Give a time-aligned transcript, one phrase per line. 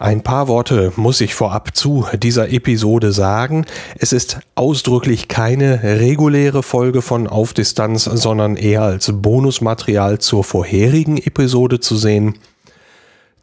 [0.00, 3.66] Ein paar Worte muss ich vorab zu dieser Episode sagen.
[3.98, 11.18] Es ist ausdrücklich keine reguläre Folge von Auf Distanz, sondern eher als Bonusmaterial zur vorherigen
[11.18, 12.36] Episode zu sehen.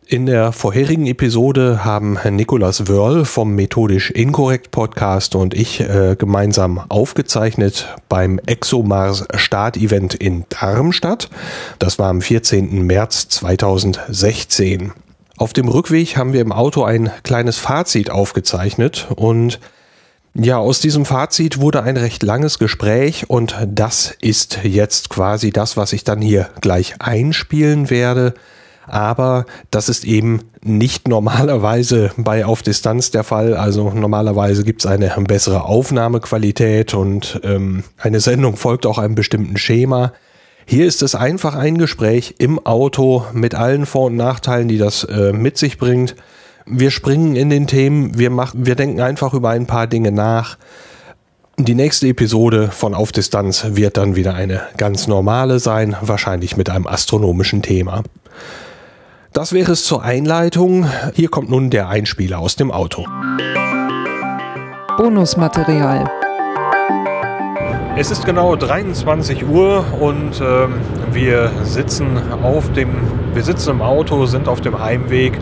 [0.07, 6.81] In der vorherigen Episode haben Nikolas Wörl vom Methodisch Inkorrekt Podcast und ich äh, gemeinsam
[6.89, 11.30] aufgezeichnet beim ExoMars Start-Event in Darmstadt.
[11.77, 12.81] Das war am 14.
[12.81, 14.94] März 2016.
[15.37, 19.59] Auf dem Rückweg haben wir im Auto ein kleines Fazit aufgezeichnet und
[20.33, 25.77] ja, aus diesem Fazit wurde ein recht langes Gespräch und das ist jetzt quasi das,
[25.77, 28.33] was ich dann hier gleich einspielen werde.
[28.88, 33.55] Aber das ist eben nicht normalerweise bei Auf Distanz der Fall.
[33.55, 39.57] Also normalerweise gibt es eine bessere Aufnahmequalität und ähm, eine Sendung folgt auch einem bestimmten
[39.57, 40.13] Schema.
[40.69, 45.05] Hier ist es einfach ein Gespräch im Auto mit allen Vor- und Nachteilen, die das
[45.05, 46.13] äh, mit sich bringt.
[46.65, 50.57] Wir springen in den Themen, wir machen, wir denken einfach über ein paar Dinge nach.
[51.57, 56.69] Die nächste Episode von Auf Distanz wird dann wieder eine ganz normale sein, wahrscheinlich mit
[56.69, 58.03] einem astronomischen Thema.
[59.31, 60.85] Das wäre es zur Einleitung.
[61.13, 63.05] Hier kommt nun der Einspieler aus dem Auto.
[64.97, 66.27] Bonusmaterial.
[68.00, 70.76] Es ist genau 23 Uhr und ähm,
[71.14, 72.90] wir sitzen auf dem,
[73.34, 75.34] wir sitzen im Auto, sind auf dem Heimweg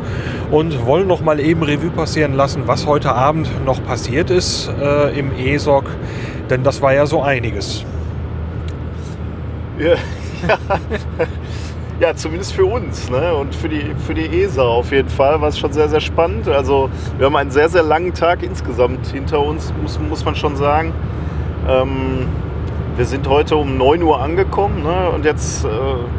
[0.52, 5.20] und wollen noch mal eben Revue passieren lassen, was heute Abend noch passiert ist äh,
[5.20, 5.84] im ESOC,
[6.50, 7.84] denn das war ja so einiges.
[9.78, 9.96] Ja,
[10.48, 10.58] ja.
[12.00, 13.36] ja zumindest für uns ne?
[13.36, 16.48] und für die, für die ESA auf jeden Fall war es schon sehr, sehr spannend.
[16.48, 20.56] Also wir haben einen sehr, sehr langen Tag insgesamt hinter uns, muss, muss man schon
[20.56, 20.94] sagen.
[21.68, 22.28] Ähm,
[22.96, 25.10] wir sind heute um 9 Uhr angekommen ne?
[25.10, 25.68] und jetzt, äh,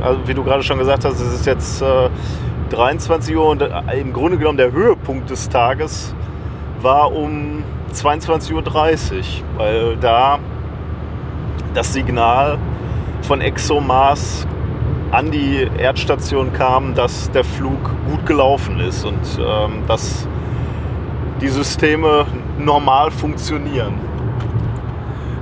[0.02, 2.08] also wie du gerade schon gesagt hast, es ist jetzt äh,
[2.70, 6.14] 23 Uhr und äh, im Grunde genommen der Höhepunkt des Tages
[6.82, 7.62] war um
[7.94, 8.62] 22.30 Uhr,
[9.56, 10.38] weil da
[11.74, 12.58] das Signal
[13.22, 14.46] von ExoMars
[15.12, 17.78] an die Erdstation kam, dass der Flug
[18.10, 20.26] gut gelaufen ist und ähm, dass
[21.40, 22.26] die Systeme
[22.58, 23.94] normal funktionieren.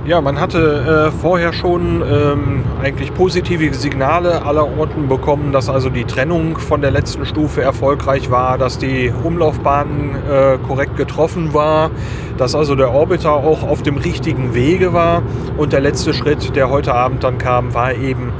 [0.07, 5.89] Ja, man hatte äh, vorher schon ähm, eigentlich positive Signale aller Orten bekommen, dass also
[5.89, 11.89] die Trennung von der letzten Stufe erfolgreich war, dass die Umlaufbahn äh, korrekt getroffen war,
[12.37, 15.23] dass also der Orbiter auch auf dem richtigen Wege war.
[15.57, 18.31] Und der letzte Schritt, der heute Abend dann kam, war eben,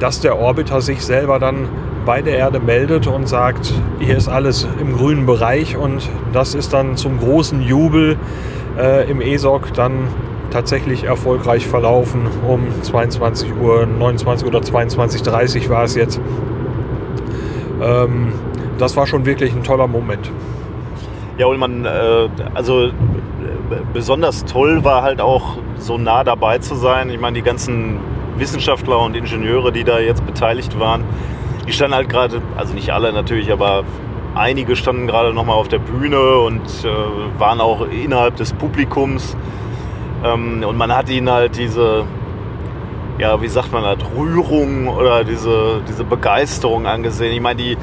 [0.00, 1.70] dass der Orbiter sich selber dann
[2.04, 6.74] bei der Erde meldet und sagt, hier ist alles im grünen Bereich und das ist
[6.74, 8.18] dann zum großen Jubel
[8.78, 10.08] äh, im ESOC dann
[10.54, 12.28] tatsächlich erfolgreich verlaufen.
[12.46, 16.20] Um 22 Uhr, 29 oder 22.30 Uhr war es jetzt.
[17.82, 18.32] Ähm,
[18.78, 20.30] das war schon wirklich ein toller Moment.
[21.38, 22.92] Ja, und man, äh, also äh,
[23.92, 27.10] besonders toll war halt auch so nah dabei zu sein.
[27.10, 27.98] Ich meine, die ganzen
[28.36, 31.02] Wissenschaftler und Ingenieure, die da jetzt beteiligt waren,
[31.66, 33.82] die standen halt gerade, also nicht alle natürlich, aber
[34.36, 39.36] einige standen gerade nochmal auf der Bühne und äh, waren auch innerhalb des Publikums.
[40.22, 42.04] Ähm, und man hat ihnen halt diese,
[43.18, 47.32] ja, wie sagt man das, Rührung oder diese, diese Begeisterung angesehen.
[47.32, 47.76] Ich meine, die,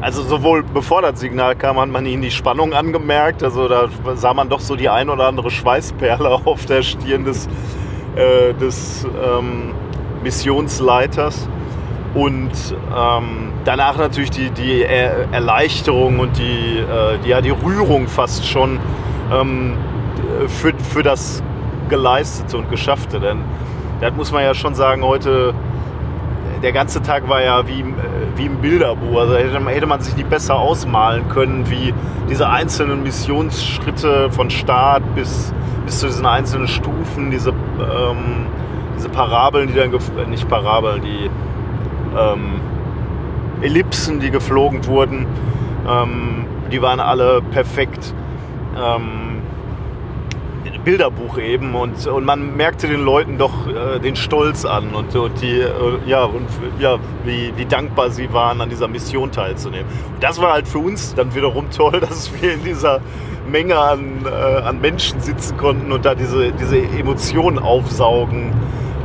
[0.00, 3.42] also sowohl bevor das Signal kam, hat man ihnen die Spannung angemerkt.
[3.42, 7.48] Also da sah man doch so die ein oder andere Schweißperle auf der Stirn des,
[8.16, 9.72] äh, des ähm,
[10.22, 11.48] Missionsleiters.
[12.14, 12.50] Und
[12.96, 18.48] ähm, danach natürlich die, die er Erleichterung und die, äh, die, ja, die Rührung fast
[18.48, 18.80] schon
[19.32, 19.76] ähm,
[20.48, 21.42] für, für das
[21.90, 23.20] Geleistete und Geschaffte.
[23.20, 23.40] Denn
[24.00, 25.52] das muss man ja schon sagen, heute,
[26.62, 27.84] der ganze Tag war ja wie,
[28.36, 29.20] wie im Bilderbuch.
[29.20, 31.92] Also hätte, hätte man sich nicht besser ausmalen können, wie
[32.30, 35.52] diese einzelnen Missionsschritte von Start bis,
[35.84, 38.46] bis zu diesen einzelnen Stufen, diese, ähm,
[38.96, 39.90] diese Parabeln, die dann,
[40.30, 41.30] nicht Parabeln, die
[42.18, 42.60] ähm,
[43.62, 45.26] Ellipsen, die geflogen wurden,
[45.88, 48.14] ähm, die waren alle perfekt.
[48.76, 49.29] Ähm,
[50.84, 55.40] Bilderbuch eben und, und man merkte den Leuten doch äh, den Stolz an und, und
[55.42, 55.70] die, äh,
[56.06, 56.46] ja, und
[56.78, 59.86] ja, wie, wie dankbar sie waren, an dieser Mission teilzunehmen.
[60.14, 63.00] Und das war halt für uns dann wiederum toll, dass wir in dieser
[63.50, 68.52] Menge an, äh, an Menschen sitzen konnten und da diese, diese Emotionen aufsaugen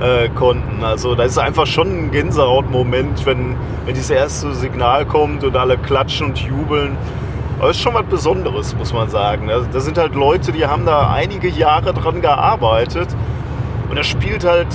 [0.01, 0.83] äh, konnten.
[0.83, 3.55] Also da ist einfach schon ein Gänsehautmoment, wenn,
[3.85, 6.97] wenn dieses erste Signal kommt und alle klatschen und jubeln.
[7.59, 9.47] Aber ist schon was Besonderes, muss man sagen.
[9.47, 13.07] Da sind halt Leute, die haben da einige Jahre dran gearbeitet
[13.89, 14.67] und das spielt halt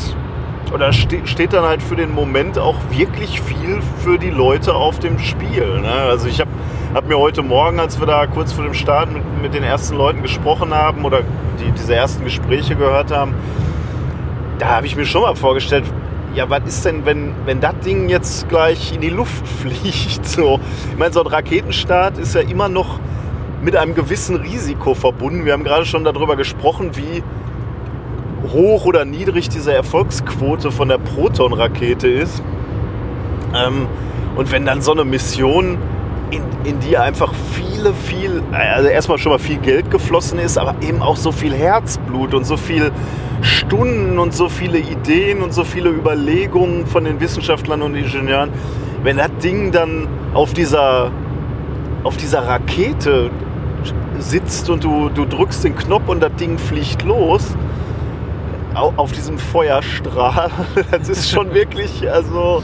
[0.73, 5.19] oder steht dann halt für den Moment auch wirklich viel für die Leute auf dem
[5.19, 5.81] Spiel.
[5.81, 5.93] Ne?
[5.93, 6.51] Also ich habe
[6.95, 9.97] hab mir heute Morgen, als wir da kurz vor dem Start mit, mit den ersten
[9.97, 11.23] Leuten gesprochen haben oder
[11.59, 13.35] die, diese ersten Gespräche gehört haben,
[14.59, 15.85] da habe ich mir schon mal vorgestellt,
[16.35, 20.27] ja, was ist denn, wenn, wenn das Ding jetzt gleich in die Luft fliegt?
[20.27, 20.61] So,
[20.91, 22.99] ich meine, so ein Raketenstart ist ja immer noch
[23.63, 25.45] mit einem gewissen Risiko verbunden.
[25.45, 27.23] Wir haben gerade schon darüber gesprochen, wie
[28.53, 32.43] hoch oder niedrig diese Erfolgsquote von der Proton-Rakete ist.
[33.55, 33.87] Ähm,
[34.37, 35.79] und wenn dann so eine Mission,
[36.31, 40.77] in, in die einfach viele, viel, also erstmal schon mal viel Geld geflossen ist, aber
[40.81, 42.93] eben auch so viel Herzblut und so viel
[43.43, 48.51] Stunden und so viele Ideen und so viele Überlegungen von den Wissenschaftlern und Ingenieuren,
[49.03, 51.11] wenn das Ding dann auf dieser,
[52.05, 53.31] auf dieser Rakete
[54.19, 57.57] sitzt und du, du drückst den Knopf und das Ding fliegt los,
[58.75, 60.51] auf diesem Feuerstrahl,
[60.91, 62.63] das ist schon wirklich, also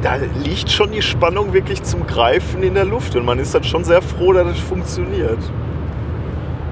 [0.00, 3.64] da liegt schon die Spannung wirklich zum Greifen in der Luft und man ist dann
[3.64, 5.38] schon sehr froh, dass es funktioniert.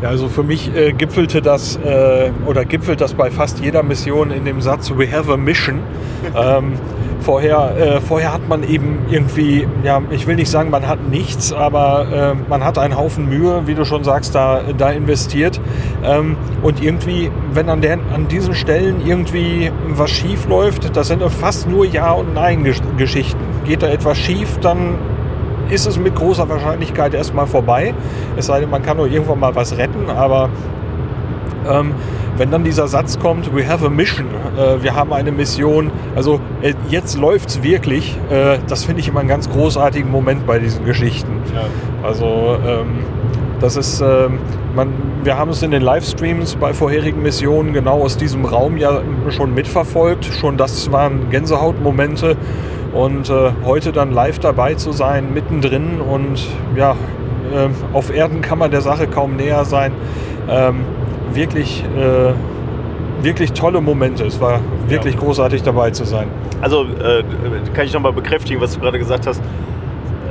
[0.02, 4.30] Ja, also für mich äh, gipfelte das äh, oder gipfelt das bei fast jeder Mission
[4.30, 5.80] in dem Satz We have a mission.
[6.34, 6.72] ähm,
[7.20, 11.52] vorher, äh, vorher hat man eben irgendwie, ja, ich will nicht sagen, man hat nichts,
[11.52, 15.60] aber äh, man hat einen Haufen Mühe, wie du schon sagst, da, da investiert.
[16.02, 21.22] Ähm, und irgendwie, wenn an, der, an diesen Stellen irgendwie was schief läuft, das sind
[21.30, 23.38] fast nur Ja- und Nein-Geschichten.
[23.66, 24.94] Geht da etwas schief, dann
[25.70, 27.94] ist es mit großer Wahrscheinlichkeit erstmal vorbei.
[28.36, 30.48] Es sei denn, man kann nur irgendwann mal was retten, aber
[31.68, 31.94] ähm,
[32.36, 34.26] wenn dann dieser Satz kommt, we have a mission,
[34.56, 39.08] äh, wir haben eine Mission, also äh, jetzt läuft es wirklich, äh, das finde ich
[39.08, 41.42] immer einen ganz großartigen Moment bei diesen Geschichten.
[41.54, 41.64] Ja.
[42.02, 43.04] Also ähm,
[43.60, 44.38] das ist, ähm,
[44.74, 44.88] man,
[45.22, 49.52] wir haben es in den Livestreams bei vorherigen Missionen genau aus diesem Raum ja schon
[49.52, 50.24] mitverfolgt.
[50.24, 52.38] Schon das waren Gänsehautmomente.
[52.92, 56.44] Und äh, heute dann live dabei zu sein, mittendrin und
[56.74, 56.92] ja,
[57.52, 59.92] äh, auf Erden kann man der Sache kaum näher sein.
[60.48, 60.84] Ähm,
[61.32, 62.32] wirklich, äh,
[63.22, 64.24] wirklich tolle Momente.
[64.24, 65.20] Es war wirklich ja.
[65.20, 66.28] großartig dabei zu sein.
[66.60, 67.22] Also äh,
[67.74, 69.40] kann ich nochmal bekräftigen, was du gerade gesagt hast.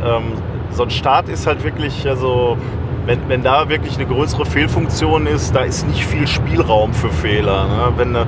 [0.05, 0.33] Ähm,
[0.71, 2.57] so ein Start ist halt wirklich, also
[3.05, 7.65] wenn, wenn da wirklich eine größere Fehlfunktion ist, da ist nicht viel Spielraum für Fehler.
[7.65, 7.93] Ne?
[7.97, 8.27] Wenn eine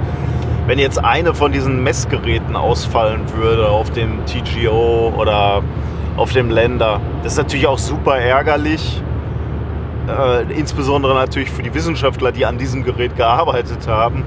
[0.71, 5.63] wenn jetzt eine von diesen Messgeräten ausfallen würde auf dem TGO oder
[6.15, 9.03] auf dem Länder, das ist natürlich auch super ärgerlich.
[10.07, 14.23] Äh, insbesondere natürlich für die Wissenschaftler, die an diesem Gerät gearbeitet haben.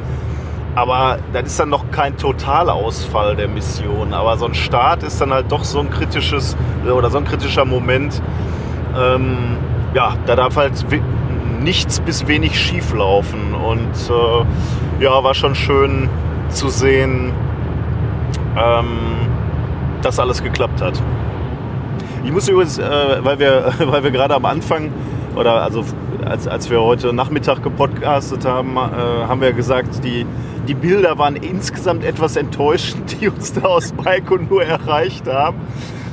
[0.75, 4.12] Aber das ist dann noch kein Totalausfall der Mission.
[4.12, 7.64] Aber so ein Start ist dann halt doch so ein kritisches oder so ein kritischer
[7.64, 8.20] Moment.
[8.94, 9.56] Ähm,
[9.94, 10.73] ja, da darf halt
[11.62, 13.55] nichts bis wenig schief laufen.
[13.55, 16.11] Und äh, ja, war schon schön,
[16.49, 17.32] zu sehen,
[18.56, 18.99] ähm,
[20.02, 21.00] dass alles geklappt hat.
[22.25, 22.85] Ich muss übrigens, äh,
[23.23, 24.93] weil wir, weil wir gerade am Anfang
[25.37, 25.85] oder also
[26.25, 30.27] als, als wir heute Nachmittag gepodcastet haben, äh, haben wir gesagt, die,
[30.69, 35.58] die Bilder waren insgesamt etwas enttäuschend, die uns da aus Balkon nur erreicht haben.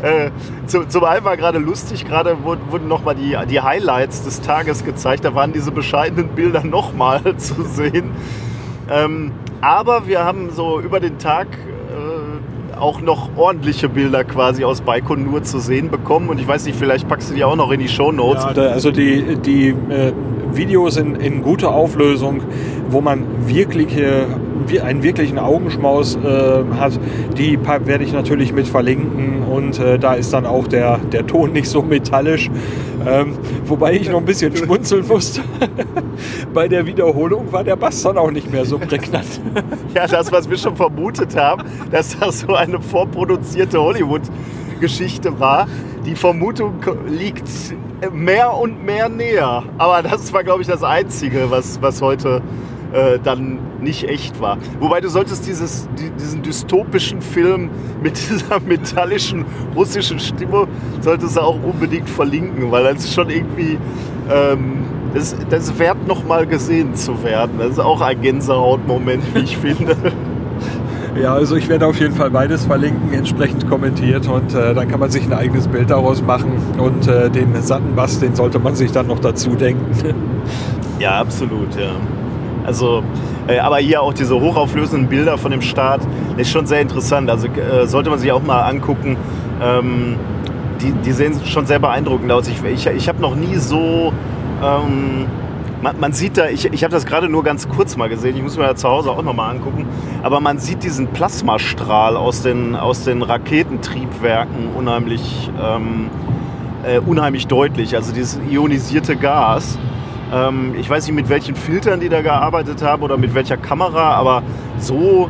[0.01, 0.31] Äh,
[0.65, 4.83] zu, zum einen war gerade lustig, gerade wurden, wurden nochmal die, die Highlights des Tages
[4.83, 8.11] gezeigt, da waren diese bescheidenen Bilder nochmal zu sehen.
[8.89, 14.81] Ähm, aber wir haben so über den Tag äh, auch noch ordentliche Bilder quasi aus
[14.81, 16.29] Baikonur zu sehen bekommen.
[16.29, 18.43] Und ich weiß nicht, vielleicht packst du die auch noch in die Show Notes.
[18.55, 20.13] Ja, also die, die äh,
[20.51, 22.41] Videos in, in guter Auflösung,
[22.89, 24.27] wo man wirkliche
[24.83, 26.97] einen wirklichen Augenschmaus äh, hat,
[27.37, 31.51] die werde ich natürlich mit verlinken und äh, da ist dann auch der, der Ton
[31.51, 32.49] nicht so metallisch.
[33.05, 35.41] Ähm, wobei ich noch ein bisschen schmunzeln musste.
[36.53, 39.41] Bei der Wiederholung war der Bass dann auch nicht mehr so prägnant.
[39.95, 45.67] ja, das, was wir schon vermutet haben, dass das so eine vorproduzierte Hollywood-Geschichte war.
[46.05, 46.75] Die Vermutung
[47.07, 47.47] liegt
[48.11, 49.63] mehr und mehr näher.
[49.77, 52.41] Aber das war, glaube ich, das Einzige, was, was heute
[52.93, 54.57] äh, dann nicht echt war.
[54.79, 55.87] Wobei du solltest dieses,
[56.19, 57.69] diesen dystopischen Film
[58.03, 59.45] mit dieser metallischen
[59.75, 60.67] russischen Stimme,
[61.01, 63.77] solltest du auch unbedingt verlinken, weil das ist schon irgendwie,
[64.29, 67.57] ähm, das, das wert nochmal gesehen zu werden.
[67.59, 69.95] Das ist auch ein Gänsehautmoment, wie ich finde.
[71.19, 75.01] Ja, also ich werde auf jeden Fall beides verlinken, entsprechend kommentiert und äh, dann kann
[75.01, 78.75] man sich ein eigenes Bild daraus machen und äh, den satten Bass, den sollte man
[78.75, 79.91] sich dann noch dazu denken.
[80.99, 81.89] Ja, absolut, ja.
[82.65, 83.03] Also,
[83.47, 86.01] äh, aber hier auch diese hochauflösenden Bilder von dem Start
[86.37, 87.29] ist schon sehr interessant.
[87.29, 89.17] Also äh, sollte man sich auch mal angucken.
[89.61, 90.15] Ähm,
[90.81, 92.47] die, die sehen schon sehr beeindruckend aus.
[92.47, 94.11] Ich, ich, ich habe noch nie so
[94.63, 95.27] ähm,
[95.81, 98.43] man, man, sieht da, ich, ich habe das gerade nur ganz kurz mal gesehen, ich
[98.43, 99.85] muss mir ja zu Hause auch nochmal angucken,
[100.23, 106.09] aber man sieht diesen Plasmastrahl aus den, aus den Raketentriebwerken unheimlich, ähm,
[106.83, 109.77] äh, unheimlich deutlich, also dieses ionisierte Gas.
[110.31, 114.13] Ähm, ich weiß nicht, mit welchen Filtern die da gearbeitet haben oder mit welcher Kamera,
[114.13, 114.43] aber
[114.77, 115.29] so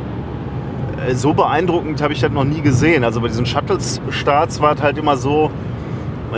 [1.08, 3.04] äh, so beeindruckend habe ich das noch nie gesehen.
[3.04, 5.52] Also bei diesen Shuttle-Starts war es halt immer so,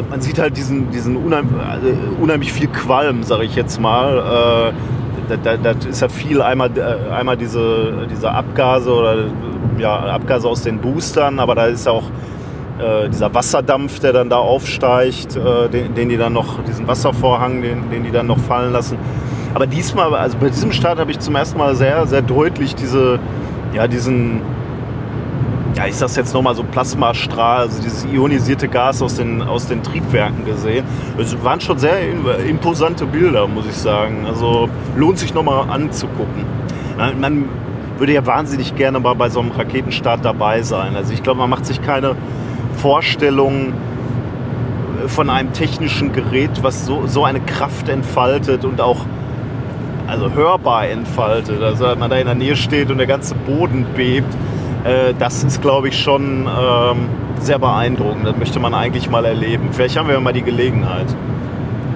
[0.10, 1.50] man, sieht halt diesen, diesen unheim,
[1.84, 4.72] äh, unheimlich viel Qualm, sage ich jetzt mal.
[5.30, 9.26] Äh, da, da, ist ja viel einmal, äh, einmal diese, diese Abgase oder
[9.78, 12.04] ja, Abgase aus den Boostern, aber da ist auch
[12.80, 17.62] äh, dieser Wasserdampf, der dann da aufsteigt, äh, den, den, die dann noch, diesen Wasservorhang,
[17.62, 18.98] den, den die dann noch fallen lassen.
[19.54, 23.20] Aber diesmal, also bei diesem Start habe ich zum ersten Mal sehr, sehr deutlich diese,
[23.74, 24.42] ja, diesen,
[25.76, 29.84] ja, ich sag's jetzt nochmal so Plasmastrahl, also dieses ionisierte Gas aus den, aus den
[29.84, 30.86] Triebwerken gesehen.
[31.20, 32.00] Es waren schon sehr
[32.48, 34.26] imposante Bilder, muss ich sagen.
[34.28, 36.46] Also lohnt sich nochmal anzugucken.
[37.20, 37.46] Man
[37.98, 40.96] würde ja wahnsinnig gerne mal bei so einem Raketenstart dabei sein.
[40.96, 42.16] Also ich glaube, man macht sich keine
[42.84, 43.72] Vorstellung
[45.08, 49.06] von einem technischen Gerät, was so, so eine Kraft entfaltet und auch
[50.06, 51.64] also hörbar entfaltet.
[51.64, 54.36] Also wenn man da in der Nähe steht und der ganze Boden bebt
[54.84, 57.10] äh, das ist, glaube ich, schon ähm,
[57.40, 58.26] sehr beeindruckend.
[58.26, 59.70] Das möchte man eigentlich mal erleben.
[59.72, 61.08] Vielleicht haben wir mal die Gelegenheit.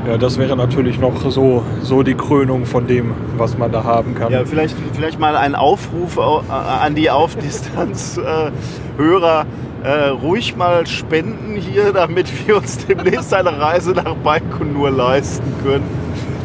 [0.08, 4.15] Ja, das wäre natürlich noch so, so die Krönung von dem, was man da haben
[4.15, 4.32] kann.
[4.32, 6.22] Ja, vielleicht, vielleicht mal ein Aufruf äh,
[6.53, 9.46] an die Aufdistanz-Hörer.
[9.84, 15.86] Äh, ruhig mal spenden hier, damit wir uns demnächst eine Reise nach Baikonur leisten können.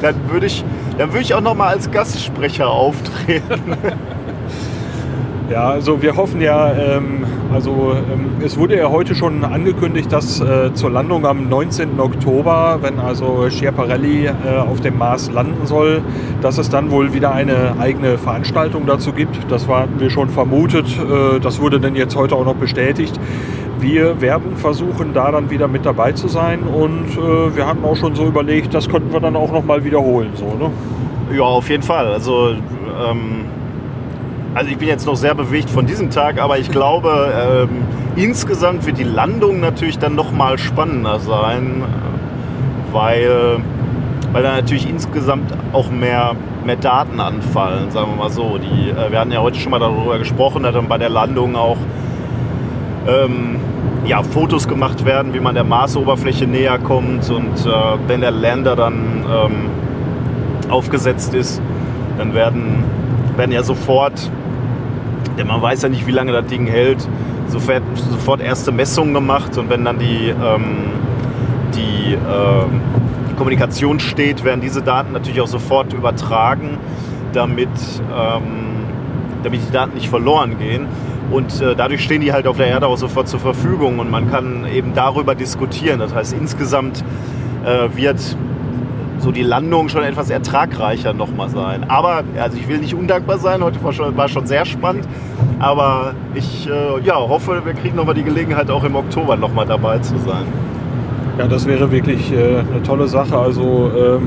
[0.01, 0.65] Dann würde ich,
[0.99, 3.77] dann ich auch noch mal als Gastsprecher auftreten.
[5.53, 10.41] Ja, also wir hoffen ja, ähm, also ähm, es wurde ja heute schon angekündigt, dass
[10.41, 12.01] äh, zur Landung am 19.
[12.01, 16.01] Oktober, wenn also Schiaparelli äh, auf dem Mars landen soll,
[16.41, 19.37] dass es dann wohl wieder eine eigene Veranstaltung dazu gibt.
[19.51, 20.87] Das hatten wir schon vermutet.
[20.87, 23.21] Äh, das wurde dann jetzt heute auch noch bestätigt.
[23.79, 27.97] Wir werden versuchen, da dann wieder mit dabei zu sein und äh, wir hatten auch
[27.97, 30.31] schon so überlegt, das könnten wir dann auch noch mal wiederholen.
[30.35, 30.71] So, ne?
[31.37, 32.07] Ja, auf jeden Fall.
[32.07, 32.53] Also
[33.07, 33.62] ähm
[34.55, 37.85] also ich bin jetzt noch sehr bewegt von diesem Tag, aber ich glaube, ähm,
[38.17, 41.83] insgesamt wird die Landung natürlich dann noch mal spannender sein,
[42.93, 43.59] weil,
[44.33, 46.33] weil da natürlich insgesamt auch mehr,
[46.65, 48.59] mehr Daten anfallen, sagen wir mal so.
[48.59, 51.57] Die, äh, wir hatten ja heute schon mal darüber gesprochen, dass dann bei der Landung
[51.57, 51.79] auch
[53.09, 53.57] ähm,
[54.05, 57.71] ja, Fotos gemacht werden, wie man der Marsoberfläche näher kommt und äh,
[58.07, 61.63] wenn der Lander dann ähm, aufgesetzt ist,
[62.19, 62.85] dann werden,
[63.37, 64.31] werden ja sofort
[65.39, 67.07] denn man weiß ja nicht, wie lange das Ding hält.
[67.49, 70.91] Sofort, sofort erste Messungen gemacht und wenn dann die, ähm,
[71.75, 72.19] die, äh,
[73.31, 76.79] die Kommunikation steht, werden diese Daten natürlich auch sofort übertragen,
[77.33, 78.87] damit, ähm,
[79.43, 80.87] damit die Daten nicht verloren gehen.
[81.31, 84.31] Und äh, dadurch stehen die halt auf der Erde auch sofort zur Verfügung und man
[84.31, 85.99] kann eben darüber diskutieren.
[85.99, 87.05] Das heißt, insgesamt
[87.65, 88.37] äh, wird
[89.23, 91.89] so die Landung schon etwas ertragreicher nochmal sein.
[91.89, 95.07] Aber, also ich will nicht undankbar sein, heute war schon, war schon sehr spannend.
[95.61, 99.99] Aber ich äh, ja, hoffe, wir kriegen nochmal die Gelegenheit, auch im Oktober nochmal dabei
[99.99, 100.45] zu sein.
[101.39, 103.39] Ja, das wäre wirklich äh, eine tolle Sache.
[103.39, 104.27] Also ähm,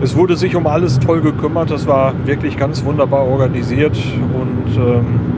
[0.00, 1.70] es wurde sich um alles toll gekümmert.
[1.70, 5.33] Das war wirklich ganz wunderbar organisiert und ähm,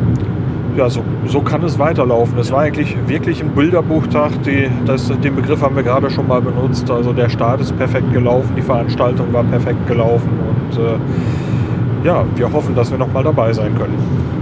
[0.76, 2.38] ja, so, so kann es weiterlaufen.
[2.38, 4.42] Es war eigentlich wirklich ein Bilderbuchtag.
[4.44, 6.90] Die, das, den Begriff haben wir gerade schon mal benutzt.
[6.90, 12.52] Also der Start ist perfekt gelaufen, die Veranstaltung war perfekt gelaufen und äh, ja, wir
[12.52, 13.98] hoffen, dass wir noch mal dabei sein können.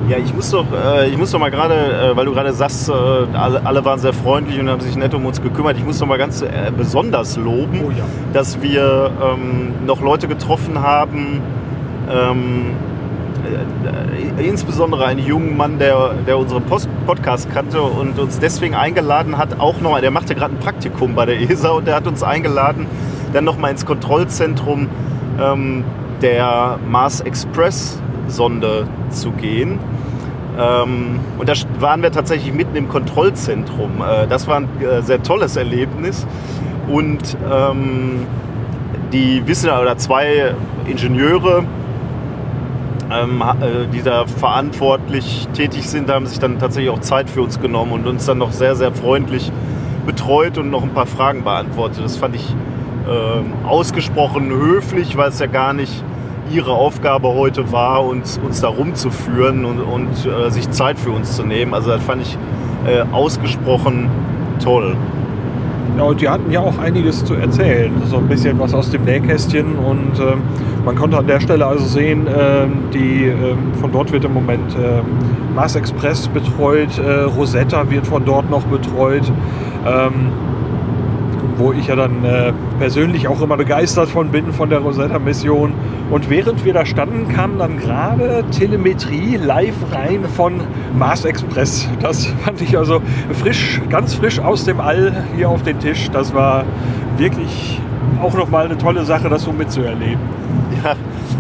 [0.09, 2.91] Ja, ich muss doch, äh, ich muss doch mal gerade, äh, weil du gerade sagst,
[2.91, 5.79] äh, alle, alle, waren sehr freundlich und haben sich nett um uns gekümmert.
[5.79, 8.05] Ich muss doch mal ganz äh, besonders loben, oh, ja.
[8.35, 11.41] dass wir ähm, noch Leute getroffen haben.
[12.11, 12.94] Ähm, äh,
[14.39, 19.61] insbesondere einen jungen Mann, der, der unseren Post Podcast kannte und uns deswegen eingeladen hat,
[19.61, 22.87] auch nochmal, der machte gerade ein Praktikum bei der ESA und der hat uns eingeladen,
[23.33, 24.89] dann nochmal ins Kontrollzentrum
[25.41, 25.85] ähm,
[26.23, 29.79] der Mars Express Sonde zu gehen.
[30.59, 34.03] Ähm, und da waren wir tatsächlich mitten im Kontrollzentrum.
[34.03, 36.27] Äh, das war ein äh, sehr tolles Erlebnis.
[36.89, 38.27] Und ähm,
[39.13, 40.55] die Wissenschaftler oder zwei
[40.87, 41.65] Ingenieure,
[43.15, 47.61] ähm, äh, die da verantwortlich tätig sind, haben sich dann tatsächlich auch Zeit für uns
[47.61, 49.53] genommen und uns dann noch sehr, sehr freundlich
[50.07, 52.05] betreut und noch ein paar Fragen beantwortet.
[52.05, 52.55] Das fand ich
[53.09, 56.03] äh, ausgesprochen höflich, weil es ja gar nicht
[56.51, 61.37] ihre Aufgabe heute war, uns, uns da rumzuführen und, und äh, sich Zeit für uns
[61.37, 61.75] zu nehmen.
[61.75, 62.37] Also das fand ich
[62.87, 64.11] äh, ausgesprochen
[64.63, 64.97] toll.
[65.97, 67.93] Ja, und die hatten ja auch einiges zu erzählen.
[68.07, 69.77] So ein bisschen was aus dem Nähkästchen.
[69.77, 70.43] Und ähm,
[70.85, 74.77] man konnte an der Stelle also sehen, ähm, die, ähm, von dort wird im Moment
[74.77, 75.05] ähm,
[75.55, 79.31] Mars Express betreut, äh, Rosetta wird von dort noch betreut.
[81.57, 85.73] Wo ich ja dann äh, persönlich auch immer begeistert von bin, von der Rosetta-Mission.
[86.11, 90.55] Und während wir da standen, kam dann gerade Telemetrie live rein von
[90.99, 91.89] Mars Express.
[92.01, 93.01] Das fand ich also
[93.41, 96.11] frisch, ganz frisch aus dem All hier auf den Tisch.
[96.11, 96.65] Das war
[97.19, 97.81] wirklich
[98.21, 100.19] auch nochmal eine tolle Sache, das so mitzuerleben.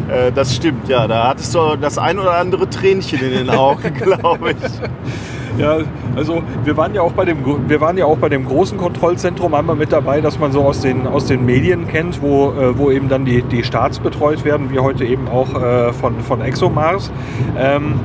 [0.08, 1.06] Äh, das stimmt, ja.
[1.06, 5.58] Da hattest du das ein oder andere Tränchen in den Augen, glaube ich.
[5.58, 5.78] Ja,
[6.16, 9.54] also wir waren ja auch bei dem, wir waren ja auch bei dem großen Kontrollzentrum
[9.54, 12.90] einmal mit dabei, dass man so aus den, aus den Medien kennt, wo, äh, wo
[12.90, 17.12] eben dann die, die Starts betreut werden, wie heute eben auch äh, von, von ExoMars.
[17.56, 18.00] Ähm,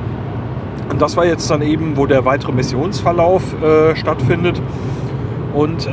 [0.90, 3.42] und das war jetzt dann eben, wo der weitere Missionsverlauf
[3.94, 4.60] stattfindet.
[5.54, 5.88] Und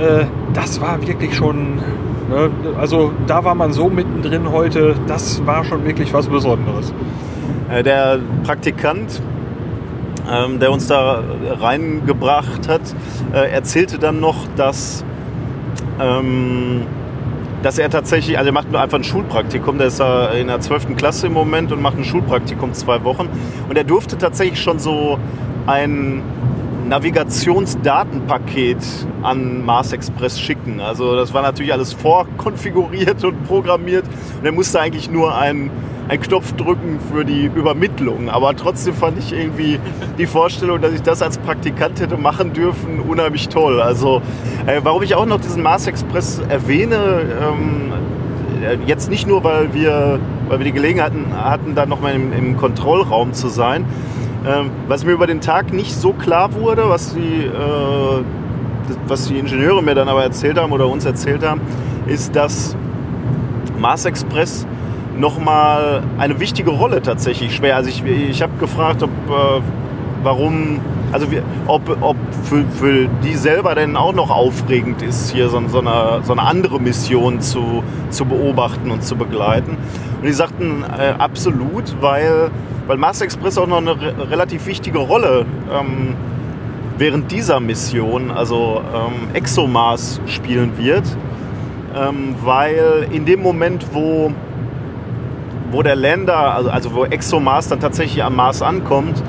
[0.54, 1.84] das war wirklich schon,
[2.29, 6.93] ne, also da war man so mittendrin heute, das war schon wirklich was Besonderes.
[7.69, 9.22] Äh, der Praktikant
[10.29, 11.24] ähm, der uns da
[11.60, 12.81] reingebracht hat,
[13.34, 15.03] äh, erzählte dann noch, dass,
[16.01, 16.84] ähm,
[17.63, 20.96] dass er tatsächlich, also er macht einfach ein Schulpraktikum, der ist da in der 12.
[20.96, 23.29] Klasse im Moment und macht ein Schulpraktikum zwei Wochen.
[23.69, 25.17] Und er durfte tatsächlich schon so
[25.65, 26.22] ein
[26.88, 28.77] Navigationsdatenpaket
[29.24, 30.79] an Mars Express schicken.
[30.79, 34.06] Also das war natürlich alles vorkonfiguriert und programmiert.
[34.39, 35.70] Und er musste eigentlich nur ein
[36.08, 38.29] einen Knopf drücken für die Übermittlung.
[38.29, 39.79] Aber trotzdem fand ich irgendwie
[40.17, 43.82] die Vorstellung, dass ich das als Praktikant hätte machen dürfen, unheimlich toll.
[43.82, 44.22] Also,
[44.65, 47.91] äh, warum ich auch noch diesen Mars Express erwähne, ähm,
[48.63, 52.32] äh, jetzt nicht nur, weil wir, weil wir die Gelegenheit hatten, hatten da nochmal im,
[52.34, 53.85] im Kontrollraum zu sein,
[54.48, 58.24] ähm, was mir über den Tag nicht so klar wurde, was die, äh,
[59.07, 61.62] was die Ingenieure mir dann aber erzählt haben oder uns erzählt haben,
[62.07, 62.75] ist, dass
[63.77, 64.66] Mars Express
[65.18, 67.75] nochmal eine wichtige Rolle tatsächlich schwer.
[67.75, 69.62] Also ich, ich habe gefragt, ob, äh,
[70.24, 70.79] warum,
[71.12, 75.62] also wie, ob, ob für, für die selber denn auch noch aufregend ist, hier so,
[75.68, 79.77] so, eine, so eine andere Mission zu, zu beobachten und zu begleiten.
[80.27, 82.51] Und die sagten äh, absolut, weil,
[82.85, 86.16] weil Mars Express auch noch eine re relativ wichtige Rolle ähm,
[86.98, 91.05] während dieser Mission, also ähm, ExoMars, spielen wird.
[91.96, 94.33] Ähm, weil in dem Moment, wo
[95.72, 99.24] wo der Länder, also, also wo ExoMars dann tatsächlich am Mars ankommt,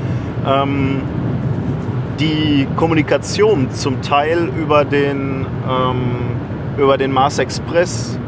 [0.48, 1.02] ähm,
[2.18, 6.00] die Kommunikation zum Teil über den, ähm,
[6.76, 8.18] über den Mars Express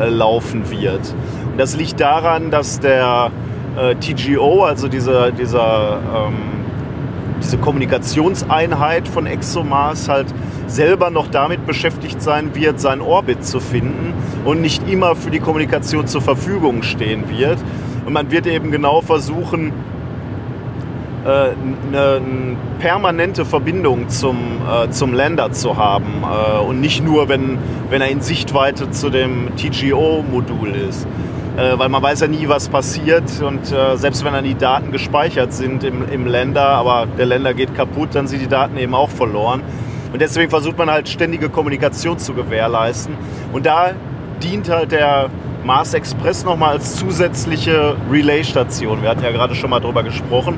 [0.00, 1.14] äh, laufen wird.
[1.56, 3.30] Das liegt daran, dass der
[3.76, 6.34] äh, TGO, also dieser, dieser, ähm,
[7.42, 10.26] diese Kommunikationseinheit von ExoMars halt
[10.66, 15.40] selber noch damit beschäftigt sein wird, seinen Orbit zu finden und nicht immer für die
[15.40, 17.58] Kommunikation zur Verfügung stehen wird.
[18.06, 19.72] Und man wird eben genau versuchen,
[21.24, 22.20] eine, äh,
[22.80, 27.58] permanente Verbindung zum, äh, zum Lander zu haben äh, und nicht nur, wenn,
[27.90, 31.06] wenn er in Sichtweite zu dem TGO-Modul ist.
[31.60, 34.92] Äh, weil man weiß ja nie, was passiert und äh, selbst wenn dann die Daten
[34.92, 38.94] gespeichert sind im, im Länder, aber der Länder geht kaputt, dann sind die Daten eben
[38.94, 39.60] auch verloren.
[40.10, 43.14] Und deswegen versucht man halt ständige Kommunikation zu gewährleisten.
[43.52, 43.90] Und da
[44.42, 45.28] dient halt der
[45.62, 49.02] Mars Express nochmal als zusätzliche Relay-Station.
[49.02, 50.56] Wir hatten ja gerade schon mal drüber gesprochen.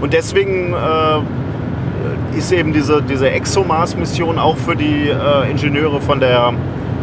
[0.00, 6.52] Und deswegen äh, ist eben diese, diese ExoMars-Mission auch für die äh, Ingenieure von der,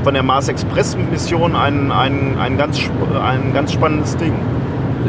[0.08, 2.80] von der Mars Express-Mission ein, ein, ein, ganz,
[3.22, 4.32] ein ganz spannendes Ding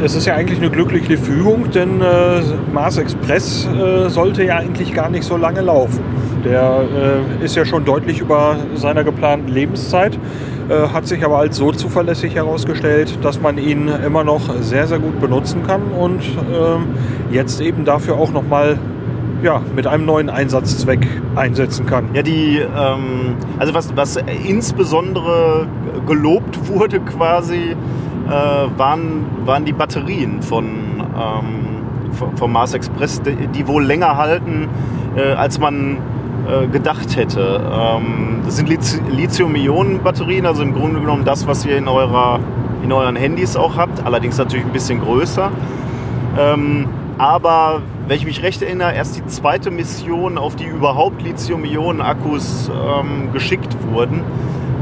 [0.03, 2.41] es ist ja eigentlich eine glückliche Fügung, denn äh,
[2.73, 6.01] Mars Express äh, sollte ja eigentlich gar nicht so lange laufen.
[6.43, 6.83] Der
[7.41, 10.17] äh, ist ja schon deutlich über seiner geplanten Lebenszeit,
[10.69, 14.99] äh, hat sich aber als so zuverlässig herausgestellt, dass man ihn immer noch sehr, sehr
[14.99, 16.21] gut benutzen kann und
[16.53, 16.87] ähm,
[17.31, 18.77] jetzt eben dafür auch nochmal
[19.41, 22.09] ja, mit einem neuen Einsatzzweck einsetzen kann.
[22.13, 25.67] Ja, die, ähm, also was, was insbesondere
[26.07, 27.75] gelobt wurde quasi,
[28.27, 28.31] äh,
[28.77, 34.67] waren, waren die Batterien von, ähm, vom Mars Express, die, die wohl länger halten,
[35.15, 35.97] äh, als man
[36.47, 37.61] äh, gedacht hätte.
[37.71, 42.39] Ähm, das sind Lithium-Ionen-Batterien, also im Grunde genommen das, was ihr in, eurer,
[42.83, 45.51] in euren Handys auch habt, allerdings natürlich ein bisschen größer.
[46.37, 46.85] Ähm,
[47.19, 53.33] aber wenn ich mich recht erinnere, erst die zweite Mission, auf die überhaupt Lithium-Ionen-Akkus ähm,
[53.33, 54.21] geschickt wurden.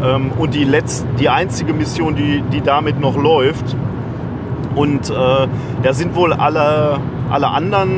[0.04, 3.76] Ähm, und die, letzte, die einzige Mission, die, die damit noch läuft.
[4.76, 5.13] Und äh,
[5.82, 7.00] da sind wohl alle,
[7.32, 7.89] alle anderen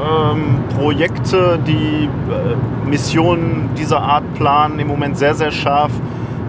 [0.00, 5.90] ähm, Projekte, die äh, Missionen dieser Art planen, im Moment sehr, sehr scharf,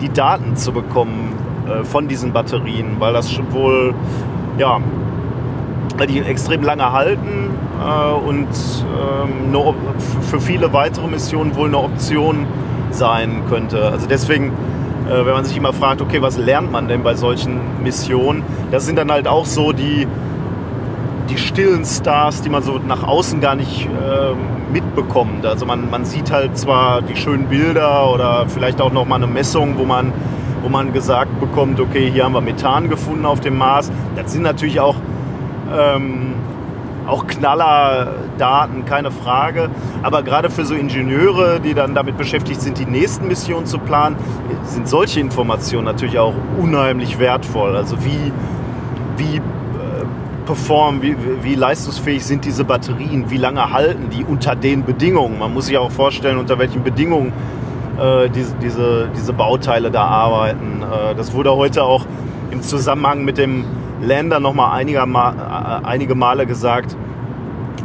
[0.01, 1.33] die Daten zu bekommen
[1.67, 3.95] äh, von diesen Batterien, weil das schon wohl,
[4.59, 4.79] ja,
[5.97, 7.51] weil die extrem lange halten
[7.81, 9.53] äh, und ähm,
[10.21, 12.47] für viele weitere Missionen wohl eine Option
[12.91, 13.85] sein könnte.
[13.85, 14.51] Also deswegen
[15.07, 18.43] äh, wenn man sich immer fragt, okay, was lernt man denn bei solchen Missionen?
[18.71, 20.07] Das sind dann halt auch so die,
[21.29, 24.33] die stillen Stars, die man so nach außen gar nicht äh,
[24.71, 25.45] mitbekommt.
[25.45, 29.27] Also man, man sieht halt zwar die schönen Bilder oder vielleicht auch noch mal eine
[29.27, 30.13] Messung, wo man,
[30.61, 33.91] wo man gesagt bekommt, okay, hier haben wir Methan gefunden auf dem Mars.
[34.15, 34.95] Das sind natürlich auch
[35.73, 36.33] ähm,
[37.07, 39.69] auch Knallerdaten, keine Frage.
[40.01, 44.15] Aber gerade für so Ingenieure, die dann damit beschäftigt sind, die nächsten Missionen zu planen,
[44.63, 47.75] sind solche Informationen natürlich auch unheimlich wertvoll.
[47.75, 48.31] Also wie,
[49.17, 49.41] wie äh,
[50.45, 55.39] performen, wie, wie leistungsfähig sind diese Batterien, wie lange halten die unter den Bedingungen.
[55.39, 57.33] Man muss sich auch vorstellen, unter welchen Bedingungen
[57.99, 60.81] äh, diese, diese, diese Bauteile da arbeiten.
[60.81, 62.05] Äh, das wurde heute auch
[62.51, 63.65] im Zusammenhang mit dem
[64.01, 64.71] Länder noch mal
[65.81, 66.95] äh, einige Male gesagt,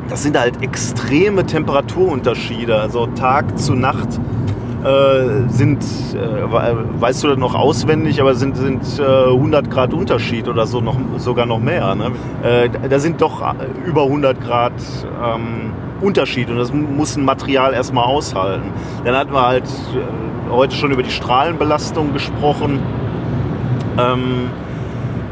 [0.08, 2.76] das sind halt extreme Temperaturunterschiede.
[2.76, 4.08] Also Tag zu Nacht
[4.84, 5.82] äh, sind,
[6.14, 10.80] äh, weißt du das noch auswendig, aber sind, sind äh, 100 Grad Unterschied oder so,
[10.80, 11.94] noch, sogar noch mehr.
[11.94, 12.12] Ne?
[12.42, 14.72] Äh, da sind doch äh, über 100 Grad
[15.22, 18.70] ähm, Unterschied und das muss ein Material erstmal aushalten.
[19.04, 19.64] Dann hatten wir halt
[20.48, 22.78] heute schon über die Strahlenbelastung gesprochen.
[23.98, 24.50] Ähm,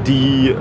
[0.07, 0.55] die äh,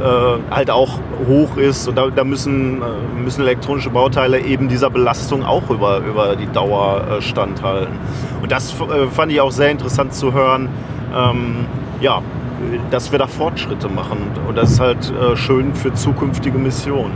[0.52, 1.88] halt auch hoch ist.
[1.88, 2.86] Und da, da müssen, äh,
[3.22, 7.96] müssen elektronische Bauteile eben dieser Belastung auch über, über die Dauer äh, standhalten.
[8.42, 10.70] Und das äh, fand ich auch sehr interessant zu hören.
[11.16, 11.66] Ähm,
[12.02, 12.22] ja,
[12.92, 14.18] dass wir da Fortschritte machen.
[14.48, 17.14] Und das ist halt äh, schön für zukünftige Missionen.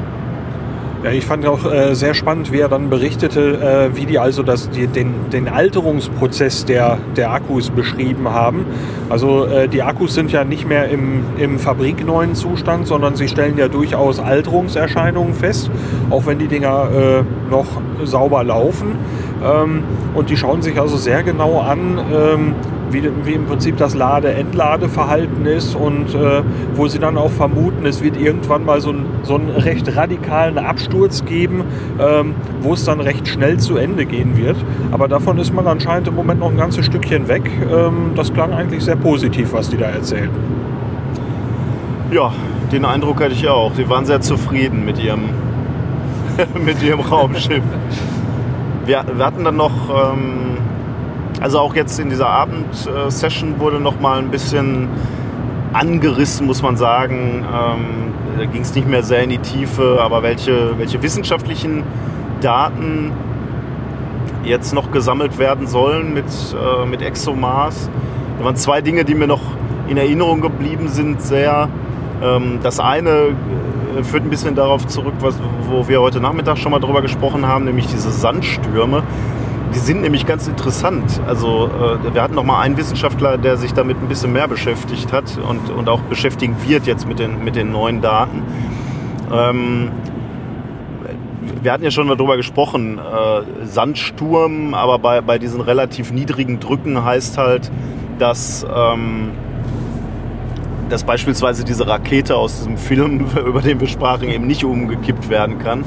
[1.02, 4.44] Ja, ich fand auch äh, sehr spannend, wie er dann berichtete, äh, wie die also
[4.44, 8.66] das, die, den, den Alterungsprozess der, der Akkus beschrieben haben.
[9.08, 13.58] Also äh, die Akkus sind ja nicht mehr im, im fabrikneuen Zustand, sondern sie stellen
[13.58, 15.72] ja durchaus Alterungserscheinungen fest,
[16.10, 17.68] auch wenn die Dinger äh, noch
[18.04, 18.98] sauber laufen.
[19.42, 19.86] Ähm,
[20.16, 22.56] und die schauen sich also sehr genau an, ähm,
[22.92, 26.42] wie, wie im Prinzip das Lade-Entlade-Verhalten ist und äh,
[26.76, 30.58] wo sie dann auch vermuten, es wird irgendwann mal so, ein, so einen recht radikalen
[30.58, 31.64] Absturz geben,
[32.00, 34.58] ähm, wo es dann recht schnell zu Ende gehen wird.
[34.92, 37.50] Aber davon ist man anscheinend im Moment noch ein ganzes Stückchen weg.
[37.72, 40.30] Ähm, das klang eigentlich sehr positiv, was die da erzählen.
[42.12, 42.32] Ja,
[42.72, 43.74] den Eindruck hatte ich auch.
[43.76, 45.30] Sie waren sehr zufrieden mit ihrem,
[46.66, 47.64] mit ihrem Raumschiff.
[48.86, 50.58] Wir, wir hatten dann noch ähm,
[51.40, 54.88] also auch jetzt in dieser Abendsession wurde noch mal ein bisschen
[55.74, 57.46] angerissen, muss man sagen.
[57.46, 61.84] Ähm, da ging es nicht mehr sehr in die Tiefe, aber welche, welche wissenschaftlichen
[62.42, 63.12] Daten
[64.44, 67.90] jetzt noch gesammelt werden sollen mit, äh, mit ExoMars.
[68.40, 69.42] Da waren zwei Dinge, die mir noch
[69.88, 71.68] in Erinnerung geblieben sind, sehr.
[72.22, 75.36] Ähm, das eine äh, führt ein bisschen darauf zurück, was,
[75.70, 79.04] wo wir heute Nachmittag schon mal drüber gesprochen haben, nämlich diese Sandstürme.
[79.74, 81.22] Die sind nämlich ganz interessant.
[81.28, 85.14] Also äh, wir hatten noch mal einen Wissenschaftler, der sich damit ein bisschen mehr beschäftigt
[85.14, 88.42] hat und, und auch beschäftigen wird jetzt mit den, mit den neuen Daten.
[89.32, 89.92] Ähm,
[91.62, 97.04] wir hatten ja schon darüber gesprochen, äh, Sandsturm, aber bei, bei diesen relativ niedrigen Drücken
[97.04, 97.72] heißt halt,
[98.18, 99.32] dass, ähm,
[100.90, 105.60] dass beispielsweise diese Rakete aus diesem Film, über den wir sprachen, eben nicht umgekippt werden
[105.60, 105.84] kann.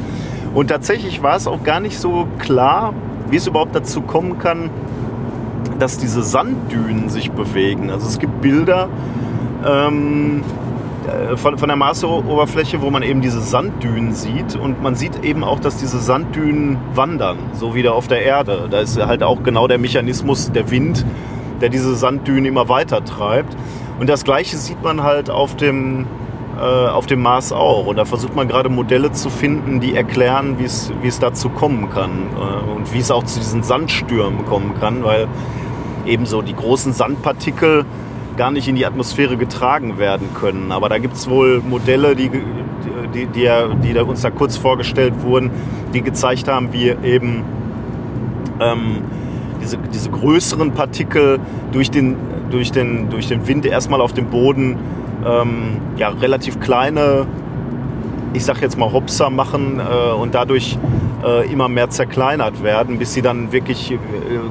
[0.55, 2.93] Und tatsächlich war es auch gar nicht so klar,
[3.33, 4.69] wie es überhaupt dazu kommen kann,
[5.79, 7.91] dass diese Sanddünen sich bewegen.
[7.91, 8.91] Also es gibt Bilder
[9.67, 10.43] ähm,
[11.07, 15.45] äh, von, von der Marsoberfläche, wo man eben diese Sanddünen sieht und man sieht eben
[15.45, 18.69] auch, dass diese Sanddünen wandern, so wie da auf der Erde.
[18.71, 21.07] Da ist halt auch genau der Mechanismus der Wind,
[21.63, 23.57] der diese Sanddünen immer weiter treibt.
[23.99, 26.07] Und das gleiche sieht man halt auf dem
[26.63, 27.87] äh, auf dem Mars auch.
[27.87, 32.29] Und da versucht man gerade Modelle zu finden, die erklären, wie es dazu kommen kann
[32.37, 35.27] äh, und wie es auch zu diesen Sandstürmen kommen kann, weil
[36.07, 37.85] eben so die großen Sandpartikel
[38.37, 40.71] gar nicht in die Atmosphäre getragen werden können.
[40.71, 42.31] Aber da gibt es wohl Modelle, die,
[43.13, 43.49] die, die,
[43.83, 45.51] die uns da kurz vorgestellt wurden,
[45.93, 47.43] die gezeigt haben, wie eben
[48.61, 49.03] ähm,
[49.61, 51.41] diese, diese größeren Partikel
[51.73, 52.17] durch den,
[52.51, 54.79] durch, den, durch den Wind erstmal auf dem Boden
[55.25, 57.27] ähm, ja, relativ kleine
[58.35, 60.79] ich sag jetzt mal, Hopser machen äh, und dadurch
[61.25, 63.97] äh, immer mehr zerkleinert werden, bis sie dann wirklich äh,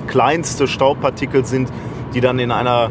[0.08, 1.70] kleinste Staubpartikel sind,
[2.14, 2.90] die dann in einer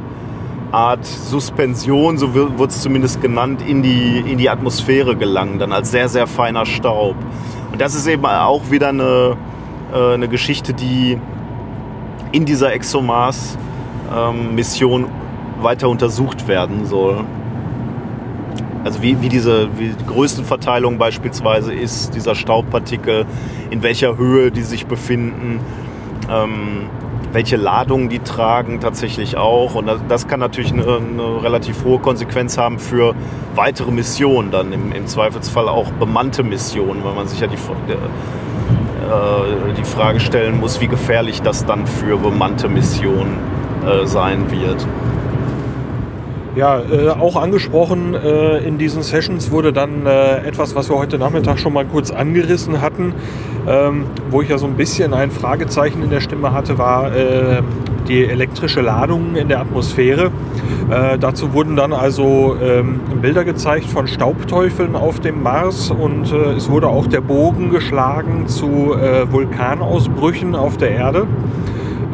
[0.73, 5.91] Art Suspension, so wird es zumindest genannt, in die, in die Atmosphäre gelangen, dann als
[5.91, 7.17] sehr, sehr feiner Staub.
[7.73, 9.37] Und das ist eben auch wieder eine,
[9.93, 11.19] äh, eine Geschichte, die
[12.33, 15.09] in dieser ExoMars-Mission ähm,
[15.61, 17.25] weiter untersucht werden soll.
[18.85, 23.27] Also wie, wie diese wie die Größenverteilung beispielsweise ist, dieser Staubpartikel,
[23.71, 25.61] in welcher Höhe die sich befinden,
[26.31, 26.89] ähm,
[27.33, 29.75] welche Ladungen die tragen tatsächlich auch.
[29.75, 33.15] Und das, kann natürlich eine, eine, relativ hohe Konsequenz haben für
[33.55, 39.75] weitere Missionen, dann im, im Zweifelsfall auch bemannte Missionen, weil man sich ja die, äh,
[39.77, 43.37] die Frage stellen muss, wie gefährlich das dann für bemannte Missionen
[43.87, 44.87] äh, sein wird.
[46.57, 51.17] Ja, äh, auch angesprochen äh, in diesen Sessions wurde dann äh, etwas, was wir heute
[51.17, 53.15] Nachmittag schon mal kurz angerissen hatten,
[53.69, 57.63] ähm, wo ich ja so ein bisschen ein Fragezeichen in der Stimme hatte, war äh,
[58.09, 60.33] die elektrische Ladung in der Atmosphäre.
[60.91, 66.55] Äh, dazu wurden dann also ähm, Bilder gezeigt von Staubteufeln auf dem Mars und äh,
[66.55, 68.97] es wurde auch der Bogen geschlagen zu
[69.31, 71.29] Vulkanausbrüchen auf der Erde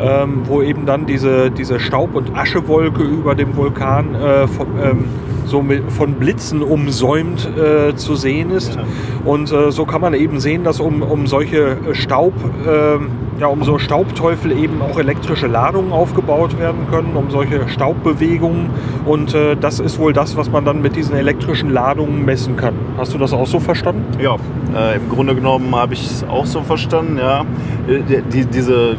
[0.00, 5.04] ähm, wo eben dann diese, diese Staub- und Aschewolke über dem Vulkan äh, von, ähm,
[5.46, 8.74] so mit, von Blitzen umsäumt äh, zu sehen ist.
[8.74, 8.82] Ja.
[9.24, 12.34] Und äh, so kann man eben sehen, dass um, um solche Staub,
[12.66, 18.70] ähm, ja, um so Staubteufel eben auch elektrische Ladungen aufgebaut werden können, um solche Staubbewegungen.
[19.04, 22.74] Und äh, das ist wohl das, was man dann mit diesen elektrischen Ladungen messen kann.
[22.96, 24.04] Hast du das auch so verstanden?
[24.20, 24.36] Ja,
[24.74, 27.42] äh, im Grunde genommen habe ich es auch so verstanden, ja.
[27.88, 28.96] Äh, die, diese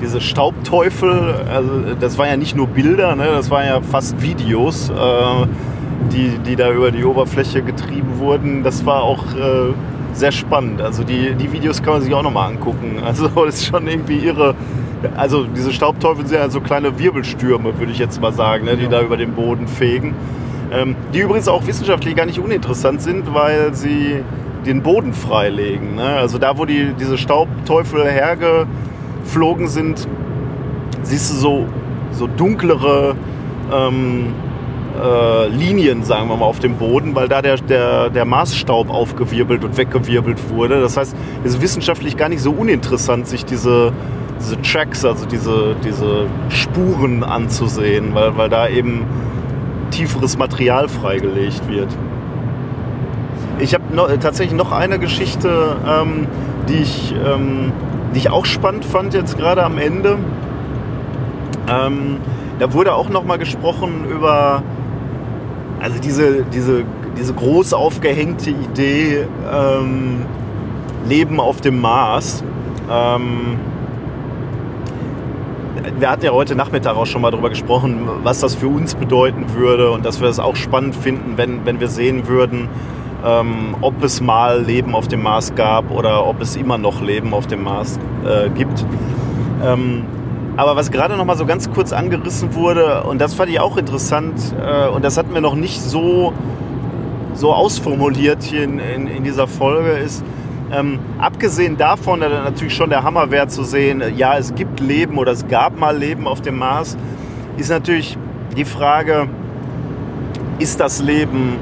[0.00, 4.90] diese Staubteufel, also das waren ja nicht nur Bilder, ne, das waren ja fast Videos,
[4.90, 5.46] äh,
[6.12, 8.62] die, die da über die Oberfläche getrieben wurden.
[8.62, 9.72] Das war auch äh,
[10.12, 10.80] sehr spannend.
[10.80, 12.98] Also die, die Videos kann man sich auch nochmal angucken.
[13.04, 14.54] Also das ist schon irgendwie irre.
[15.16, 18.84] Also diese Staubteufel sind ja so kleine Wirbelstürme, würde ich jetzt mal sagen, ne, die
[18.84, 18.90] ja.
[18.90, 20.14] da über den Boden fegen.
[20.72, 24.22] Ähm, die übrigens auch wissenschaftlich gar nicht uninteressant sind, weil sie
[24.66, 25.94] den Boden freilegen.
[25.94, 26.02] Ne?
[26.02, 28.66] Also da, wo die, diese Staubteufel herge
[29.26, 30.08] geflogen sind,
[31.02, 31.66] siehst du so,
[32.12, 33.16] so dunklere
[33.72, 34.32] ähm,
[35.02, 39.64] äh, Linien, sagen wir mal, auf dem Boden, weil da der, der, der Marsstaub aufgewirbelt
[39.64, 40.80] und weggewirbelt wurde.
[40.80, 43.92] Das heißt, es ist wissenschaftlich gar nicht so uninteressant, sich diese,
[44.40, 49.04] diese Tracks, also diese, diese Spuren anzusehen, weil, weil da eben
[49.90, 51.88] tieferes Material freigelegt wird.
[53.58, 56.26] Ich habe no, tatsächlich noch eine Geschichte, ähm,
[56.68, 57.72] die ich ähm,
[58.16, 60.16] die ich auch spannend fand jetzt gerade am Ende.
[61.68, 62.16] Ähm,
[62.58, 64.62] da wurde auch noch mal gesprochen über
[65.80, 66.84] also diese, diese,
[67.18, 70.24] diese groß aufgehängte Idee ähm,
[71.06, 72.42] Leben auf dem Mars.
[72.90, 73.58] Ähm,
[75.98, 79.52] wir hatten ja heute Nachmittag auch schon mal darüber gesprochen, was das für uns bedeuten
[79.52, 82.70] würde und dass wir das auch spannend finden, wenn, wenn wir sehen würden,
[83.24, 87.34] ähm, ob es mal Leben auf dem Mars gab oder ob es immer noch Leben
[87.34, 88.84] auf dem Mars äh, gibt.
[89.64, 90.04] Ähm,
[90.56, 93.76] aber was gerade noch mal so ganz kurz angerissen wurde, und das fand ich auch
[93.76, 96.32] interessant, äh, und das hatten wir noch nicht so,
[97.34, 100.24] so ausformuliert hier in, in, in dieser Folge, ist,
[100.72, 105.18] ähm, abgesehen davon, dass natürlich schon der Hammer wäre zu sehen, ja, es gibt Leben
[105.18, 106.96] oder es gab mal Leben auf dem Mars,
[107.56, 108.16] ist natürlich
[108.56, 109.28] die Frage,
[110.58, 111.58] ist das Leben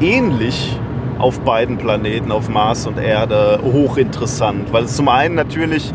[0.00, 0.78] ähnlich
[1.18, 5.92] auf beiden Planeten, auf Mars und Erde, hochinteressant, weil es zum einen natürlich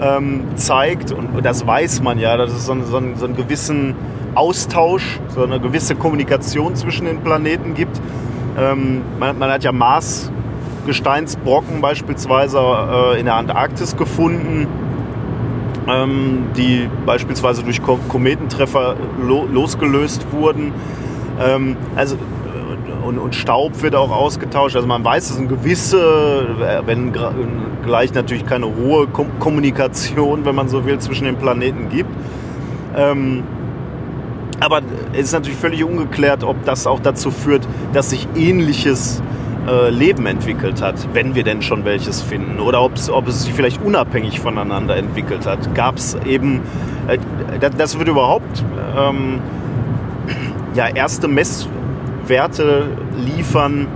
[0.00, 3.94] ähm, zeigt, und das weiß man ja, dass es so, so, einen, so einen gewissen
[4.34, 8.00] Austausch, so eine gewisse Kommunikation zwischen den Planeten gibt.
[8.58, 10.30] Ähm, man, man, hat ja Mars
[10.86, 14.66] Gesteinsbrocken beispielsweise äh, in der Antarktis gefunden,
[15.88, 20.72] ähm, die beispielsweise durch Kometentreffer lo losgelöst wurden.
[21.40, 22.16] Ähm, also
[23.04, 24.76] und, und, Staub wird auch ausgetauscht.
[24.76, 26.46] Also man weiß, es ist eine gewisse,
[26.86, 27.12] wenn
[27.84, 32.10] gleich natürlich keine hohe Kommunikation, wenn man so will, zwischen den Planeten gibt.
[32.96, 33.44] Ähm,
[34.60, 34.80] aber
[35.12, 39.22] es ist natürlich völlig ungeklärt, ob das auch dazu führt, dass sich ähnliches
[39.68, 42.60] äh, Leben entwickelt hat, wenn wir denn schon welches finden.
[42.60, 42.96] Oder ob
[43.28, 45.74] es sich vielleicht unabhängig voneinander entwickelt hat.
[45.74, 46.60] Gab es eben,
[47.08, 47.18] äh,
[47.76, 48.64] das wird überhaupt
[48.96, 49.40] ähm,
[50.74, 51.68] ja, erste Mess
[52.28, 53.86] Werte liefern,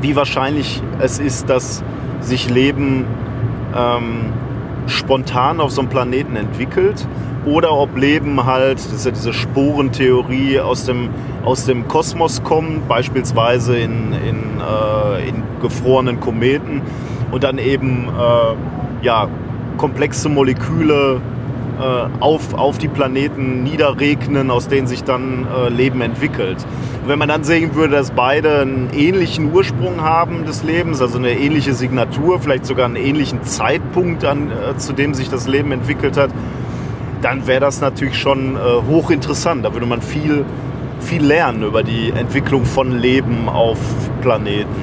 [0.00, 1.82] wie wahrscheinlich es ist, dass
[2.20, 3.04] sich Leben
[3.76, 4.32] ähm,
[4.86, 7.06] spontan auf so einem Planeten entwickelt
[7.44, 11.08] oder ob Leben halt, das ist ja diese Sporentheorie aus dem,
[11.44, 16.82] aus dem Kosmos kommen, beispielsweise in, in, äh, in gefrorenen Kometen
[17.30, 19.28] und dann eben äh, ja,
[19.76, 21.20] komplexe Moleküle
[22.20, 26.58] auf, auf die Planeten niederregnen, aus denen sich dann äh, Leben entwickelt.
[27.02, 31.18] Und wenn man dann sehen würde, dass beide einen ähnlichen Ursprung haben des Lebens, also
[31.18, 35.72] eine ähnliche Signatur, vielleicht sogar einen ähnlichen Zeitpunkt, an, äh, zu dem sich das Leben
[35.72, 36.30] entwickelt hat,
[37.22, 39.64] dann wäre das natürlich schon äh, hochinteressant.
[39.64, 40.44] Da würde man viel,
[41.00, 43.78] viel lernen über die Entwicklung von Leben auf
[44.20, 44.74] Planeten.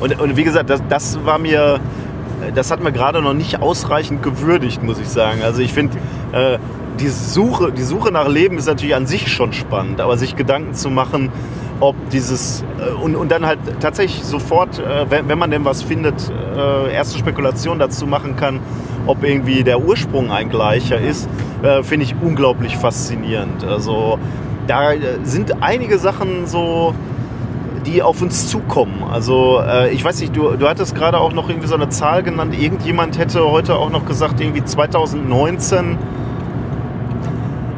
[0.00, 1.80] Und, und wie gesagt, das, das war mir
[2.52, 5.42] das hat mir gerade noch nicht ausreichend gewürdigt, muss ich sagen.
[5.42, 5.96] Also ich finde,
[6.32, 6.58] äh,
[7.00, 10.74] die, Suche, die Suche nach Leben ist natürlich an sich schon spannend, aber sich Gedanken
[10.74, 11.30] zu machen,
[11.80, 15.82] ob dieses äh, und, und dann halt tatsächlich sofort, äh, wenn, wenn, man denn was
[15.82, 18.60] findet, äh, erste Spekulation dazu machen kann,
[19.06, 21.28] ob irgendwie der Ursprung ein gleicher ist,
[21.62, 23.64] äh, finde ich unglaublich faszinierend.
[23.64, 24.18] Also
[24.66, 26.94] da äh, sind einige Sachen so
[27.86, 29.02] die auf uns zukommen.
[29.10, 32.22] Also äh, ich weiß nicht, du, du hattest gerade auch noch irgendwie so eine Zahl
[32.22, 32.54] genannt.
[32.58, 35.98] Irgendjemand hätte heute auch noch gesagt, irgendwie 2019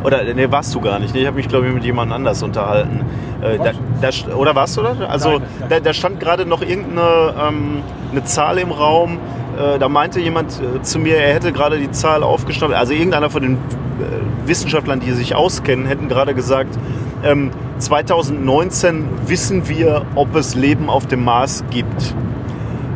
[0.07, 1.15] oder ne, warst du gar nicht.
[1.15, 1.21] Ne?
[1.21, 3.01] Ich habe mich, glaube ich, mit jemand anders unterhalten.
[3.43, 4.95] Äh, da, da, oder warst du da?
[5.09, 9.19] Also Nein, da, da, stand gerade noch irgendeine ähm, eine Zahl im Raum.
[9.59, 12.73] Äh, da meinte jemand äh, zu mir, er hätte gerade die Zahl aufgeschnappt.
[12.73, 16.79] Also irgendeiner von den äh, Wissenschaftlern, die sich auskennen, hätten gerade gesagt,
[17.25, 22.15] ähm, 2019 wissen wir, ob es Leben auf dem Mars gibt.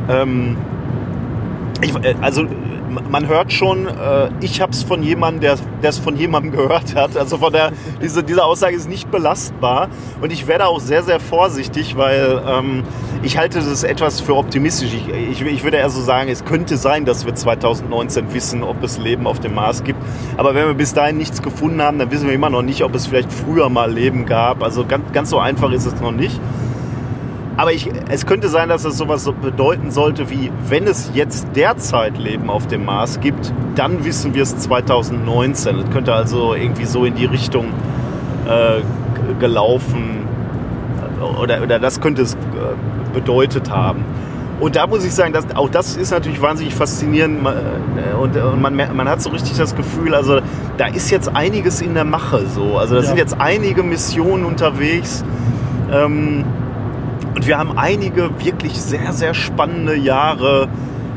[0.08, 0.56] Ähm,
[1.82, 2.46] ich, äh, also
[2.90, 7.16] man hört schon, äh, ich habe es von jemandem, der es von jemandem gehört hat.
[7.16, 7.72] Also von der,
[8.02, 9.88] diese, diese Aussage ist nicht belastbar.
[10.20, 12.82] Und ich werde auch sehr, sehr vorsichtig, weil ähm,
[13.22, 14.92] ich halte das etwas für optimistisch.
[14.94, 18.82] Ich, ich, ich, würde eher so sagen, es könnte sein, dass wir 2019 wissen, ob
[18.82, 19.98] es Leben auf dem Mars gibt.
[20.36, 22.94] Aber wenn wir bis dahin nichts gefunden haben, dann wissen wir immer noch nicht, ob
[22.94, 24.62] es vielleicht früher mal Leben gab.
[24.62, 26.40] Also ganz, ganz so einfach ist es noch nicht.
[27.60, 32.16] Aber ich, es könnte sein, dass es sowas bedeuten sollte wie, wenn es jetzt derzeit
[32.16, 35.76] Leben auf dem Mars gibt, dann wissen wir es 2019.
[35.76, 37.66] Das könnte also irgendwie so in die Richtung
[38.48, 38.80] äh,
[39.38, 40.26] gelaufen
[41.38, 42.38] oder, oder das könnte es äh,
[43.12, 44.06] bedeutet haben.
[44.58, 48.62] Und da muss ich sagen, dass, auch das ist natürlich wahnsinnig faszinierend äh, und, und
[48.62, 50.40] man, man, hat so richtig das Gefühl, also
[50.78, 52.78] da ist jetzt einiges in der Mache so.
[52.78, 53.06] Also da ja.
[53.06, 55.22] sind jetzt einige Missionen unterwegs.
[55.92, 56.46] Ähm,
[57.34, 60.68] und wir haben einige wirklich sehr, sehr spannende Jahre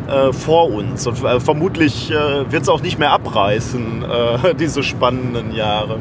[0.07, 1.07] äh, vor uns.
[1.07, 5.99] Und äh, vermutlich äh, wird es auch nicht mehr abreißen, äh, diese spannenden Jahre.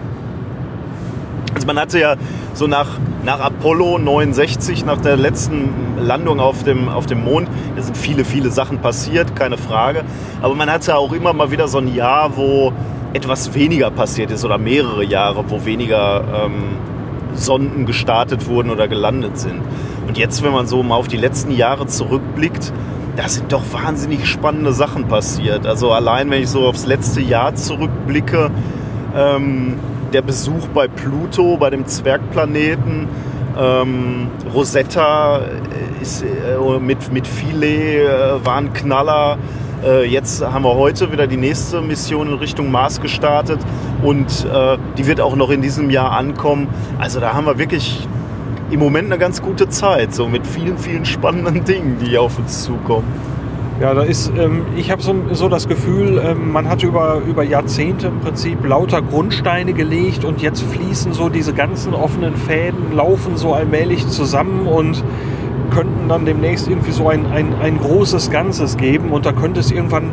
[1.54, 2.16] Also man hatte ja
[2.54, 2.88] so nach,
[3.24, 8.24] nach Apollo 69, nach der letzten Landung auf dem, auf dem Mond, da sind viele,
[8.24, 10.02] viele Sachen passiert, keine Frage.
[10.40, 12.72] Aber man hatte auch immer mal wieder so ein Jahr, wo
[13.12, 16.76] etwas weniger passiert ist oder mehrere Jahre, wo weniger ähm,
[17.34, 19.60] Sonden gestartet wurden oder gelandet sind.
[20.06, 22.72] Und jetzt, wenn man so mal auf die letzten Jahre zurückblickt,
[23.16, 25.66] da sind doch wahnsinnig spannende Sachen passiert.
[25.66, 28.50] Also allein, wenn ich so aufs letzte Jahr zurückblicke,
[29.14, 29.78] ähm,
[30.12, 33.08] der Besuch bei Pluto, bei dem Zwergplaneten,
[33.58, 35.40] ähm, Rosetta
[36.00, 39.38] ist, äh, mit, mit Philae äh, waren Knaller.
[39.84, 43.60] Äh, jetzt haben wir heute wieder die nächste Mission in Richtung Mars gestartet
[44.02, 46.68] und äh, die wird auch noch in diesem Jahr ankommen.
[46.98, 48.06] Also da haben wir wirklich
[48.72, 52.62] im Moment eine ganz gute Zeit, so mit vielen, vielen spannenden Dingen, die auf uns
[52.62, 53.04] zukommen.
[53.80, 57.42] Ja, da ist, ähm, ich habe so, so, das Gefühl, ähm, man hat über, über
[57.42, 63.36] Jahrzehnte im Prinzip lauter Grundsteine gelegt und jetzt fließen so diese ganzen offenen Fäden, laufen
[63.36, 65.02] so allmählich zusammen und
[65.70, 69.70] könnten dann demnächst irgendwie so ein, ein, ein großes Ganzes geben und da könnte es
[69.70, 70.12] irgendwann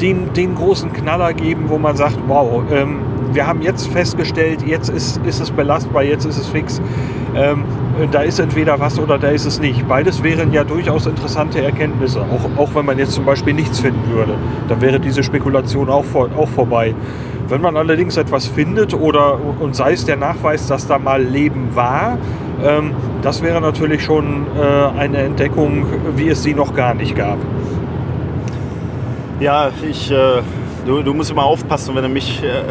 [0.00, 3.00] den, den großen Knaller geben, wo man sagt, wow, ähm,
[3.32, 6.80] wir haben jetzt festgestellt, jetzt ist, ist es belastbar, jetzt ist es fix.
[7.36, 7.64] Ähm,
[8.10, 9.86] da ist entweder was oder da ist es nicht.
[9.86, 14.10] Beides wären ja durchaus interessante Erkenntnisse, auch, auch wenn man jetzt zum Beispiel nichts finden
[14.10, 14.34] würde.
[14.68, 16.94] Dann wäre diese Spekulation auch, vor, auch vorbei.
[17.48, 21.74] Wenn man allerdings etwas findet oder und sei es der Nachweis, dass da mal Leben
[21.74, 22.18] war,
[22.64, 27.38] ähm, das wäre natürlich schon äh, eine Entdeckung, wie es sie noch gar nicht gab.
[29.40, 30.42] Ja, ich äh,
[30.86, 32.62] Du, du musst immer aufpassen, wenn du, mich, äh,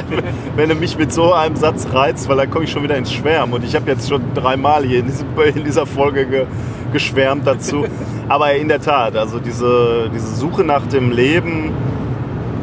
[0.56, 3.12] wenn du mich mit so einem Satz reizt, weil dann komme ich schon wieder ins
[3.12, 3.54] Schwärmen.
[3.54, 6.46] Und ich habe jetzt schon dreimal hier in, diesem, in dieser Folge ge,
[6.92, 7.84] geschwärmt dazu.
[8.28, 11.70] Aber in der Tat, also diese, diese Suche nach dem Leben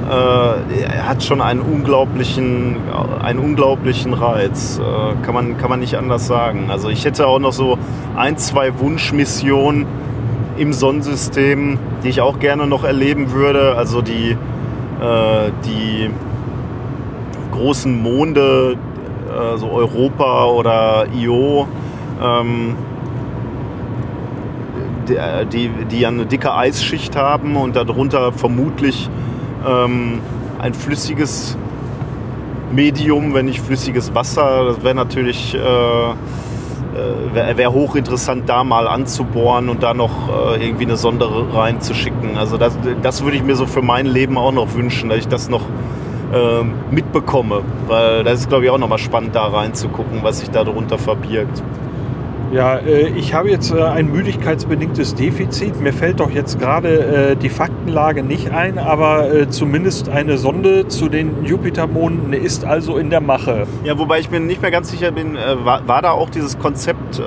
[0.09, 2.75] äh, hat schon einen unglaublichen,
[3.21, 4.79] einen unglaublichen Reiz.
[4.79, 6.69] Äh, kann, man, kann man nicht anders sagen.
[6.69, 7.77] Also ich hätte auch noch so
[8.17, 9.85] ein, zwei Wunschmissionen
[10.57, 13.75] im Sonnensystem, die ich auch gerne noch erleben würde.
[13.77, 14.35] Also die
[15.01, 16.09] äh, die
[17.51, 18.77] großen Monde
[19.29, 21.67] äh, so Europa oder Io,
[22.21, 22.75] ähm,
[25.51, 29.09] die, die eine dicke Eisschicht haben und darunter vermutlich
[29.67, 30.19] ähm,
[30.59, 31.57] ein flüssiges
[32.71, 34.65] Medium, wenn nicht flüssiges Wasser.
[34.65, 36.13] Das wäre natürlich äh
[37.33, 42.37] wäre wär hochinteressant, da mal anzubohren und da noch äh, irgendwie eine Sonde reinzuschicken.
[42.37, 45.27] Also das, das würde ich mir so für mein Leben auch noch wünschen, dass ich
[45.27, 45.61] das noch
[46.33, 47.61] äh, mitbekomme.
[47.87, 51.61] Weil das ist, glaube ich, auch nochmal spannend, da reinzugucken, was sich da darunter verbirgt.
[52.51, 55.79] Ja, äh, ich habe jetzt äh, ein müdigkeitsbedingtes Defizit.
[55.79, 61.09] Mir fällt doch jetzt gerade äh, die Faktenlage nicht ein, aber zumindest eine Sonde zu
[61.09, 63.67] den Jupitermonden ist also in der Mache.
[63.83, 67.19] Ja, wobei ich mir nicht mehr ganz sicher bin, war, war da auch dieses Konzept,
[67.19, 67.23] äh,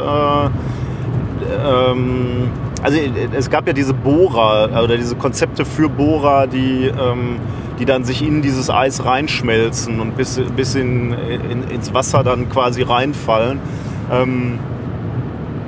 [1.64, 2.50] ähm,
[2.82, 2.98] also
[3.32, 7.36] es gab ja diese Bohrer oder diese Konzepte für Bohrer, die, ähm,
[7.78, 12.48] die dann sich in dieses Eis reinschmelzen und bis, bis in, in, ins Wasser dann
[12.48, 13.60] quasi reinfallen.
[14.10, 14.58] Ähm,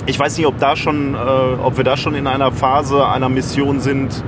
[0.06, 1.18] ich weiß nicht, ob, da schon, äh,
[1.62, 4.22] ob wir da schon in einer Phase einer Mission sind,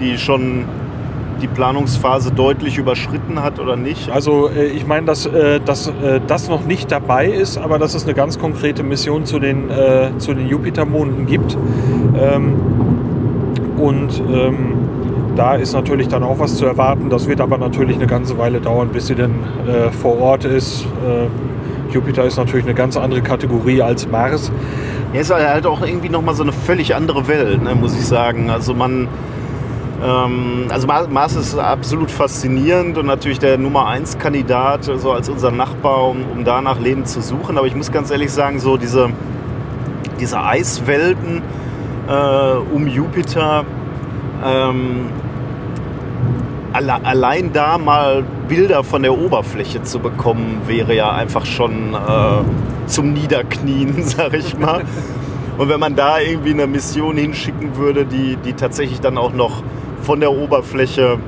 [0.00, 0.64] die schon
[1.40, 4.10] die Planungsphase deutlich überschritten hat oder nicht?
[4.10, 7.94] Also äh, ich meine, dass, äh, dass äh, das noch nicht dabei ist, aber dass
[7.94, 9.68] es eine ganz konkrete Mission zu den,
[10.18, 11.56] zu den Jupitermonden gibt.
[12.20, 12.54] Ähm,
[13.76, 14.74] und ähm,
[15.36, 17.08] da ist natürlich dann auch was zu erwarten.
[17.08, 19.32] Das wird aber natürlich eine ganze Weile dauern, bis sie dann
[20.02, 20.84] vor Ort ist.
[20.84, 21.28] Äh,
[21.92, 24.52] Jupiter ist natürlich eine ganz andere Kategorie als Mars.
[25.12, 28.48] Ja, ist halt auch irgendwie nochmal so eine völlig andere Welt, ne, muss ich sagen.
[28.48, 29.08] Also man,
[30.04, 35.50] ähm, also Mars ist absolut faszinierend und natürlich der Nummer 1 Kandidat, so als unser
[35.50, 37.58] Nachbar, um, um da nach Leben zu suchen.
[37.58, 39.10] Aber ich muss ganz ehrlich sagen, so diese,
[40.20, 41.42] diese Eiswelten
[42.08, 43.64] äh, um Jupiter,
[44.44, 45.06] ähm,
[46.72, 53.12] allein da mal Bilder von der Oberfläche zu bekommen, wäre ja einfach schon äh, zum
[53.12, 54.84] Niederknien, sag ich mal.
[55.58, 59.62] Und wenn man da irgendwie eine Mission hinschicken würde, die, die tatsächlich dann auch noch
[60.02, 61.18] von der Oberfläche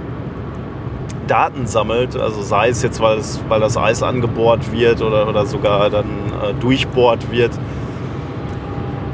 [1.26, 5.46] Daten sammelt, also sei es jetzt, weil, es, weil das Eis angebohrt wird oder, oder
[5.46, 7.52] sogar dann äh, durchbohrt wird,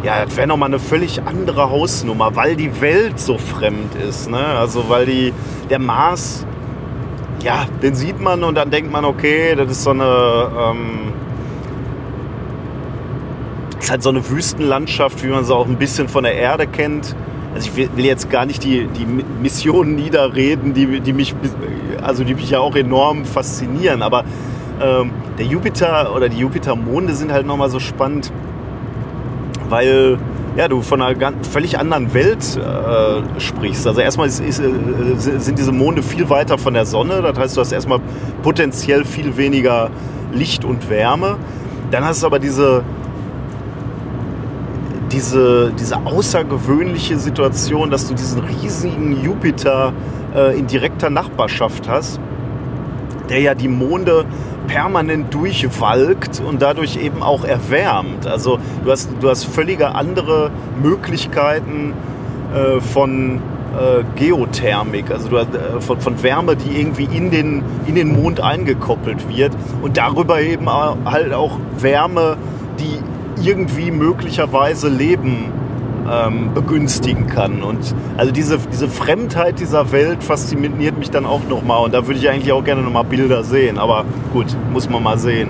[0.03, 4.31] ja, das wäre nochmal eine völlig andere Hausnummer, weil die Welt so fremd ist.
[4.31, 4.39] Ne?
[4.39, 5.33] Also weil die,
[5.71, 6.47] der Mars,
[7.43, 11.13] ja, den sieht man und dann denkt man, okay, das ist so eine, ähm,
[13.81, 17.17] ist halt so eine Wüstenlandschaft, wie man sie auch ein bisschen von der Erde kennt.
[17.55, 21.35] Also ich will, jetzt gar nicht die, die Missionen niederreden, die, die, mich,
[22.03, 24.25] also die mich ja auch enorm faszinieren, aber
[24.81, 28.33] ähm, der Jupiter oder die Jupitermonde sind halt nochmal so spannend,
[29.69, 30.19] weil
[30.57, 33.87] ja, du von einer ganz, völlig anderen Welt äh, sprichst.
[33.87, 34.71] Also erstmal ist, ist, äh,
[35.17, 37.23] sind diese Monde viel weiter von der Sonne.
[37.23, 38.01] Das heißt, du hast erstmal
[38.43, 39.91] potenziell viel weniger
[40.33, 41.37] Licht und Wärme.
[41.91, 42.83] Dann hast du aber diese,
[45.13, 49.93] diese, diese außergewöhnliche Situation, dass du diesen riesigen Jupiter
[50.35, 52.21] äh, in direkter Nachbarschaft hast,
[53.31, 54.25] der ja die Monde
[54.67, 58.27] permanent durchwalkt und dadurch eben auch erwärmt.
[58.27, 60.51] Also du hast, du hast völlige andere
[60.83, 61.95] Möglichkeiten
[62.55, 63.41] äh, von
[63.77, 68.15] äh, Geothermik, also du hast, äh, von, von Wärme, die irgendwie in den, in den
[68.21, 69.53] Mond eingekoppelt wird
[69.83, 72.37] und darüber eben halt auch Wärme,
[72.79, 72.99] die
[73.47, 75.53] irgendwie möglicherweise Leben
[76.11, 77.63] ähm, begünstigen kann.
[77.63, 81.85] Und also diese, diese Fremdheit dieser Welt fasziniert mich dann auch nochmal.
[81.85, 83.79] Und da würde ich eigentlich auch gerne nochmal Bilder sehen.
[83.79, 85.49] Aber gut, muss man mal sehen.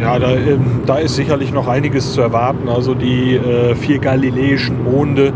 [0.00, 2.68] Ja, da, ähm, da, ist sicherlich noch einiges zu erwarten.
[2.68, 5.32] Also die äh, vier galiläischen Monde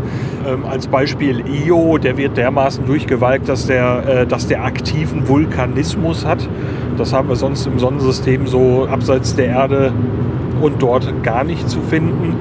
[0.47, 6.25] ähm, als Beispiel Io, der wird dermaßen durchgewalkt, dass der, äh, dass der aktiven Vulkanismus
[6.25, 6.47] hat.
[6.97, 9.91] Das haben wir sonst im Sonnensystem so abseits der Erde
[10.61, 12.35] und dort gar nicht zu finden.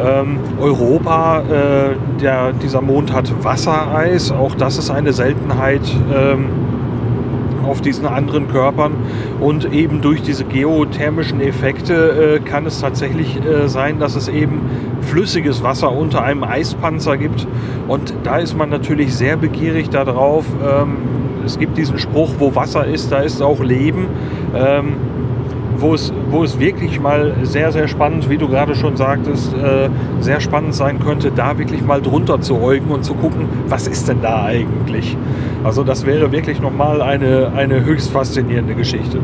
[0.00, 5.82] Ähm, Europa, äh, der, dieser Mond hat Wassereis, auch das ist eine Seltenheit
[6.14, 6.46] ähm,
[7.66, 8.92] auf diesen anderen Körpern.
[9.40, 14.60] Und eben durch diese geothermischen Effekte äh, kann es tatsächlich äh, sein, dass es eben
[15.02, 17.46] flüssiges Wasser unter einem Eispanzer gibt.
[17.88, 20.44] Und da ist man natürlich sehr begierig darauf.
[20.62, 20.96] Ähm,
[21.44, 24.06] es gibt diesen Spruch, wo Wasser ist, da ist auch Leben.
[24.54, 24.94] Ähm,
[25.82, 29.90] wo es, wo es wirklich mal sehr, sehr spannend, wie du gerade schon sagtest, äh,
[30.20, 34.08] sehr spannend sein könnte, da wirklich mal drunter zu äugen und zu gucken, was ist
[34.08, 35.16] denn da eigentlich?
[35.64, 39.18] Also das wäre wirklich nochmal eine, eine höchst faszinierende Geschichte.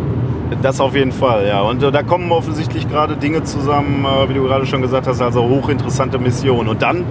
[0.60, 1.60] Das auf jeden Fall, ja.
[1.62, 5.20] Und äh, da kommen offensichtlich gerade Dinge zusammen, äh, wie du gerade schon gesagt hast,
[5.20, 6.68] also hochinteressante Missionen.
[6.68, 7.04] Und dann,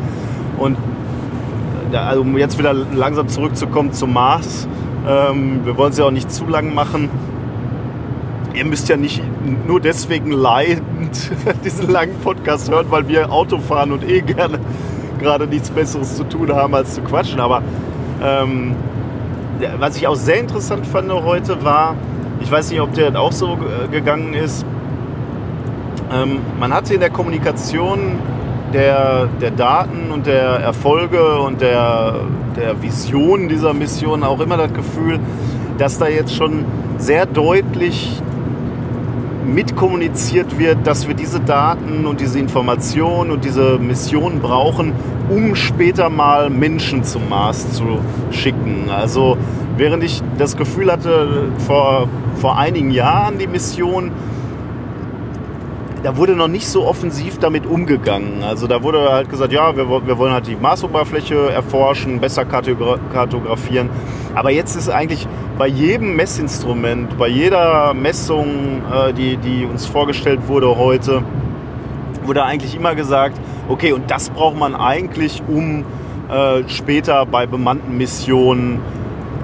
[0.57, 0.75] und
[1.91, 4.67] äh, also um jetzt wieder langsam zurückzukommen zum Mars,
[5.07, 7.09] ähm, wir wollen es ja auch nicht zu lang machen
[8.57, 9.21] ihr müsst ja nicht
[9.67, 11.31] nur deswegen leidend
[11.63, 14.59] diesen langen Podcast hören, weil wir Auto fahren und eh gerne
[15.19, 17.39] gerade nichts Besseres zu tun haben, als zu quatschen.
[17.39, 17.61] Aber
[18.21, 18.75] ähm,
[19.79, 21.95] was ich auch sehr interessant fand heute war,
[22.39, 23.57] ich weiß nicht, ob der auch so
[23.91, 24.65] gegangen ist,
[26.11, 28.19] ähm, man hatte in der Kommunikation
[28.73, 32.15] der, der Daten und der Erfolge und der,
[32.55, 35.19] der Vision dieser Mission auch immer das Gefühl,
[35.77, 36.65] dass da jetzt schon
[36.97, 38.21] sehr deutlich
[39.47, 44.93] mitkommuniziert wird, dass wir diese Daten und diese Informationen und diese Mission brauchen,
[45.29, 47.99] um später mal Menschen zum Mars zu
[48.31, 48.89] schicken.
[48.89, 49.37] Also
[49.77, 54.11] während ich das Gefühl hatte, vor, vor einigen Jahren die Mission,
[56.03, 58.43] da wurde noch nicht so offensiv damit umgegangen.
[58.43, 63.89] Also da wurde halt gesagt, ja, wir, wir wollen halt die Marsoberfläche erforschen, besser kartografieren.
[64.35, 65.27] Aber jetzt ist eigentlich
[65.57, 71.23] bei jedem Messinstrument, bei jeder Messung, äh, die, die uns vorgestellt wurde heute,
[72.23, 75.83] wurde eigentlich immer gesagt, okay, und das braucht man eigentlich, um
[76.29, 78.79] äh, später bei bemannten Missionen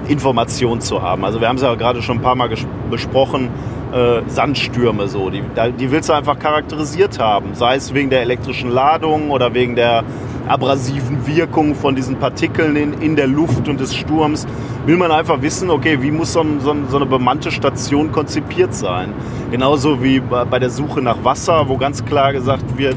[0.06, 1.24] Informationen zu haben.
[1.24, 2.50] Also wir haben es ja gerade schon ein paar Mal
[2.90, 3.48] besprochen,
[3.94, 5.30] äh, Sandstürme so.
[5.30, 5.42] Die,
[5.78, 7.54] die willst du einfach charakterisiert haben.
[7.54, 10.04] Sei es wegen der elektrischen Ladung oder wegen der
[10.48, 14.46] abrasiven Wirkung von diesen Partikeln in, in der Luft und des Sturms.
[14.84, 19.12] Will man einfach wissen, okay, wie muss so, so, so eine bemannte Station konzipiert sein.
[19.50, 22.96] Genauso wie bei der Suche nach Wasser, wo ganz klar gesagt wird,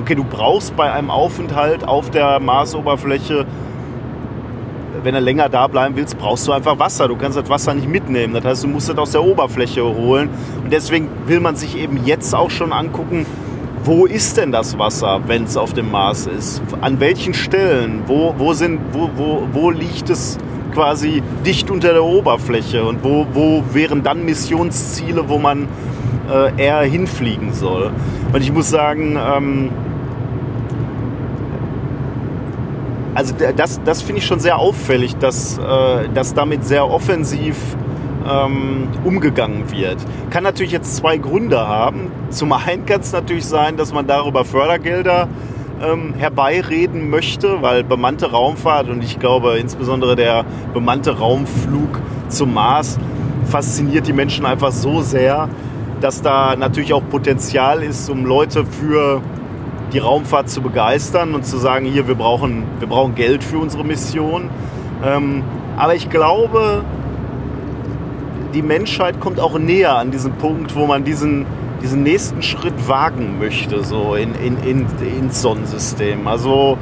[0.00, 3.46] okay, du brauchst bei einem Aufenthalt auf der Marsoberfläche
[5.02, 7.08] wenn du länger da bleiben willst, brauchst du einfach Wasser.
[7.08, 8.34] Du kannst das Wasser nicht mitnehmen.
[8.34, 10.28] Das heißt, du musst es aus der Oberfläche holen.
[10.62, 13.26] Und deswegen will man sich eben jetzt auch schon angucken,
[13.84, 16.60] wo ist denn das Wasser, wenn es auf dem Mars ist?
[16.80, 18.02] An welchen Stellen?
[18.06, 20.38] Wo, wo, sind, wo, wo, wo liegt es
[20.74, 22.84] quasi dicht unter der Oberfläche?
[22.84, 25.68] Und wo, wo wären dann Missionsziele, wo man
[26.28, 27.92] äh, eher hinfliegen soll?
[28.32, 29.70] Und ich muss sagen, ähm,
[33.16, 37.56] also das, das finde ich schon sehr auffällig, dass, äh, dass damit sehr offensiv
[38.30, 39.96] ähm, umgegangen wird.
[40.28, 42.10] Kann natürlich jetzt zwei Gründe haben.
[42.28, 45.28] Zum einen kann es natürlich sein, dass man darüber Fördergelder
[45.82, 50.44] ähm, herbeireden möchte, weil bemannte Raumfahrt und ich glaube insbesondere der
[50.74, 51.98] bemannte Raumflug
[52.28, 52.98] zum Mars
[53.46, 55.48] fasziniert die Menschen einfach so sehr,
[56.02, 59.22] dass da natürlich auch Potenzial ist, um Leute für
[59.92, 63.84] die Raumfahrt zu begeistern und zu sagen, hier, wir brauchen, wir brauchen Geld für unsere
[63.84, 64.50] Mission.
[65.04, 65.42] Ähm,
[65.76, 66.84] aber ich glaube,
[68.54, 71.46] die Menschheit kommt auch näher an diesen Punkt, wo man diesen,
[71.82, 74.86] diesen nächsten Schritt wagen möchte, so in, in, in,
[75.18, 76.26] ins Sonnensystem.
[76.26, 76.78] Also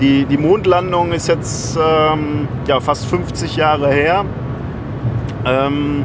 [0.00, 4.24] die, die Mondlandung ist jetzt ähm, ja, fast 50 Jahre her.
[5.44, 6.04] Ähm,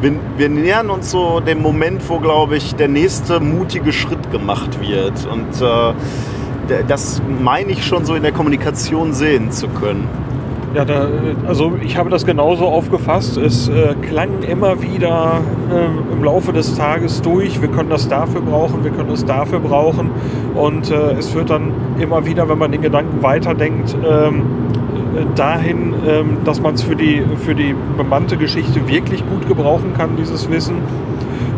[0.00, 4.80] wir, wir, nähern uns so dem Moment, wo, glaube ich, der nächste mutige Schritt gemacht
[4.80, 5.26] wird.
[5.26, 10.08] Und äh, das meine ich schon so in der Kommunikation sehen zu können.
[10.72, 11.08] Ja, da,
[11.48, 13.36] also ich habe das genauso aufgefasst.
[13.36, 15.40] Es äh, klang immer wieder
[15.72, 19.58] äh, im Laufe des Tages durch, wir können das dafür brauchen, wir können das dafür
[19.58, 20.10] brauchen.
[20.54, 24.44] Und äh, es wird dann immer wieder, wenn man den Gedanken weiterdenkt, ähm,
[25.34, 30.16] dahin, ähm, dass man es für die, für die bemannte Geschichte wirklich gut gebrauchen kann,
[30.16, 30.76] dieses Wissen.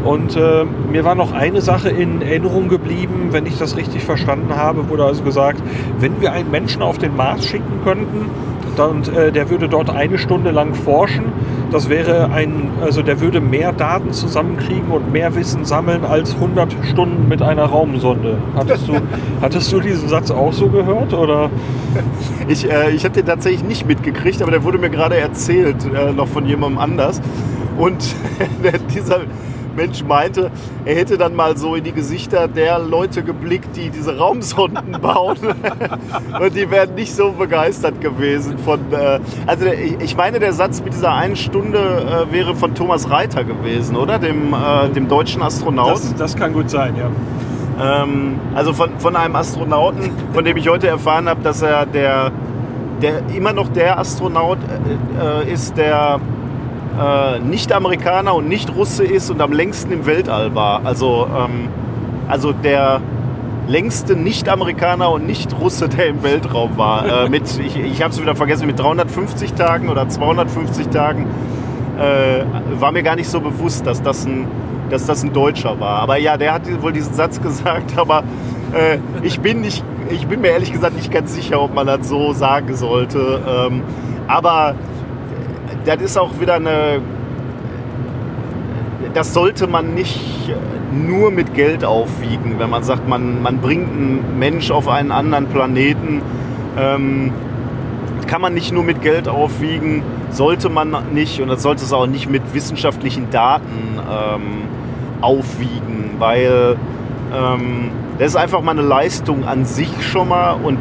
[0.05, 4.57] Und äh, mir war noch eine Sache in Erinnerung geblieben, wenn ich das richtig verstanden
[4.57, 5.63] habe, wurde also gesagt,
[6.01, 8.31] wenn wir einen Menschen auf den Mars schicken könnten,
[8.79, 11.25] und äh, der würde dort eine Stunde lang forschen.
[11.71, 16.77] Das wäre ein, also der würde mehr Daten zusammenkriegen und mehr Wissen sammeln als 100
[16.91, 18.37] Stunden mit einer Raumsonde.
[18.55, 18.95] Hattest du,
[19.41, 21.51] hattest du diesen Satz auch so gehört oder?
[22.49, 26.13] Ich, äh, ich habe den tatsächlich nicht mitgekriegt, aber der wurde mir gerade erzählt, äh,
[26.13, 27.23] noch von jemandem anders.
[27.79, 28.05] Und
[28.95, 29.21] dieser
[29.75, 30.51] Mensch meinte,
[30.85, 35.39] er hätte dann mal so in die Gesichter der Leute geblickt, die diese Raumsonden bauen.
[36.41, 38.81] und die wären nicht so begeistert gewesen von.
[38.93, 43.45] Äh, also ich meine, der Satz mit dieser einen Stunde äh, wäre von Thomas Reiter
[43.45, 44.19] gewesen, oder?
[44.19, 46.11] Dem, äh, dem deutschen Astronauten.
[46.11, 47.11] Das, das kann gut sein, ja
[47.81, 52.31] ähm, also von, von einem Astronauten, von dem ich heute erfahren habe, dass er der,
[53.01, 56.21] der immer noch der Astronaut äh, äh ist, der
[57.01, 60.85] äh, nicht Amerikaner und nicht Russe ist und am längsten im Weltall war.
[60.85, 61.69] Also, ähm,
[62.29, 63.01] also der
[63.69, 67.25] längste Nicht-Amerikaner und Nicht-Russe, der im Weltraum war.
[67.25, 71.27] Äh, mit, ich ich habe es wieder vergessen, mit 350 Tagen oder 250 Tagen
[71.99, 72.45] äh,
[72.81, 74.47] war mir gar nicht so bewusst, dass das ein,
[74.91, 76.01] dass das ein Deutscher war.
[76.01, 78.25] Aber ja, der hat wohl diesen Satz gesagt, aber
[78.73, 82.09] äh, ich, bin nicht, ich bin mir ehrlich gesagt nicht ganz sicher, ob man das
[82.09, 83.41] so sagen sollte.
[83.47, 83.83] Ähm,
[84.29, 84.75] aber
[85.85, 87.01] das ist auch wieder eine.
[89.15, 90.21] das sollte man nicht
[90.93, 95.47] nur mit Geld aufwiegen, wenn man sagt, man, man bringt einen Mensch auf einen anderen
[95.47, 96.23] Planeten.
[96.79, 97.33] Ähm,
[98.27, 102.07] kann man nicht nur mit Geld aufwiegen, sollte man nicht und das sollte es auch
[102.07, 104.43] nicht mit wissenschaftlichen Daten ähm,
[105.21, 106.77] aufwiegen, weil
[107.35, 110.79] ähm, das ist einfach mal eine Leistung an sich schon mal und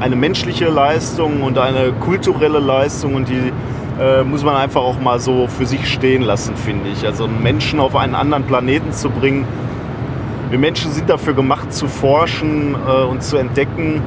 [0.00, 3.52] eine menschliche Leistung und eine kulturelle Leistung und die
[4.00, 7.06] äh, muss man einfach auch mal so für sich stehen lassen, finde ich.
[7.06, 9.46] Also Menschen auf einen anderen Planeten zu bringen.
[10.50, 14.02] Wir Menschen sind dafür gemacht zu forschen äh, und zu entdecken.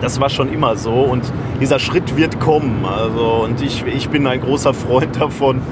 [0.00, 1.24] Das war schon immer so und
[1.60, 2.84] dieser Schritt wird kommen.
[2.84, 5.62] Also, und ich, ich bin ein großer Freund davon,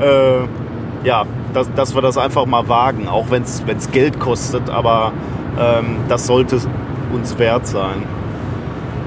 [0.00, 1.24] äh, ja,
[1.54, 5.12] dass, dass wir das einfach mal wagen, auch wenn es Geld kostet, aber
[5.58, 6.58] ähm, das sollte
[7.12, 8.02] uns wert sein.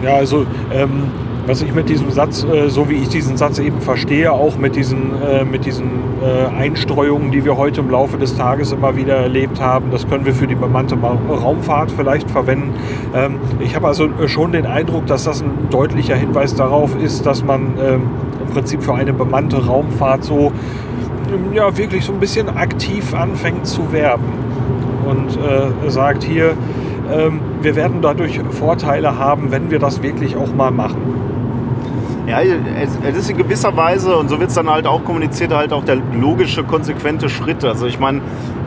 [0.02, 1.12] Ja, also ähm,
[1.50, 4.76] was ich mit diesem Satz, äh, so wie ich diesen Satz eben verstehe, auch mit
[4.76, 5.88] diesen, äh, mit diesen
[6.22, 10.26] äh, Einstreuungen, die wir heute im Laufe des Tages immer wieder erlebt haben, das können
[10.26, 12.76] wir für die bemannte Raumfahrt vielleicht verwenden.
[13.16, 17.44] Ähm, ich habe also schon den Eindruck, dass das ein deutlicher Hinweis darauf ist, dass
[17.44, 18.02] man ähm,
[18.46, 20.52] im Prinzip für eine bemannte Raumfahrt so
[21.34, 24.50] ähm, ja, wirklich so ein bisschen aktiv anfängt zu werben
[25.10, 25.40] und
[25.88, 26.54] sagt hier,
[27.64, 31.19] wir werden dadurch Vorteile haben, wenn wir das wirklich auch mal machen.
[32.30, 35.74] Ja, es ist in gewisser Weise, und so wird es dann halt auch kommuniziert, halt
[35.74, 37.66] auch der logische, konsequente Schritt.
[37.66, 38.20] Also ich meine,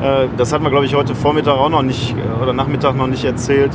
[0.03, 3.07] äh, das hatten wir, glaube ich, heute Vormittag auch noch nicht, äh, oder Nachmittag noch
[3.07, 3.71] nicht erzählt.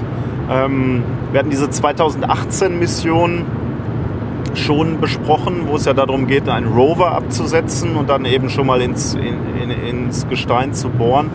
[0.51, 3.45] Ähm, wir hatten diese 2018-Mission
[4.55, 8.81] schon besprochen, wo es ja darum geht, einen Rover abzusetzen und dann eben schon mal
[8.81, 11.29] ins, in, in, ins Gestein zu bohren.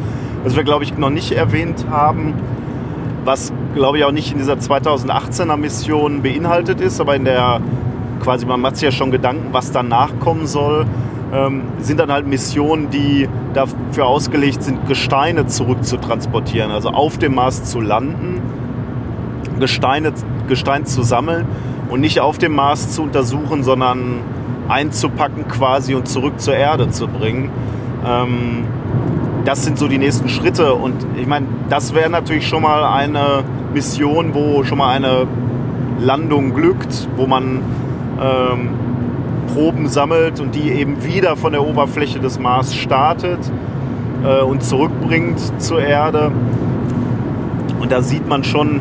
[0.44, 2.34] Was wir, glaube ich, noch nicht erwähnt haben,
[3.24, 7.62] was, glaube ich, auch nicht in dieser 2018er Mission beinhaltet ist, aber in der
[8.23, 10.87] quasi, man macht sich ja schon Gedanken, was danach kommen soll,
[11.33, 17.64] ähm, sind dann halt Missionen, die dafür ausgelegt sind, Gesteine zurückzutransportieren, also auf dem Mars
[17.64, 18.41] zu landen,
[19.59, 20.12] Gesteine,
[20.49, 21.47] Gestein zu sammeln
[21.89, 24.20] und nicht auf dem Mars zu untersuchen, sondern
[24.68, 27.51] einzupacken quasi und zurück zur Erde zu bringen.
[28.07, 28.64] Ähm,
[29.45, 30.75] das sind so die nächsten Schritte.
[30.75, 33.45] Und ich meine, das wäre natürlich schon mal eine
[33.75, 35.27] Mission, wo schon mal eine
[36.01, 37.61] Landung glückt, wo man
[38.23, 38.68] ähm,
[39.53, 43.39] Proben sammelt und die eben wieder von der Oberfläche des Mars startet
[44.25, 46.33] äh, und zurückbringt zur Erde.
[47.81, 48.81] Und da sieht man schon,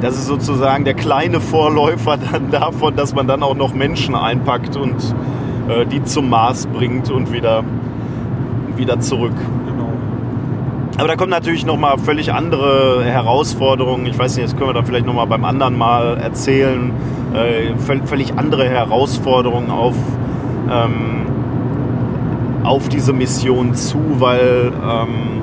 [0.00, 4.76] das ist sozusagen der kleine Vorläufer dann davon, dass man dann auch noch Menschen einpackt
[4.76, 4.96] und
[5.68, 7.64] äh, die zum Mars bringt und wieder,
[8.76, 9.34] wieder zurück.
[10.98, 14.06] Aber da kommen natürlich nochmal völlig andere Herausforderungen.
[14.06, 16.90] Ich weiß nicht, das können wir dann vielleicht nochmal beim anderen Mal erzählen.
[17.34, 17.74] Äh,
[18.06, 19.94] völlig andere Herausforderungen auf,
[20.70, 21.26] ähm,
[22.64, 25.42] auf diese Mission zu, weil, ähm,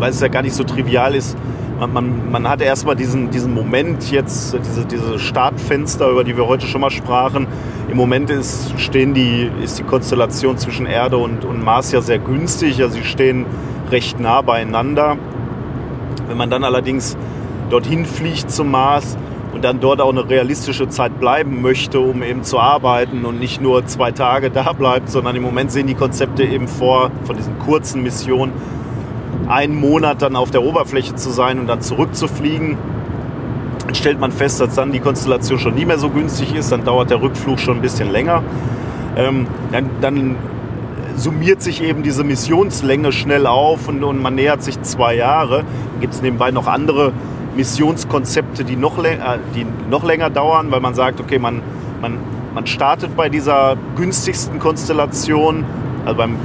[0.00, 1.38] weil es ja gar nicht so trivial ist,
[1.78, 6.46] man, man, man hat erstmal diesen, diesen Moment jetzt, diese, diese Startfenster, über die wir
[6.46, 7.46] heute schon mal sprachen.
[7.90, 12.18] Im Moment ist, stehen die, ist die Konstellation zwischen Erde und, und Mars ja sehr
[12.18, 13.46] günstig, also sie stehen
[13.90, 15.16] recht nah beieinander.
[16.28, 17.16] Wenn man dann allerdings
[17.70, 19.16] dorthin fliegt zum Mars
[19.52, 23.60] und dann dort auch eine realistische Zeit bleiben möchte, um eben zu arbeiten und nicht
[23.60, 27.58] nur zwei Tage da bleibt, sondern im Moment sehen die Konzepte eben vor, von diesen
[27.58, 28.52] kurzen Missionen,
[29.48, 32.76] einen Monat dann auf der Oberfläche zu sein und dann zurückzufliegen.
[33.86, 36.84] Dann stellt man fest, dass dann die Konstellation schon nie mehr so günstig ist, dann
[36.84, 38.42] dauert der Rückflug schon ein bisschen länger.
[39.16, 40.36] Ähm, dann, dann,
[41.16, 45.64] summiert sich eben diese Missionslänge schnell auf und, und man nähert sich zwei Jahre.
[46.00, 47.12] Gibt es nebenbei noch andere
[47.56, 49.16] Missionskonzepte, die noch, äh,
[49.54, 51.62] die noch länger dauern, weil man sagt, okay, man,
[52.00, 52.18] man,
[52.54, 55.64] man startet bei dieser günstigsten Konstellation,
[56.04, 56.36] also beim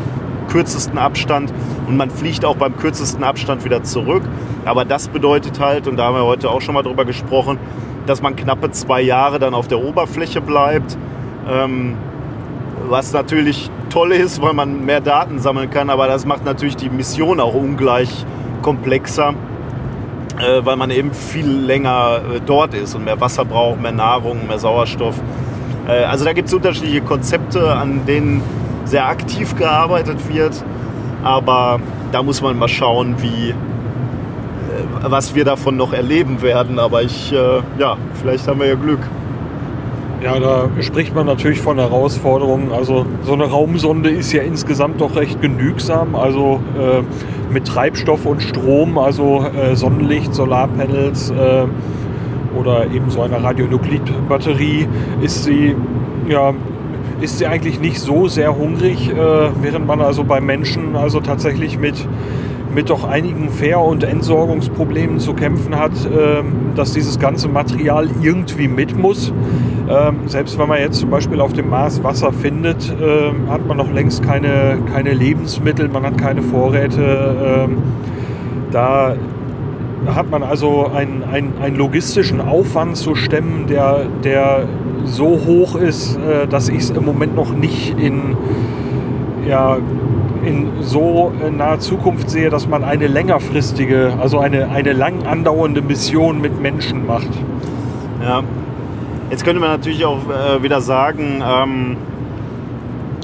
[0.52, 1.54] kürzesten Abstand
[1.88, 4.24] und man fliegt auch beim kürzesten Abstand wieder zurück.
[4.66, 7.58] Aber das bedeutet halt, und da haben wir heute auch schon mal drüber gesprochen,
[8.06, 10.98] dass man knappe zwei Jahre dann auf der Oberfläche bleibt.
[11.50, 11.96] Ähm,
[12.88, 16.90] was natürlich toll ist, weil man mehr Daten sammeln kann, aber das macht natürlich die
[16.90, 18.26] Mission auch ungleich
[18.62, 19.34] komplexer,
[20.40, 24.48] äh, weil man eben viel länger äh, dort ist und mehr Wasser braucht, mehr Nahrung,
[24.48, 25.16] mehr Sauerstoff.
[25.88, 28.42] Äh, also da gibt es unterschiedliche Konzepte, an denen
[28.92, 30.64] sehr aktiv gearbeitet wird.
[31.24, 31.80] Aber
[32.12, 33.54] da muss man mal schauen, wie, äh,
[35.04, 36.78] was wir davon noch erleben werden.
[36.78, 39.00] Aber ich, äh, ja, vielleicht haben wir ja Glück.
[40.22, 42.72] Ja, da spricht man natürlich von Herausforderungen.
[42.72, 46.16] Also so eine Raumsonde ist ja insgesamt doch recht genügsam.
[46.16, 47.02] Also äh,
[47.52, 51.66] mit Treibstoff und Strom, also äh, Sonnenlicht, Solarpanels äh,
[52.60, 54.88] oder eben so einer Radionuklidbatterie
[55.22, 55.76] ist sie
[56.28, 56.54] ja
[57.22, 59.16] ist sie eigentlich nicht so sehr hungrig, äh,
[59.62, 62.08] während man also bei Menschen also tatsächlich mit,
[62.74, 66.44] mit doch einigen Fähr- und Entsorgungsproblemen zu kämpfen hat, äh,
[66.76, 69.32] dass dieses ganze Material irgendwie mit muss.
[69.90, 73.78] Ähm, selbst wenn man jetzt zum Beispiel auf dem Mars Wasser findet, äh, hat man
[73.78, 77.68] noch längst keine, keine Lebensmittel, man hat keine Vorräte.
[77.68, 77.78] Ähm,
[78.72, 79.16] da
[80.08, 84.68] hat man also einen, einen, einen logistischen Aufwand zu stemmen, der, der
[85.06, 88.38] so hoch ist, äh, dass ich es im Moment noch nicht in,
[89.48, 89.78] ja,
[90.44, 96.42] in so naher Zukunft sehe, dass man eine längerfristige, also eine, eine lang andauernde Mission
[96.42, 97.30] mit Menschen macht.
[98.24, 98.44] Ja.
[99.30, 101.98] Jetzt könnte man natürlich auch äh, wieder sagen, ähm,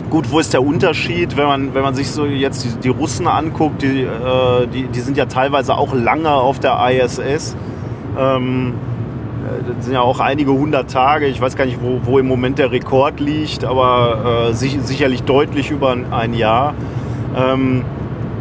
[0.09, 3.27] gut, wo ist der Unterschied, wenn man, wenn man sich so jetzt die, die Russen
[3.27, 7.55] anguckt, die, äh, die, die sind ja teilweise auch lange auf der ISS.
[8.17, 8.96] Ähm, äh,
[9.75, 11.27] das sind ja auch einige hundert Tage.
[11.27, 15.23] Ich weiß gar nicht, wo, wo im Moment der Rekord liegt, aber äh, sich, sicherlich
[15.23, 16.73] deutlich über ein Jahr.
[17.35, 17.83] Ähm,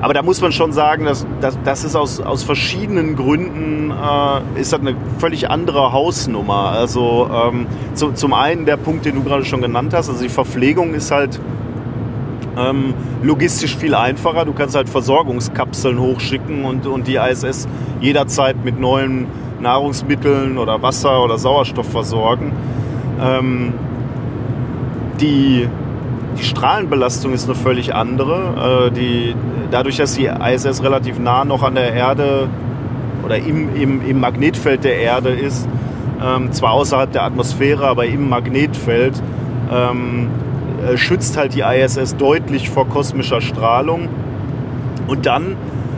[0.03, 4.61] aber da muss man schon sagen, dass, dass das ist aus, aus verschiedenen Gründen äh,
[4.61, 6.71] ist das eine völlig andere Hausnummer.
[6.71, 10.29] Also ähm, zu, zum einen der Punkt, den du gerade schon genannt hast, also die
[10.29, 11.41] Verpflegung ist halt
[12.59, 14.45] ähm, logistisch viel einfacher.
[14.45, 17.67] Du kannst halt Versorgungskapseln hochschicken und, und die ISS
[18.01, 19.27] jederzeit mit neuen
[19.61, 22.53] Nahrungsmitteln oder Wasser oder Sauerstoff versorgen.
[23.21, 23.73] Ähm,
[25.21, 25.69] die,
[26.39, 28.89] die Strahlenbelastung ist eine völlig andere.
[28.89, 29.35] Äh, die,
[29.71, 32.49] dadurch, dass die ISS relativ nah noch an der Erde
[33.25, 35.69] oder im, im, im Magnetfeld der Erde ist,
[36.23, 39.21] ähm, zwar außerhalb der Atmosphäre, aber im Magnetfeld,
[39.73, 40.29] ähm,
[40.87, 44.09] äh, schützt halt die ISS deutlich vor kosmischer Strahlung.
[45.07, 45.57] Und dann,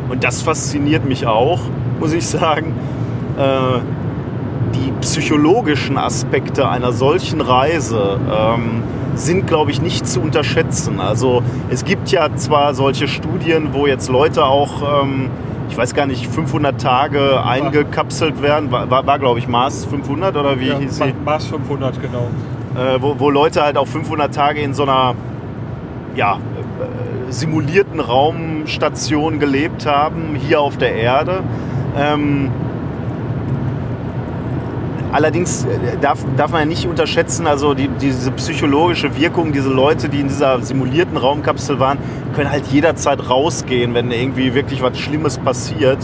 [0.09, 1.61] und das fasziniert mich auch,
[2.01, 2.75] muss ich sagen,
[3.39, 3.81] äh,
[4.75, 8.83] die psychologischen Aspekte einer solchen Reise ähm,
[9.15, 11.01] sind, glaube ich, nicht zu unterschätzen.
[11.01, 15.31] Also es gibt ja zwar solche Studien, wo jetzt Leute auch, ähm,
[15.71, 18.71] ich weiß gar nicht, 500 Tage eingekapselt werden.
[18.71, 21.15] War, war, war glaube ich, Mars 500 oder wie ja, hieß sie?
[21.25, 22.29] Mars 500, genau.
[22.75, 25.15] Äh, wo, wo Leute halt auch 500 Tage in so einer
[26.15, 31.43] ja, äh, simulierten Raumstation gelebt haben, hier auf der Erde.
[31.97, 32.51] Ähm,
[35.11, 40.09] Allerdings äh, darf, darf man ja nicht unterschätzen, also die, diese psychologische Wirkung, diese Leute,
[40.09, 41.99] die in dieser simulierten Raumkapsel waren,
[42.35, 45.99] können halt jederzeit rausgehen, wenn irgendwie wirklich was Schlimmes passiert.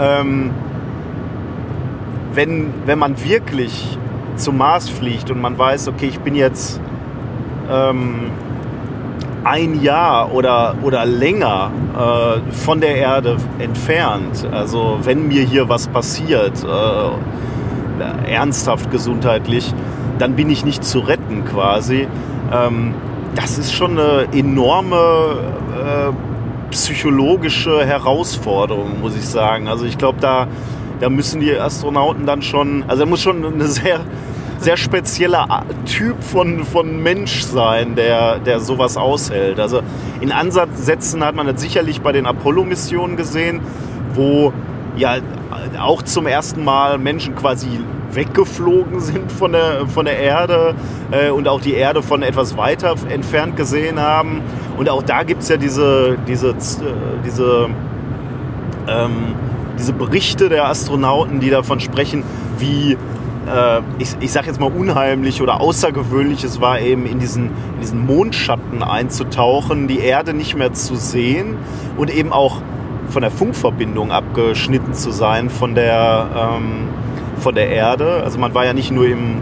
[0.00, 0.50] Ähm,
[2.32, 3.98] wenn, wenn man wirklich
[4.36, 6.80] zum Mars fliegt und man weiß, okay, ich bin jetzt
[7.70, 8.30] ähm,
[9.44, 15.88] ein Jahr oder, oder länger äh, von der Erde entfernt, also wenn mir hier was
[15.88, 17.10] passiert, äh,
[18.04, 19.72] ernsthaft gesundheitlich,
[20.18, 22.06] dann bin ich nicht zu retten quasi.
[22.52, 22.94] Ähm,
[23.34, 25.36] das ist schon eine enorme
[25.76, 26.12] äh,
[26.70, 29.68] psychologische Herausforderung, muss ich sagen.
[29.68, 30.46] Also ich glaube, da,
[31.00, 34.00] da müssen die Astronauten dann schon, also da muss schon eine sehr,
[34.58, 39.58] sehr spezieller Typ von, von Mensch sein, der, der sowas aushält.
[39.58, 39.80] Also
[40.20, 43.60] in Ansätzen hat man das sicherlich bei den Apollo-Missionen gesehen,
[44.14, 44.52] wo
[44.96, 45.16] ja
[45.78, 47.68] auch zum ersten Mal Menschen quasi
[48.12, 50.74] weggeflogen sind von der, von der Erde
[51.10, 54.42] äh, und auch die Erde von etwas weiter entfernt gesehen haben.
[54.76, 56.54] Und auch da gibt es ja diese, diese, äh,
[57.24, 57.68] diese,
[58.88, 59.34] ähm,
[59.78, 62.24] diese Berichte der Astronauten, die davon sprechen,
[62.58, 62.96] wie
[63.46, 67.80] äh, ich, ich sage jetzt mal unheimlich oder außergewöhnlich es war, eben in diesen, in
[67.80, 71.56] diesen Mondschatten einzutauchen, die Erde nicht mehr zu sehen
[71.96, 72.62] und eben auch
[73.10, 76.88] von der Funkverbindung abgeschnitten zu sein von der, ähm,
[77.38, 78.22] von der Erde.
[78.22, 79.38] Also man war ja nicht nur im,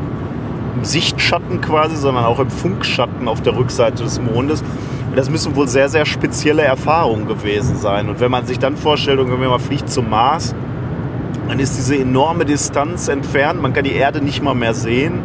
[0.77, 4.63] im Sichtschatten quasi, sondern auch im Funkschatten auf der Rückseite des Mondes.
[5.11, 8.09] Und das müssen wohl sehr, sehr spezielle Erfahrungen gewesen sein.
[8.09, 10.55] Und wenn man sich dann vorstellt, wenn man fliegt zum Mars,
[11.49, 15.21] dann ist diese enorme Distanz entfernt, man kann die Erde nicht mal mehr sehen.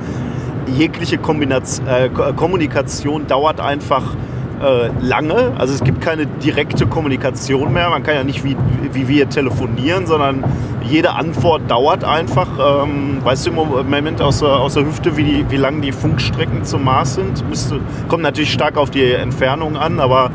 [0.67, 4.15] Jegliche Kombination, äh, Kommunikation dauert einfach
[4.63, 5.51] äh, lange.
[5.57, 7.89] Also es gibt keine direkte Kommunikation mehr.
[7.89, 8.55] Man kann ja nicht wie,
[8.93, 10.43] wie wir telefonieren, sondern
[10.83, 12.47] jede Antwort dauert einfach.
[12.83, 15.91] Ähm, weißt du im Moment aus der, aus der Hüfte, wie, die, wie lang die
[15.91, 17.47] Funkstrecken zum Mars sind?
[17.49, 20.31] Müsste, kommt natürlich stark auf die Entfernung an, aber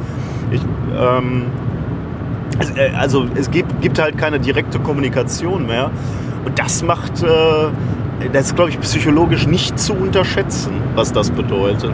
[0.50, 0.60] ich,
[0.98, 1.46] ähm,
[2.76, 5.90] äh, also es gibt, gibt halt keine direkte Kommunikation mehr.
[6.44, 7.26] Und das macht, äh,
[8.32, 11.92] das ist glaube ich psychologisch nicht zu unterschätzen, was das bedeutet.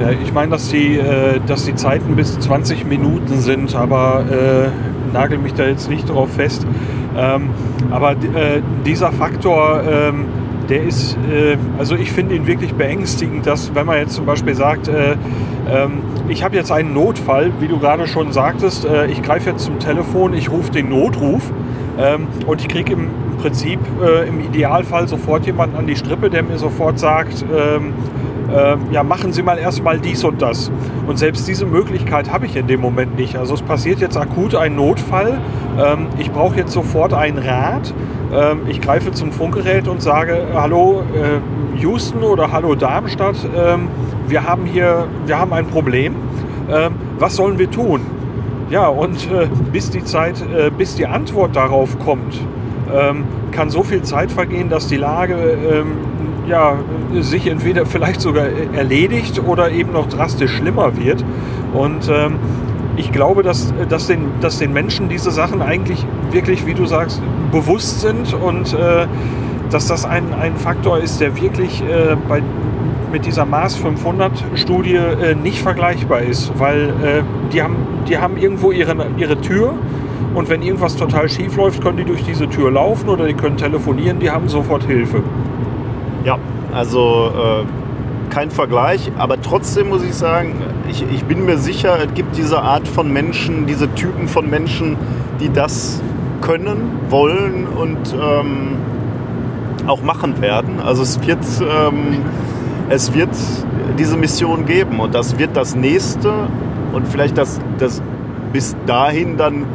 [0.00, 5.12] Ja, ich meine, dass die, äh, dass die Zeiten bis 20 Minuten sind, aber äh,
[5.12, 6.66] nagel mich da jetzt nicht drauf fest.
[7.16, 7.50] Ähm,
[7.90, 10.24] aber äh, dieser Faktor, ähm,
[10.68, 14.54] der ist, äh, also ich finde ihn wirklich beängstigend, dass wenn man jetzt zum Beispiel
[14.54, 15.16] sagt, äh,
[15.70, 19.64] ähm, ich habe jetzt einen Notfall, wie du gerade schon sagtest, äh, ich greife jetzt
[19.64, 21.42] zum Telefon, ich rufe den Notruf
[21.98, 23.08] ähm, und ich kriege im
[23.40, 23.78] Prinzip
[24.26, 27.44] im Idealfall sofort jemanden an die Strippe, der mir sofort sagt,
[28.52, 30.70] ähm, äh, ja, machen Sie mal erstmal dies und das.
[31.06, 33.36] Und selbst diese Möglichkeit habe ich in dem Moment nicht.
[33.36, 35.38] Also es passiert jetzt akut ein Notfall.
[35.78, 37.92] Ähm, ich brauche jetzt sofort einen Rat.
[38.34, 43.88] Ähm, ich greife zum Funkgerät und sage, hallo äh, Houston oder hallo Darmstadt, ähm,
[44.26, 46.14] wir haben hier, wir haben ein Problem.
[46.70, 48.00] Ähm, was sollen wir tun?
[48.70, 52.40] Ja, und äh, bis die Zeit, äh, bis die Antwort darauf kommt,
[53.50, 55.34] kann so viel Zeit vergehen, dass die Lage
[56.46, 56.76] ja,
[57.20, 61.24] sich entweder vielleicht sogar erledigt oder eben noch drastisch schlimmer wird.
[61.72, 62.36] Und ähm,
[62.96, 67.20] ich glaube, dass, dass, den, dass den Menschen diese Sachen eigentlich wirklich, wie du sagst,
[67.50, 69.06] bewusst sind und äh,
[69.70, 72.42] dass das ein, ein Faktor ist, der wirklich äh, bei,
[73.10, 77.22] mit dieser Mars 500 Studie äh, nicht vergleichbar ist, weil äh,
[77.52, 77.76] die, haben,
[78.08, 79.74] die haben irgendwo ihre, ihre Tür
[80.34, 83.56] und wenn irgendwas total schief läuft, können die durch diese Tür laufen oder die können
[83.56, 85.22] telefonieren, die haben sofort Hilfe.
[86.24, 86.38] Ja,
[86.72, 90.54] also äh, kein Vergleich, aber trotzdem muss ich sagen,
[90.88, 94.96] ich, ich bin mir sicher, es gibt diese Art von Menschen, diese Typen von Menschen,
[95.40, 96.02] die das
[96.40, 98.76] können, wollen und ähm,
[99.86, 100.80] auch machen werden.
[100.80, 102.24] Also es wird, ähm,
[102.88, 103.30] es wird
[103.98, 106.32] diese Mission geben und das wird das nächste
[106.92, 108.02] und vielleicht das, das
[108.52, 109.66] bis dahin dann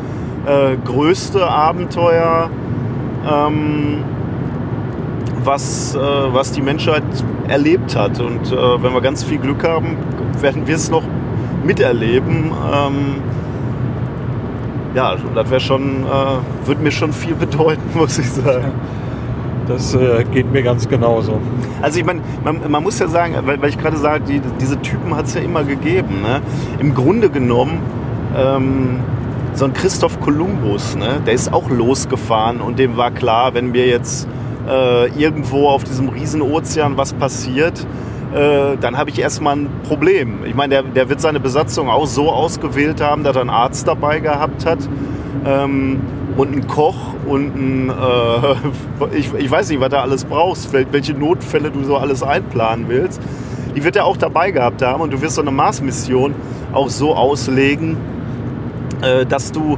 [0.48, 2.50] äh, größte Abenteuer
[3.30, 4.04] ähm,
[5.44, 7.04] was, äh, was die Menschheit
[7.48, 8.20] erlebt hat.
[8.20, 9.98] Und äh, wenn wir ganz viel Glück haben,
[10.42, 11.04] werden wir es noch
[11.64, 12.52] miterleben.
[12.74, 13.16] Ähm,
[14.96, 18.72] ja, das wäre schon, äh, würde mir schon viel bedeuten, muss ich sagen.
[19.68, 21.40] Das äh, geht mir ganz genauso.
[21.82, 24.82] Also ich meine, man, man, muss ja sagen, weil, weil ich gerade sage, die, diese
[24.82, 26.22] Typen hat es ja immer gegeben.
[26.24, 26.42] Ne?
[26.80, 27.78] Im Grunde genommen,
[28.36, 29.00] ähm,
[29.54, 31.22] so ein Christoph Kolumbus, ne?
[31.26, 34.28] der ist auch losgefahren und dem war klar, wenn wir jetzt
[34.68, 37.86] äh, irgendwo auf diesem riesen Ozean was passiert,
[38.34, 40.44] äh, dann habe ich erstmal ein Problem.
[40.46, 43.88] Ich meine, der, der wird seine Besatzung auch so ausgewählt haben, dass er einen Arzt
[43.88, 44.80] dabei gehabt hat
[45.46, 46.00] ähm,
[46.38, 51.14] und einen Koch und ein, äh, ich, ich weiß nicht, was du alles brauchst, welche
[51.14, 53.20] Notfälle du so alles einplanen willst.
[53.76, 56.36] Die wird er auch dabei gehabt haben und du wirst so eine Mars-Mission
[56.74, 57.98] auch so auslegen,
[59.02, 59.78] äh, dass du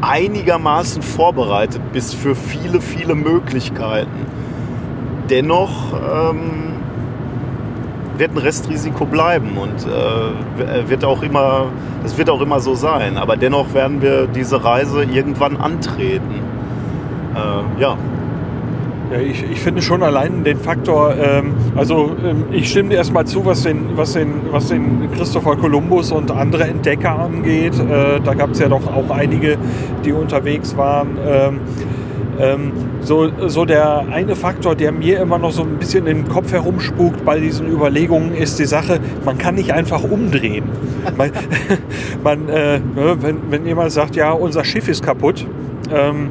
[0.00, 4.26] einigermaßen vorbereitet bist für viele, viele Möglichkeiten.
[5.30, 6.68] Dennoch ähm,
[8.16, 11.66] wird ein Restrisiko bleiben und äh, wird auch immer,
[12.04, 13.16] es wird auch immer so sein.
[13.16, 16.42] Aber dennoch werden wir diese Reise irgendwann antreten.
[17.34, 17.96] Äh, ja.
[19.10, 23.26] Ja, ich, ich finde schon allein den Faktor, ähm, also ähm, ich stimme dir erstmal
[23.26, 27.72] zu, was den, was, den, was den Christopher Columbus und andere Entdecker angeht.
[27.78, 29.56] Äh, da gab es ja doch auch einige,
[30.04, 31.16] die unterwegs waren.
[31.26, 31.60] Ähm,
[32.38, 36.52] ähm, so, so der eine Faktor, der mir immer noch so ein bisschen im Kopf
[36.52, 40.64] herumspukt bei diesen Überlegungen, ist die Sache, man kann nicht einfach umdrehen.
[41.16, 41.30] man,
[42.22, 45.46] man äh, ne, wenn, wenn jemand sagt, ja, unser Schiff ist kaputt,
[45.90, 46.28] ähm,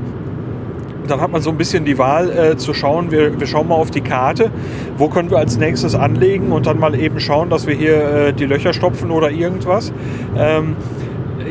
[1.10, 3.76] dann hat man so ein bisschen die Wahl äh, zu schauen, wir, wir schauen mal
[3.76, 4.52] auf die Karte,
[4.98, 8.34] wo können wir als nächstes anlegen und dann mal eben schauen, dass wir hier äh,
[8.34, 9.94] die Löcher stopfen oder irgendwas.
[10.38, 10.76] Ähm,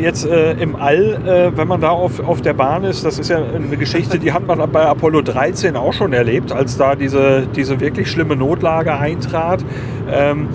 [0.00, 3.28] jetzt äh, im All, äh, wenn man da auf, auf der Bahn ist, das ist
[3.28, 7.46] ja eine Geschichte, die hat man bei Apollo 13 auch schon erlebt, als da diese,
[7.54, 9.64] diese wirklich schlimme Notlage eintrat.
[10.10, 10.48] Ähm,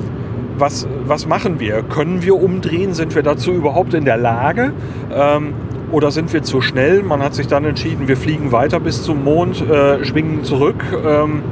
[0.57, 1.81] was, was machen wir?
[1.81, 2.93] Können wir umdrehen?
[2.93, 4.73] Sind wir dazu überhaupt in der Lage?
[5.13, 5.53] Ähm,
[5.91, 7.03] oder sind wir zu schnell?
[7.03, 11.43] Man hat sich dann entschieden, wir fliegen weiter bis zum Mond, äh, schwingen zurück, ähm,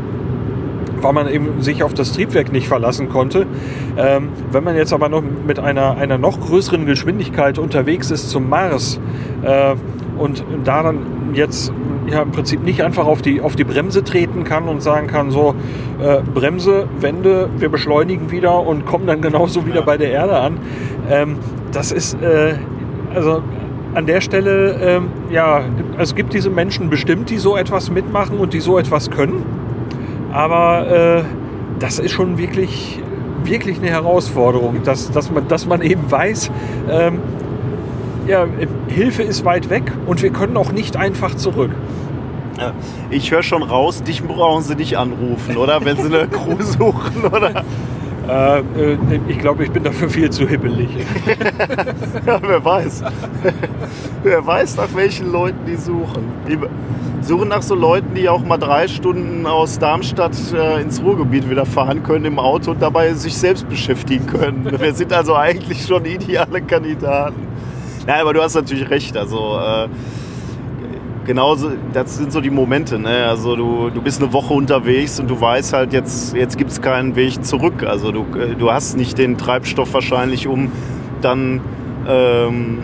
[1.02, 3.46] weil man eben sich auf das Triebwerk nicht verlassen konnte.
[3.98, 8.50] Ähm, wenn man jetzt aber noch mit einer, einer noch größeren Geschwindigkeit unterwegs ist zum
[8.50, 9.00] Mars
[9.44, 9.76] äh,
[10.18, 11.00] und da dann
[11.34, 11.72] jetzt
[12.08, 15.32] ja im Prinzip nicht einfach auf die, auf die Bremse treten kann und sagen kann,
[15.32, 15.56] so
[16.02, 20.58] äh, Bremse, Wende, wir beschleunigen wieder und kommen dann genauso wieder bei der Erde an.
[21.10, 21.38] Ähm,
[21.72, 22.56] das ist äh,
[23.14, 23.42] also
[23.94, 25.64] an der Stelle, ähm, ja,
[25.98, 29.44] es gibt diese Menschen bestimmt, die so etwas mitmachen und die so etwas können.
[30.32, 31.24] Aber äh,
[31.80, 33.00] das ist schon wirklich,
[33.44, 36.52] wirklich eine Herausforderung, dass, dass, man, dass man eben weiß,
[36.90, 37.20] ähm,
[38.28, 38.46] ja,
[38.88, 41.72] Hilfe ist weit weg und wir können auch nicht einfach zurück.
[43.10, 45.84] Ich höre schon raus, dich brauchen sie nicht anrufen, oder?
[45.86, 47.64] Wenn sie eine Crew suchen, oder?
[48.30, 50.90] Äh, äh, ich glaube, ich bin dafür viel zu hibbelig.
[52.26, 53.04] ja, wer weiß.
[54.24, 56.26] Wer weiß, nach welchen Leuten die suchen.
[56.48, 56.58] Die
[57.22, 61.66] suchen nach so Leuten, die auch mal drei Stunden aus Darmstadt äh, ins Ruhrgebiet wieder
[61.66, 64.70] fahren können im Auto und dabei sich selbst beschäftigen können.
[64.80, 67.48] Wir sind also eigentlich schon ideale Kandidaten.
[68.06, 69.16] Nein, aber du hast natürlich recht.
[69.16, 69.88] Also äh,
[71.30, 72.98] genauso, das sind so die Momente.
[72.98, 73.28] Ne?
[73.28, 76.82] Also du, du bist eine Woche unterwegs und du weißt halt, jetzt, jetzt gibt es
[76.82, 77.84] keinen Weg zurück.
[77.84, 80.72] Also du, äh, du hast nicht den Treibstoff wahrscheinlich, um
[81.22, 81.62] dann
[82.08, 82.80] ähm,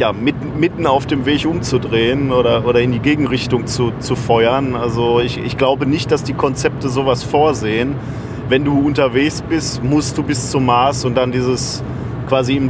[0.00, 4.74] ja, mitten, mitten auf dem Weg umzudrehen oder, oder in die Gegenrichtung zu, zu feuern.
[4.74, 7.94] Also ich, ich glaube nicht, dass die Konzepte sowas vorsehen.
[8.48, 11.84] Wenn du unterwegs bist, musst du bis zum Mars und dann dieses
[12.28, 12.66] quasi im,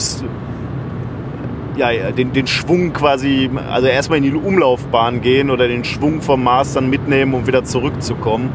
[1.76, 6.42] ja, den, den Schwung quasi, also erstmal in die Umlaufbahn gehen oder den Schwung vom
[6.42, 8.50] Mars dann mitnehmen, um wieder zurückzukommen.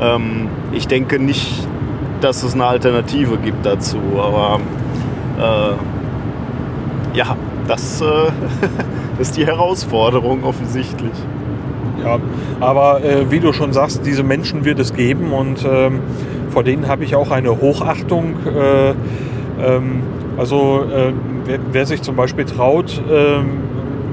[0.00, 1.66] Ähm, ich denke nicht,
[2.20, 4.60] dass es eine Alternative gibt dazu, aber
[5.38, 8.04] äh, ja, das, äh,
[9.18, 11.12] ist die Herausforderung offensichtlich.
[12.04, 12.18] Ja,
[12.60, 16.00] aber äh, wie du schon sagst, diese Menschen wird es geben und ähm,
[16.50, 18.34] vor denen habe ich auch eine Hochachtung.
[18.46, 18.94] Äh,
[19.60, 20.02] ähm,
[20.36, 21.12] also äh,
[21.44, 23.46] wer, wer, sich zum Beispiel traut, ähm,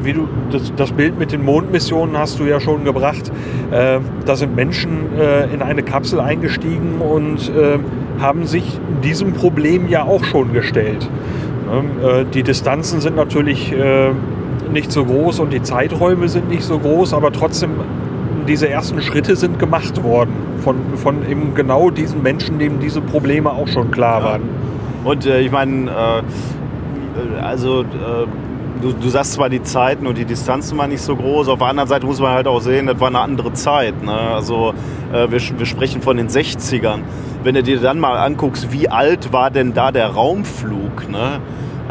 [0.02, 3.32] wie du das, das, Bild mit den Mondmissionen hast du ja schon gebracht.
[3.72, 7.80] Äh, da sind Menschen äh, in eine Kapsel eingestiegen und äh,
[8.20, 11.10] haben sich diesem Problem ja auch schon gestellt.
[11.72, 14.12] Äh, die Distanzen sind natürlich äh,
[14.72, 17.72] nicht so groß und die Zeiträume sind nicht so groß, aber trotzdem
[18.48, 20.34] diese ersten Schritte sind gemacht worden
[20.64, 24.41] von, von eben genau diesen Menschen, denen diese Probleme auch schon klar waren.
[25.06, 27.86] Und äh, ich meine, äh, also äh,
[28.82, 31.68] du, du sagst zwar die Zeiten und die Distanzen waren nicht so groß, auf der
[31.68, 34.03] anderen Seite muss man halt auch sehen, das war eine andere Zeit.
[34.03, 34.12] Ne?
[34.12, 34.74] Also
[35.14, 37.01] äh, wir, wir sprechen von den 60ern.
[37.43, 41.08] Wenn du dir dann mal anguckst, wie alt war denn da der Raumflug?
[41.08, 41.39] Ne?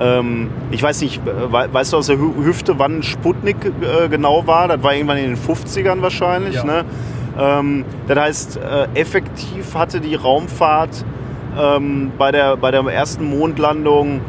[0.01, 4.67] Ähm, ich weiß nicht, weißt du aus der Hüfte, wann Sputnik äh, genau war?
[4.67, 6.57] Das war irgendwann in den 50ern wahrscheinlich.
[6.57, 6.65] Ja.
[6.65, 6.85] Ne?
[7.39, 11.05] Ähm, das heißt, äh, effektiv hatte die Raumfahrt
[11.59, 14.21] ähm, bei, der, bei der ersten Mondlandung,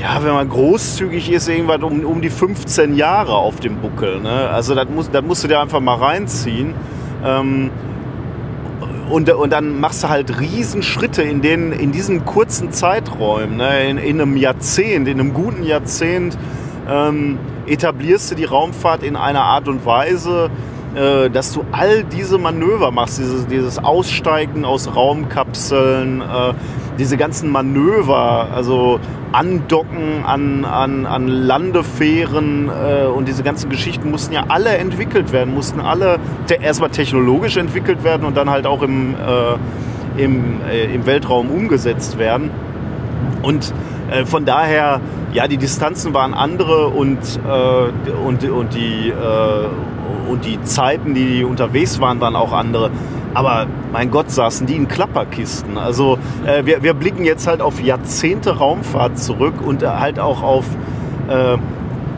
[0.00, 4.20] ja, wenn man großzügig ist, irgendwas um, um die 15 Jahre auf dem Buckel.
[4.20, 4.48] Ne?
[4.50, 6.74] Also das, muss, das musst du dir einfach mal reinziehen.
[7.24, 7.70] Ähm,
[9.10, 13.58] und, und dann machst du halt Riesenschritte in, den, in diesen kurzen Zeiträumen.
[13.58, 13.88] Ne?
[13.88, 16.36] In, in einem Jahrzehnt, in einem guten Jahrzehnt
[16.88, 20.50] ähm, etablierst du die Raumfahrt in einer Art und Weise,
[20.94, 26.24] äh, dass du all diese Manöver machst, dieses, dieses Aussteigen aus Raumkapseln, äh,
[26.98, 29.00] diese ganzen Manöver, also
[29.32, 35.52] Andocken an, an, an Landefähren äh, und diese ganzen Geschichten mussten ja alle entwickelt werden,
[35.52, 40.94] mussten alle te erstmal technologisch entwickelt werden und dann halt auch im, äh, im, äh,
[40.94, 42.50] im Weltraum umgesetzt werden.
[43.42, 43.74] Und
[44.26, 45.00] von daher,
[45.32, 49.68] ja, die Distanzen waren andere und, äh, und, und, die, äh,
[50.28, 52.90] und die Zeiten, die unterwegs waren, waren auch andere.
[53.34, 55.76] Aber mein Gott, saßen die in Klapperkisten.
[55.76, 60.42] Also äh, wir, wir blicken jetzt halt auf Jahrzehnte Raumfahrt zurück und äh, halt auch
[60.42, 60.64] auf,
[61.28, 61.56] äh,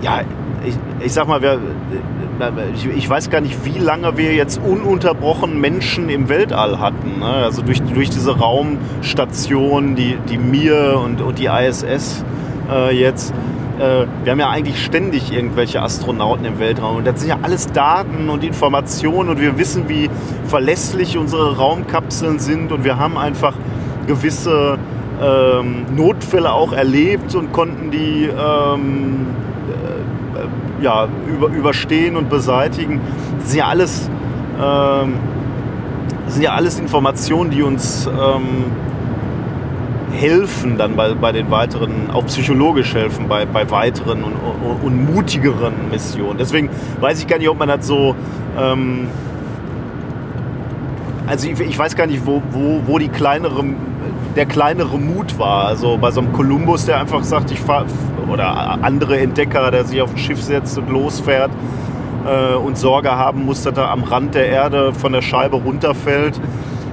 [0.03, 0.21] ja,
[0.67, 4.61] ich, ich sag mal, wir, äh, ich, ich, weiß gar nicht, wie lange wir jetzt
[4.63, 7.21] ununterbrochen Menschen im Weltall hatten.
[7.21, 7.27] Ne?
[7.27, 12.25] Also durch, durch diese Raumstation, die, die Mir und, und die ISS
[12.71, 13.33] äh, jetzt
[13.79, 16.97] äh, wir haben ja eigentlich ständig irgendwelche Astronauten im Weltraum.
[16.97, 20.11] Und das sind ja alles Daten und Informationen und wir wissen, wie
[20.47, 23.55] verlässlich unsere Raumkapseln sind und wir haben einfach
[24.07, 24.79] gewisse
[25.23, 29.27] ähm, Notfälle auch erlebt und konnten die ähm,
[30.35, 33.01] äh, ja, über, überstehen und beseitigen.
[33.39, 34.11] Das sind ja alles,
[34.63, 35.15] ähm,
[36.29, 38.65] sind ja alles Informationen, die uns ähm,
[40.13, 45.15] helfen dann bei, bei den weiteren, auch psychologisch helfen bei, bei weiteren und, und, und
[45.15, 46.39] mutigeren Missionen.
[46.39, 48.15] Deswegen weiß ich gar nicht, ob man das so.
[48.59, 49.09] Ähm,
[51.27, 53.65] also ich, ich, weiß gar nicht, wo, wo, wo die kleinere,
[54.37, 55.67] der kleinere Mut war.
[55.67, 57.87] Also bei so einem Kolumbus, der einfach sagt, ich fahre,
[58.31, 61.51] oder andere Entdecker, der sich auf ein Schiff setzt und losfährt
[62.27, 66.41] äh, und Sorge haben muss, dass er am Rand der Erde von der Scheibe runterfällt.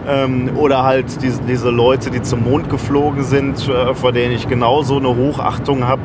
[0.07, 4.47] Ähm, oder halt diese, diese Leute, die zum Mond geflogen sind, äh, vor denen ich
[4.47, 6.01] genauso eine Hochachtung habe.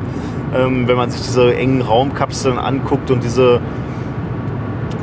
[0.55, 3.59] Ähm, wenn man sich diese engen Raumkapseln anguckt und diese,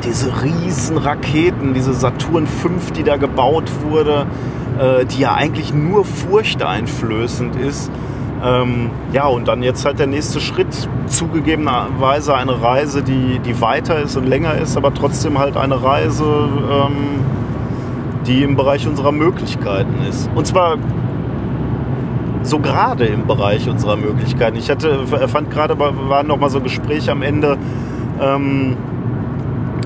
[0.03, 4.25] diese riesen Raketen, diese Saturn V, die da gebaut wurde,
[4.79, 7.91] äh, die ja eigentlich nur furchteinflößend ist.
[8.43, 13.99] Ähm, ja, und dann jetzt halt der nächste Schritt, zugegebenerweise eine Reise, die, die weiter
[13.99, 17.25] ist und länger ist, aber trotzdem halt eine Reise, ähm,
[18.27, 20.29] die im Bereich unserer Möglichkeiten ist.
[20.35, 20.77] Und zwar
[22.43, 24.57] so gerade im Bereich unserer Möglichkeiten.
[24.57, 27.57] Ich hatte, fand gerade, war noch mal so ein Gespräch am Ende,
[28.21, 28.77] ähm,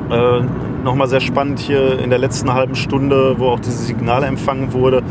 [0.09, 0.41] äh,
[0.83, 4.73] noch mal sehr spannend hier in der letzten halben Stunde, wo auch dieses Signal empfangen
[4.73, 5.03] wurde.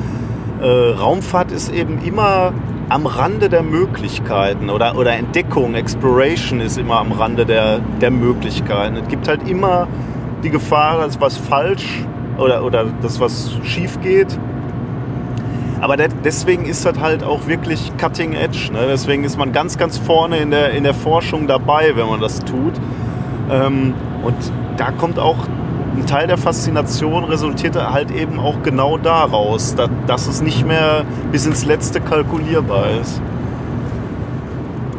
[0.60, 2.52] Äh, Raumfahrt ist eben immer
[2.88, 8.96] am Rande der Möglichkeiten oder, oder Entdeckung, Exploration ist immer am Rande der, der Möglichkeiten.
[8.96, 9.86] Es gibt halt immer
[10.42, 12.04] die Gefahr, dass was falsch
[12.40, 14.38] oder, oder dass was schief geht.
[15.80, 18.70] Aber deswegen ist das halt auch wirklich Cutting Edge.
[18.72, 18.80] Ne?
[18.88, 22.40] Deswegen ist man ganz, ganz vorne in der, in der Forschung dabei, wenn man das
[22.40, 22.74] tut.
[23.50, 24.36] Ähm, und
[24.76, 25.36] da kommt auch
[25.96, 31.04] ein Teil der Faszination resultierte halt eben auch genau daraus, dass, dass es nicht mehr
[31.32, 33.20] bis ins Letzte kalkulierbar ist.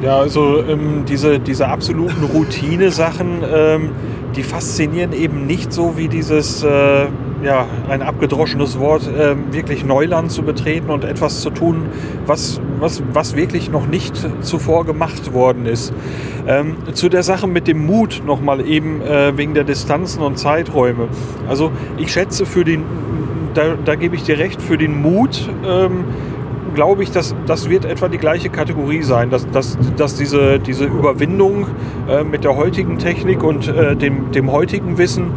[0.01, 3.89] Ja, also ähm, diese, diese absoluten Routine-Sachen, ähm,
[4.35, 7.07] die faszinieren eben nicht so wie dieses, äh,
[7.43, 11.87] ja, ein abgedroschenes Wort, äh, wirklich Neuland zu betreten und etwas zu tun,
[12.25, 15.93] was, was, was wirklich noch nicht zuvor gemacht worden ist.
[16.47, 21.07] Ähm, zu der Sache mit dem Mut nochmal eben äh, wegen der Distanzen und Zeiträume.
[21.47, 22.83] Also ich schätze für den,
[23.53, 26.05] da, da gebe ich dir recht, für den Mut, ähm,
[26.73, 30.85] glaube ich, dass das wird etwa die gleiche Kategorie sein, dass, dass, dass diese, diese
[30.85, 31.67] Überwindung
[32.09, 35.31] äh, mit der heutigen Technik und äh, dem, dem heutigen Wissen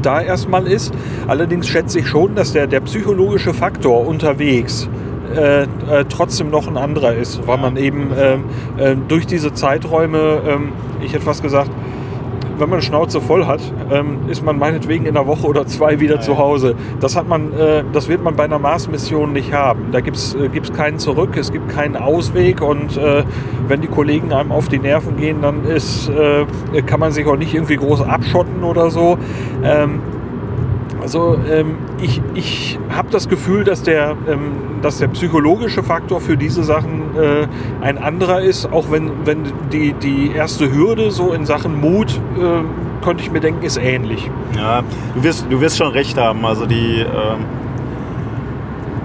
[0.00, 0.92] da erstmal ist.
[1.26, 4.88] Allerdings schätze ich schon, dass der, der psychologische Faktor unterwegs
[5.34, 5.66] äh, äh,
[6.08, 8.44] trotzdem noch ein anderer ist, weil man eben ähm,
[8.78, 10.72] äh, durch diese Zeiträume, ähm,
[11.02, 11.70] ich hätte fast gesagt,
[12.58, 16.16] wenn man Schnauze voll hat, ähm, ist man meinetwegen in einer Woche oder zwei wieder
[16.16, 16.74] ja, zu Hause.
[17.00, 19.88] Das hat man, äh, das wird man bei einer Mars-Mission nicht haben.
[19.92, 23.24] Da gibt es äh, keinen zurück, es gibt keinen Ausweg und äh,
[23.68, 26.46] wenn die Kollegen einem auf die Nerven gehen, dann ist, äh,
[26.82, 29.18] kann man sich auch nicht irgendwie groß abschotten oder so.
[29.62, 30.00] Ähm,
[31.06, 36.36] also ähm, ich, ich habe das Gefühl, dass der, ähm, dass der psychologische Faktor für
[36.36, 37.46] diese Sachen äh,
[37.80, 43.04] ein anderer ist, auch wenn, wenn die, die erste Hürde so in Sachen Mut, äh,
[43.04, 44.28] könnte ich mir denken, ist ähnlich.
[44.56, 44.82] Ja,
[45.14, 46.44] du wirst, du wirst schon recht haben.
[46.44, 47.06] Also die, äh,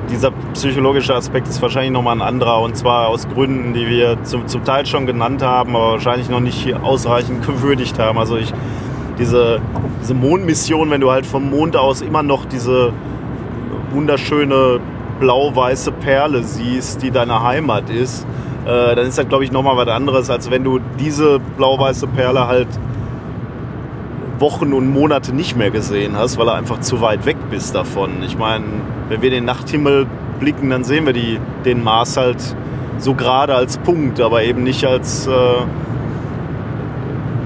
[0.09, 4.47] dieser psychologische Aspekt ist wahrscheinlich nochmal ein anderer und zwar aus Gründen, die wir zum,
[4.47, 8.17] zum Teil schon genannt haben, aber wahrscheinlich noch nicht ausreichend gewürdigt haben.
[8.17, 8.51] Also ich
[9.21, 9.61] diese,
[10.01, 12.91] diese Mondmission, wenn du halt vom Mond aus immer noch diese
[13.91, 14.79] wunderschöne
[15.19, 18.25] blau-weiße Perle siehst, die deine Heimat ist,
[18.65, 22.47] äh, dann ist das, glaube ich, nochmal was anderes, als wenn du diese blau-weiße Perle
[22.47, 22.67] halt
[24.39, 28.23] Wochen und Monate nicht mehr gesehen hast, weil er einfach zu weit weg bist davon.
[28.25, 28.65] Ich meine,
[29.07, 30.07] wenn wir den Nachthimmel
[30.39, 32.55] blicken, dann sehen wir die, den Mars halt
[32.97, 35.31] so gerade als Punkt, aber eben nicht als, äh,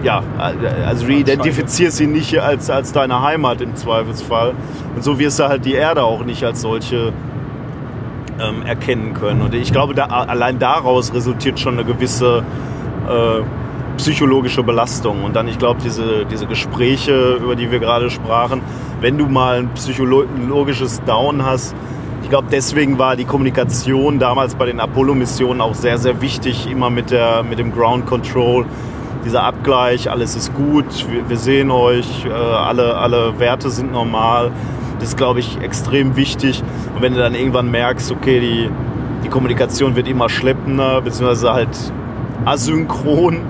[0.06, 0.22] ja,
[0.86, 4.53] also du identifizierst sie nicht als, als deine Heimat im Zweifelsfall.
[4.95, 7.12] Und so wirst du halt die Erde auch nicht als solche
[8.39, 9.41] ähm, erkennen können.
[9.41, 12.43] Und ich glaube, da, allein daraus resultiert schon eine gewisse
[13.10, 13.41] äh,
[13.97, 15.24] psychologische Belastung.
[15.24, 18.62] Und dann, ich glaube, diese, diese Gespräche, über die wir gerade sprachen,
[19.01, 21.76] wenn du mal ein psychologisches Down hast,
[22.22, 26.91] ich glaube, deswegen war die Kommunikation damals bei den Apollo-Missionen auch sehr, sehr wichtig, immer
[26.91, 28.66] mit, der, mit dem Ground Control,
[29.26, 34.51] dieser Abgleich, alles ist gut, wir, wir sehen euch, äh, alle, alle Werte sind normal.
[34.99, 36.63] Das ist, glaube ich, extrem wichtig.
[36.95, 38.69] Und wenn du dann irgendwann merkst, okay, die,
[39.23, 41.93] die Kommunikation wird immer schleppender, beziehungsweise halt
[42.45, 43.41] asynchron,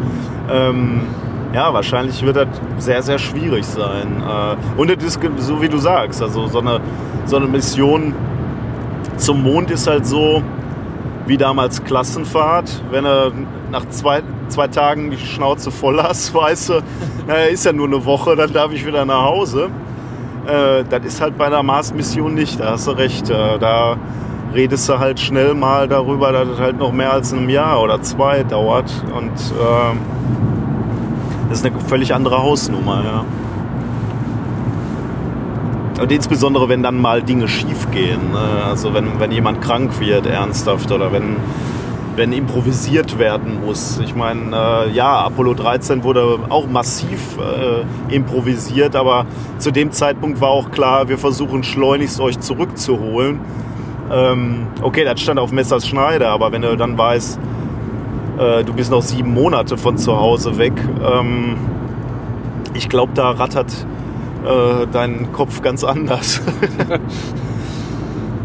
[0.52, 1.02] ähm,
[1.54, 2.48] ja, wahrscheinlich wird das
[2.80, 4.24] sehr, sehr schwierig sein.
[4.28, 6.80] Äh, und das ist so, wie du sagst, also so eine,
[7.26, 8.14] so eine Mission
[9.18, 10.42] zum Mond ist halt so
[11.28, 12.84] wie damals Klassenfahrt.
[12.92, 13.32] Wenn er
[13.72, 16.74] nach zwei, zwei Tagen die Schnauze voll hast, weißt du,
[17.28, 19.70] naja, ist ja nur eine Woche, dann darf ich wieder nach Hause.
[20.48, 23.30] Äh, das ist halt bei einer Mars-Mission nicht, da hast du recht.
[23.30, 23.98] Äh, da
[24.54, 28.02] redest du halt schnell mal darüber, dass es halt noch mehr als ein Jahr oder
[28.02, 28.92] zwei dauert.
[29.16, 29.96] Und äh,
[31.50, 33.26] das ist eine völlig andere Hausnummer, ja.
[36.02, 38.32] Und insbesondere, wenn dann mal Dinge schief gehen.
[38.34, 38.66] Ne?
[38.66, 41.38] Also wenn, wenn jemand krank wird, ernsthaft, oder wenn
[42.16, 44.00] wenn improvisiert werden muss.
[44.00, 49.26] Ich meine, äh, ja, Apollo 13 wurde auch massiv äh, improvisiert, aber
[49.58, 53.40] zu dem Zeitpunkt war auch klar, wir versuchen schleunigst euch zurückzuholen.
[54.12, 57.40] Ähm, okay, das stand auf Messers Schneider, aber wenn du dann weißt,
[58.38, 60.74] äh, du bist noch sieben Monate von zu Hause weg,
[61.04, 61.56] ähm,
[62.74, 63.72] ich glaube, da rattert
[64.46, 66.42] äh, dein Kopf ganz anders.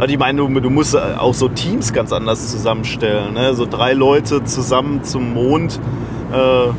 [0.01, 3.35] Also ich meine, du, du, musst auch so Teams ganz anders zusammenstellen.
[3.35, 3.53] Ne?
[3.53, 5.79] So drei Leute zusammen zum Mond.
[6.33, 6.71] Äh,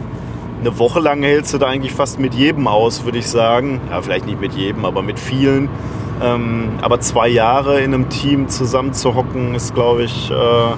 [0.61, 3.80] eine Woche lang hältst du da eigentlich fast mit jedem aus, würde ich sagen.
[3.91, 5.69] Ja, vielleicht nicht mit jedem, aber mit vielen.
[6.19, 10.73] Ähm, aber zwei Jahre in einem Team zusammen zu hocken, ist, glaube ich, äh,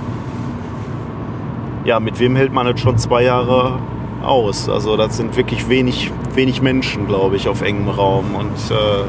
[1.88, 3.80] ja, mit wem hält man jetzt schon zwei Jahre
[4.22, 4.68] aus?
[4.68, 8.36] Also das sind wirklich wenig, wenig Menschen, glaube ich, auf engem Raum.
[8.36, 9.06] Und äh,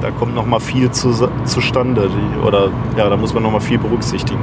[0.00, 1.12] da kommt noch mal viel zu,
[1.44, 2.08] zustande.
[2.08, 4.40] Die, oder ja, da muss man noch mal viel berücksichtigen.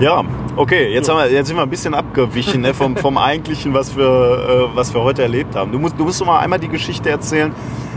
[0.00, 0.22] Ja,
[0.56, 3.96] okay, jetzt, haben wir, jetzt sind wir ein bisschen abgewichen ne, vom, vom eigentlichen, was
[3.96, 4.04] wir,
[4.72, 5.72] äh, was wir heute erlebt haben.
[5.72, 7.52] Du musst, du musst doch mal einmal die Geschichte erzählen.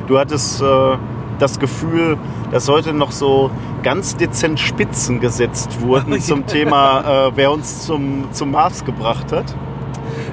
[0.07, 0.97] Du hattest äh,
[1.37, 2.17] das Gefühl,
[2.51, 3.51] dass heute noch so
[3.83, 9.55] ganz dezent Spitzen gesetzt wurden zum Thema, äh, wer uns zum, zum Mars gebracht hat.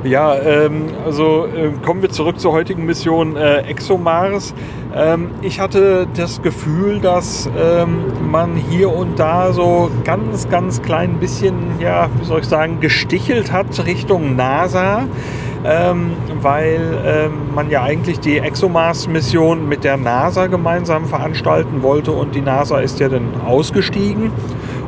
[0.04, 4.54] Ja, ähm, also äh, kommen wir zurück zur heutigen Mission äh, ExoMars.
[4.94, 11.18] Ähm, ich hatte das Gefühl, dass ähm, man hier und da so ganz, ganz klein
[11.18, 15.08] bisschen, ja, wie soll ich sagen, gestichelt hat Richtung NASA.
[15.64, 22.35] Ähm, weil ähm, man ja eigentlich die ExoMars-Mission mit der NASA gemeinsam veranstalten wollte und
[22.35, 24.30] die NASA ist ja dann ausgestiegen.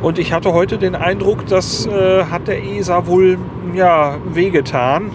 [0.01, 3.37] Und ich hatte heute den Eindruck, das äh, hat der ESA wohl
[3.75, 5.11] ja, wehgetan.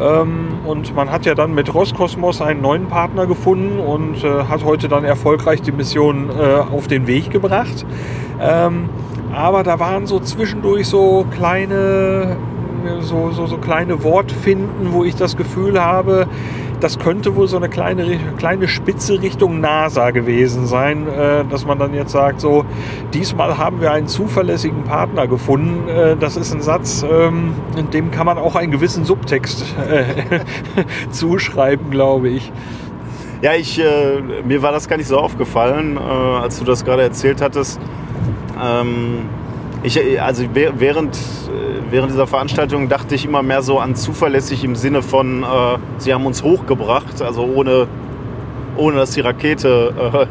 [0.00, 4.64] Ähm, und man hat ja dann mit Roskosmos einen neuen Partner gefunden und äh, hat
[4.64, 7.84] heute dann erfolgreich die Mission äh, auf den Weg gebracht.
[8.40, 8.88] Ähm,
[9.34, 12.36] aber da waren so zwischendurch so kleine,
[13.00, 16.26] so, so, so kleine Wortfinden, wo ich das Gefühl habe,
[16.82, 21.78] das könnte wohl so eine kleine, kleine Spitze Richtung NASA gewesen sein, äh, dass man
[21.78, 22.64] dann jetzt sagt, so,
[23.14, 25.88] diesmal haben wir einen zuverlässigen Partner gefunden.
[25.88, 30.40] Äh, das ist ein Satz, ähm, in dem kann man auch einen gewissen Subtext äh,
[31.10, 32.50] zuschreiben, glaube ich.
[33.42, 33.82] Ja, ich,
[34.44, 37.80] mir war das gar nicht so aufgefallen, als du das gerade erzählt hattest.
[38.62, 39.28] Ähm,
[39.82, 41.18] ich, also während,
[41.90, 45.46] während dieser Veranstaltung dachte ich immer mehr so an zuverlässig im Sinne von, äh,
[45.98, 47.88] sie haben uns hochgebracht, also ohne,
[48.76, 50.28] ohne dass die Rakete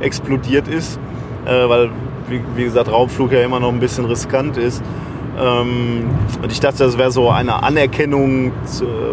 [0.00, 0.98] äh, explodiert ist,
[1.46, 1.90] äh, weil,
[2.28, 4.82] wie, wie, gesagt, Raumflug ja immer noch ein bisschen riskant ist.
[5.40, 6.04] Ähm,
[6.42, 8.52] und ich dachte, das wäre so eine Anerkennung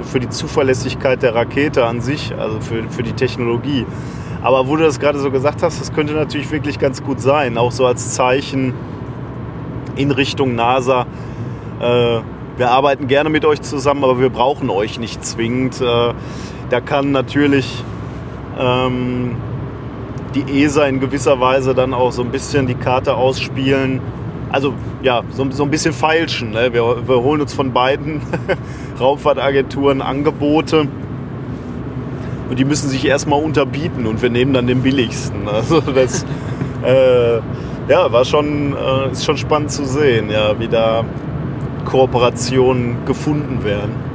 [0.02, 3.86] für die Zuverlässigkeit der Rakete an sich, also für, für die Technologie.
[4.42, 7.58] Aber wo du das gerade so gesagt hast, das könnte natürlich wirklich ganz gut sein,
[7.58, 8.74] auch so als Zeichen,
[9.98, 11.06] in Richtung NASA.
[11.80, 12.20] Äh,
[12.58, 15.82] wir arbeiten gerne mit euch zusammen, aber wir brauchen euch nicht zwingend.
[15.82, 16.14] Äh,
[16.70, 17.84] da kann natürlich
[18.60, 19.36] ähm,
[20.34, 24.02] die ESA in gewisser Weise dann auch so ein bisschen die Karte ausspielen.
[24.52, 26.52] Also ja, so, so ein bisschen feilschen.
[26.52, 26.74] Ne?
[26.74, 28.22] Wir, wir holen uns von beiden
[29.00, 30.88] Raumfahrtagenturen Angebote
[32.50, 35.48] und die müssen sich erstmal unterbieten und wir nehmen dann den billigsten.
[35.48, 36.24] Also das
[36.84, 37.40] äh,
[37.88, 41.04] ja, war schon, äh, ist schon spannend zu sehen, ja, wie da
[41.86, 44.08] Kooperationen gefunden werden.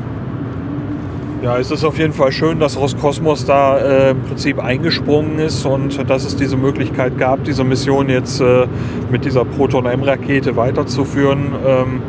[1.43, 5.67] Ja, es ist auf jeden Fall schön, dass Roskosmos da äh, im Prinzip eingesprungen ist
[5.67, 8.67] und dass es diese Möglichkeit gab, diese Mission jetzt äh,
[9.11, 11.53] mit dieser Proton-M-Rakete weiterzuführen.
[11.67, 12.03] Ähm,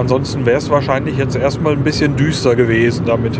[0.00, 3.38] Ansonsten wäre es wahrscheinlich jetzt erstmal ein bisschen düster gewesen damit.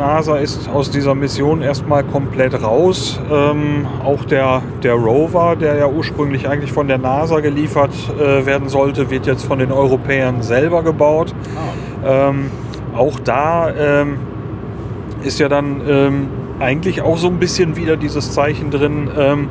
[0.00, 3.20] NASA ist aus dieser Mission erstmal komplett raus.
[3.30, 8.70] Ähm, auch der, der Rover, der ja ursprünglich eigentlich von der NASA geliefert äh, werden
[8.70, 11.34] sollte, wird jetzt von den Europäern selber gebaut.
[12.02, 12.30] Ah.
[12.30, 12.50] Ähm,
[12.96, 14.16] auch da ähm,
[15.22, 16.28] ist ja dann ähm,
[16.60, 19.10] eigentlich auch so ein bisschen wieder dieses Zeichen drin.
[19.14, 19.48] Ähm,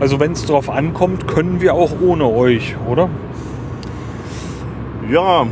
[0.00, 3.10] also wenn es drauf ankommt, können wir auch ohne euch, oder?
[5.10, 5.46] Ja,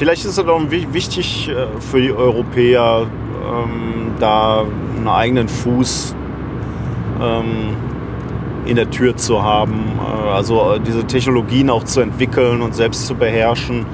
[0.00, 3.06] Vielleicht ist es auch wichtig äh, für die Europäer,
[3.50, 4.64] ähm, da
[4.96, 6.14] einen eigenen Fuß
[7.20, 7.76] ähm,
[8.66, 9.98] in der Tür zu haben.
[9.98, 13.86] Äh, also äh, diese Technologien auch zu entwickeln und selbst zu beherrschen.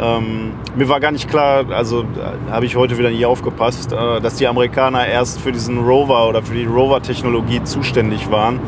[0.00, 2.04] Ähm, mir war gar nicht klar, also
[2.50, 6.42] habe ich heute wieder nie aufgepasst, äh, dass die Amerikaner erst für diesen Rover oder
[6.42, 8.58] für die Rover-Technologie zuständig waren.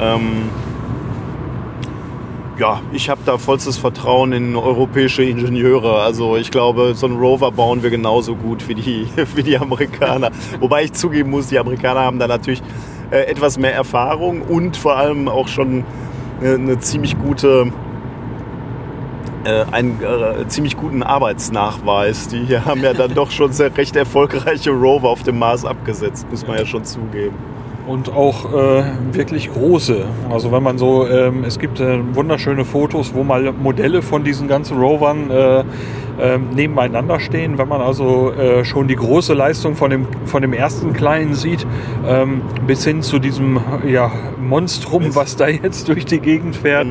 [0.00, 0.48] Ähm,
[2.58, 6.00] ja, ich habe da vollstes Vertrauen in europäische Ingenieure.
[6.00, 10.30] Also ich glaube, so einen Rover bauen wir genauso gut wie die, wie die Amerikaner.
[10.60, 12.62] Wobei ich zugeben muss, die Amerikaner haben da natürlich
[13.10, 15.84] äh, etwas mehr Erfahrung und vor allem auch schon
[16.40, 17.72] eine, eine ziemlich gute
[19.44, 22.28] äh, einen äh, ziemlich guten Arbeitsnachweis.
[22.28, 26.46] Die haben ja dann doch schon sehr recht erfolgreiche Rover auf dem Mars abgesetzt, muss
[26.46, 27.53] man ja schon zugeben
[27.86, 30.04] und auch äh, wirklich große.
[30.30, 34.48] Also wenn man so, ähm, es gibt äh, wunderschöne Fotos, wo mal Modelle von diesen
[34.48, 37.58] ganzen Rovern äh, äh nebeneinander stehen.
[37.58, 41.66] Wenn man also äh, schon die große Leistung von dem, von dem ersten kleinen sieht,
[42.06, 46.86] ähm, bis hin zu diesem ja, Monstrum, was da jetzt durch die Gegend fährt.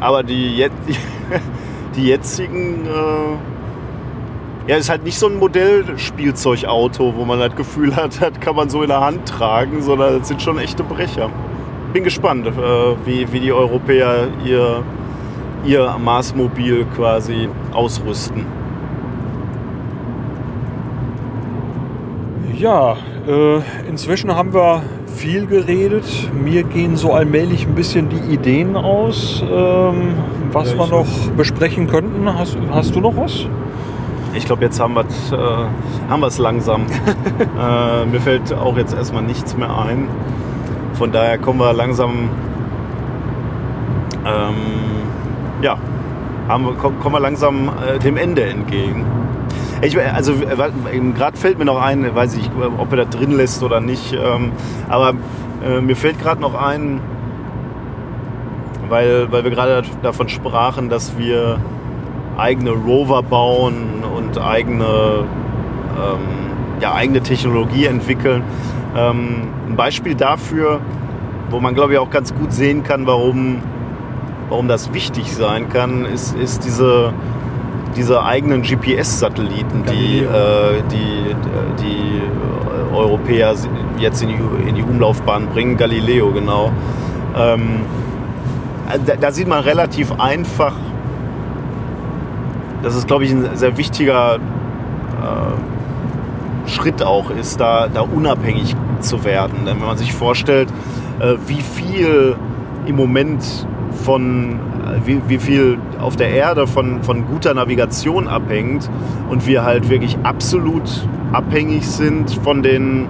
[0.00, 0.96] Aber die, die,
[1.96, 2.86] die jetzigen
[4.66, 8.68] ja, ist halt nicht so ein Modellspielzeugauto, wo man das Gefühl hat, das kann man
[8.70, 11.30] so in der Hand tragen, sondern das sind schon echte Brecher.
[11.92, 12.50] Bin gespannt, äh,
[13.04, 14.82] wie, wie die Europäer ihr,
[15.64, 18.46] ihr Marsmobil quasi ausrüsten.
[22.56, 22.96] Ja,
[23.28, 24.82] äh, inzwischen haben wir
[25.14, 26.04] viel geredet.
[26.32, 30.14] Mir gehen so allmählich ein bisschen die Ideen aus, ähm,
[30.52, 32.32] was Ja, wir noch besprechen könnten.
[32.32, 33.46] Hast, hast du noch was?
[34.36, 35.36] Ich glaube, jetzt haben wir es äh,
[36.10, 36.82] haben wir's langsam.
[37.60, 40.08] äh, mir fällt auch jetzt erstmal nichts mehr ein.
[40.94, 42.30] Von daher kommen wir langsam.
[44.26, 44.54] Ähm,
[45.62, 45.76] ja,
[46.48, 49.04] haben wir, komm- kommen wir langsam äh, dem Ende entgegen.
[49.82, 53.80] Ich, also gerade fällt mir noch ein, weiß ich, ob er das drin lässt oder
[53.80, 54.14] nicht.
[54.14, 54.52] Ähm,
[54.88, 55.12] aber
[55.64, 57.00] äh, mir fällt gerade noch ein,
[58.88, 61.58] weil, weil wir gerade davon sprachen, dass wir
[62.36, 66.20] eigene Rover bauen und eigene, ähm,
[66.80, 68.42] ja, eigene Technologie entwickeln.
[68.96, 70.80] Ähm, ein Beispiel dafür,
[71.50, 73.60] wo man glaube ich auch ganz gut sehen kann, warum,
[74.48, 77.12] warum das wichtig sein kann, ist, ist diese,
[77.96, 81.34] diese eigenen GPS-Satelliten, die, äh, die,
[81.82, 83.54] die äh, Europäer
[83.98, 86.72] jetzt in die, in die Umlaufbahn bringen, Galileo genau.
[87.36, 87.80] Ähm,
[89.06, 90.74] da, da sieht man relativ einfach,
[92.84, 94.38] dass es, glaube ich, ein sehr wichtiger äh,
[96.68, 99.64] Schritt auch ist, da, da unabhängig zu werden.
[99.66, 100.68] Denn wenn man sich vorstellt,
[101.18, 102.36] äh, wie viel
[102.86, 103.66] im Moment
[104.04, 104.56] von, äh,
[105.06, 108.90] wie, wie viel auf der Erde von, von guter Navigation abhängt
[109.30, 113.08] und wir halt wirklich absolut abhängig sind von den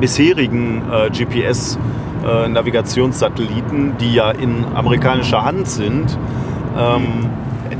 [0.00, 6.18] bisherigen äh, GPS-Navigationssatelliten, die ja in amerikanischer Hand sind.
[6.76, 7.30] Ähm,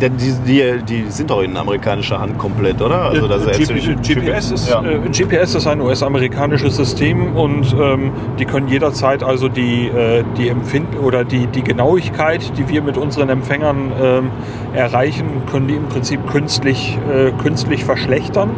[0.01, 0.09] die,
[0.47, 3.03] die, die sind doch in amerikanischer Hand komplett, oder?
[3.03, 4.83] Also das GPS, GPS, ist, Ja.
[4.83, 10.49] äh, GPS ist ein US-amerikanisches System und ähm, die können jederzeit also die, äh, die
[10.49, 14.31] Empfinden oder die, die Genauigkeit, die wir mit unseren Empfängern ähm,
[14.75, 18.51] erreichen, können die im Prinzip künstlich, äh, künstlich verschlechtern.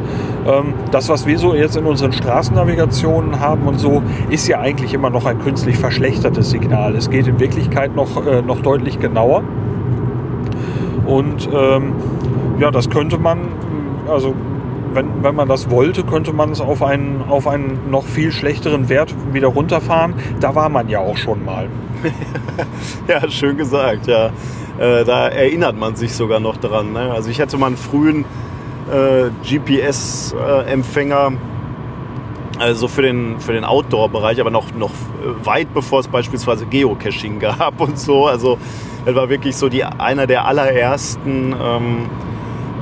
[0.47, 4.94] Ähm, das, was wir so jetzt in unseren Straßennavigationen haben und so, ist ja eigentlich
[4.94, 6.94] immer noch ein künstlich verschlechtertes Signal.
[6.97, 9.43] Es geht in Wirklichkeit noch, äh, noch deutlich genauer.
[11.09, 11.94] Und ähm,
[12.60, 13.39] ja, das könnte man,
[14.09, 14.35] also
[14.93, 18.90] wenn, wenn man das wollte, könnte man es auf einen, auf einen noch viel schlechteren
[18.90, 20.12] Wert wieder runterfahren.
[20.39, 21.68] Da war man ja auch schon mal.
[23.09, 24.26] Ja, schön gesagt, ja.
[24.78, 26.93] Äh, da erinnert man sich sogar noch dran.
[26.93, 27.10] Ne?
[27.10, 28.26] Also ich hatte mal einen frühen
[28.93, 31.32] äh, GPS-Empfänger,
[32.59, 34.90] also für den, für den Outdoor-Bereich, aber noch, noch
[35.44, 38.26] weit bevor es beispielsweise Geocaching gab und so.
[38.26, 38.59] Also
[39.04, 42.06] das war wirklich so die, einer der allerersten, ähm,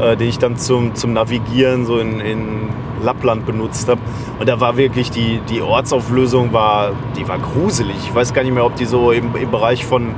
[0.00, 2.68] äh, den ich dann zum, zum Navigieren so in, in
[3.02, 4.00] Lappland benutzt habe.
[4.38, 7.96] Und da war wirklich die, die Ortsauflösung war, die war gruselig.
[8.04, 10.14] Ich weiß gar nicht mehr, ob die so im, im Bereich von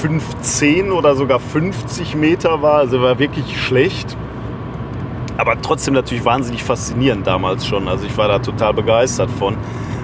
[0.00, 2.78] 15 oder sogar 50 Meter war.
[2.78, 4.16] Also war wirklich schlecht.
[5.38, 7.88] Aber trotzdem natürlich wahnsinnig faszinierend damals schon.
[7.88, 9.56] Also ich war da total begeistert von.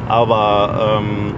[0.09, 1.35] Aber ähm,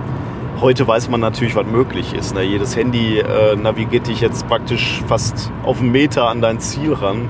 [0.61, 2.35] heute weiß man natürlich, was möglich ist.
[2.35, 2.43] Ne?
[2.43, 7.29] Jedes Handy äh, navigiert dich jetzt praktisch fast auf einen Meter an dein Ziel ran.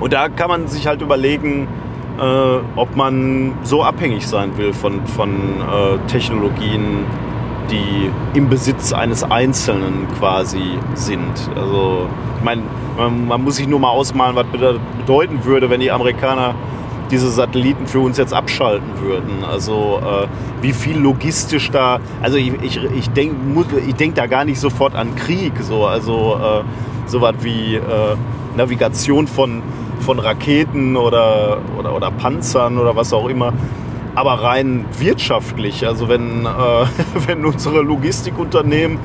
[0.00, 1.68] Und da kann man sich halt überlegen,
[2.18, 7.04] äh, ob man so abhängig sein will von, von äh, Technologien,
[7.70, 10.62] die im Besitz eines Einzelnen quasi
[10.94, 11.50] sind.
[11.54, 12.62] Also, ich meine,
[12.96, 16.54] man, man muss sich nur mal ausmalen, was bede- bedeuten würde, wenn die Amerikaner
[17.10, 19.44] diese Satelliten für uns jetzt abschalten würden.
[19.44, 20.26] Also äh,
[20.62, 23.36] wie viel logistisch da, also ich, ich, ich denke
[23.86, 27.80] ich denk da gar nicht sofort an Krieg, so, also äh, sowas wie äh,
[28.56, 29.62] Navigation von,
[30.00, 33.52] von Raketen oder, oder, oder Panzern oder was auch immer.
[34.14, 36.48] Aber rein wirtschaftlich, also wenn, äh,
[37.26, 38.98] wenn unsere Logistikunternehmen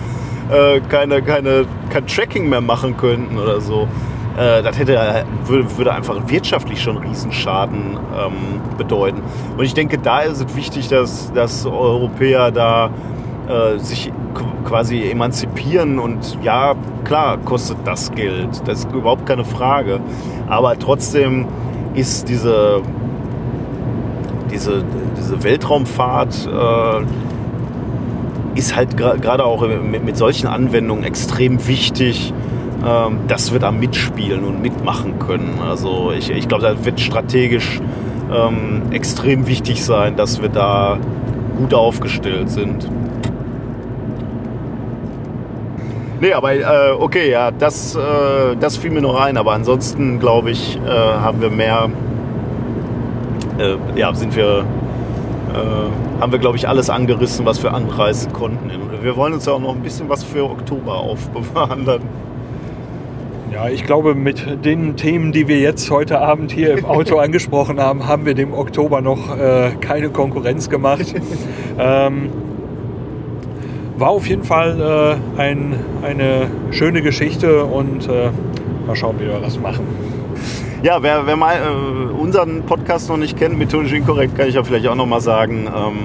[0.52, 3.88] äh, keine, keine, kein Tracking mehr machen könnten oder so,
[4.38, 9.22] äh, das hätte, würde, würde einfach wirtschaftlich schon Riesenschaden ähm, bedeuten.
[9.58, 12.90] Und ich denke, da ist es wichtig, dass, dass Europäer da
[13.48, 19.46] äh, sich qu- quasi emanzipieren und ja, klar, kostet das Geld, das ist überhaupt keine
[19.46, 20.00] Frage.
[20.48, 21.46] Aber trotzdem
[21.94, 22.82] ist diese,
[24.52, 24.84] diese,
[25.18, 32.34] diese Weltraumfahrt äh, ist halt gerade auch mit, mit solchen Anwendungen extrem wichtig,
[32.86, 35.60] ähm, dass wir da mitspielen und mitmachen können.
[35.68, 37.82] Also ich, ich glaube, da wird strategisch
[38.32, 41.00] ähm, extrem wichtig sein, dass wir da
[41.58, 42.88] gut aufgestellt sind.
[46.22, 49.38] Nee, aber äh, okay, ja, das, äh, das fiel mir noch ein.
[49.38, 51.90] Aber ansonsten, glaube ich, äh, haben wir mehr,
[53.58, 54.60] äh, ja, sind wir,
[55.54, 58.72] äh, haben wir, glaube ich, alles angerissen, was wir anreißen konnten.
[59.02, 62.02] Wir wollen uns ja auch noch ein bisschen was für Oktober aufbewahren dann.
[63.56, 67.80] Ja, ich glaube, mit den Themen, die wir jetzt heute Abend hier im Auto angesprochen
[67.80, 71.16] haben, haben wir dem Oktober noch äh, keine Konkurrenz gemacht.
[71.80, 72.32] ähm,
[73.98, 75.74] war auf jeden Fall äh, ein,
[76.04, 78.30] eine schöne Geschichte und äh,
[78.86, 79.88] mal schauen, wie wir das machen.
[80.84, 84.66] Ja, wer, wer mal, äh, unseren Podcast noch nicht kennt, methodisch inkorrekt, kann ich ja
[84.66, 85.70] vielleicht auch noch mal sagen.
[85.74, 85.96] Ähm,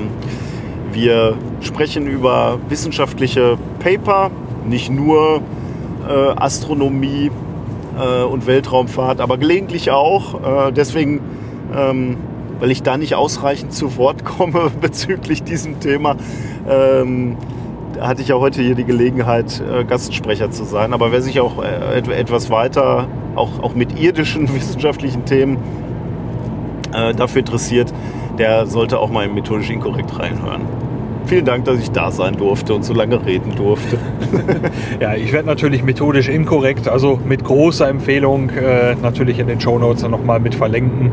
[0.92, 4.30] wir sprechen über wissenschaftliche Paper,
[4.68, 5.42] nicht nur
[6.12, 7.30] Astronomie
[7.98, 10.68] äh, und Weltraumfahrt, aber gelegentlich auch.
[10.68, 11.20] Äh, deswegen,
[11.74, 12.16] ähm,
[12.58, 16.16] weil ich da nicht ausreichend zu Wort komme bezüglich diesem Thema,
[16.68, 17.36] ähm,
[18.00, 20.92] hatte ich ja heute hier die Gelegenheit, äh, Gastsprecher zu sein.
[20.94, 25.58] Aber wer sich auch äh, etwas weiter, auch, auch mit irdischen wissenschaftlichen Themen
[26.94, 27.92] äh, dafür interessiert,
[28.38, 30.62] der sollte auch mal im methodisch inkorrekt reinhören.
[31.30, 33.98] Vielen Dank, dass ich da sein durfte und so lange reden durfte.
[35.00, 40.02] ja, ich werde natürlich methodisch inkorrekt, also mit großer Empfehlung äh, natürlich in den Shownotes
[40.02, 41.12] dann nochmal mit verlinken.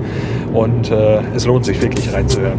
[0.53, 2.57] Und äh, es lohnt sich wirklich reinzuhören.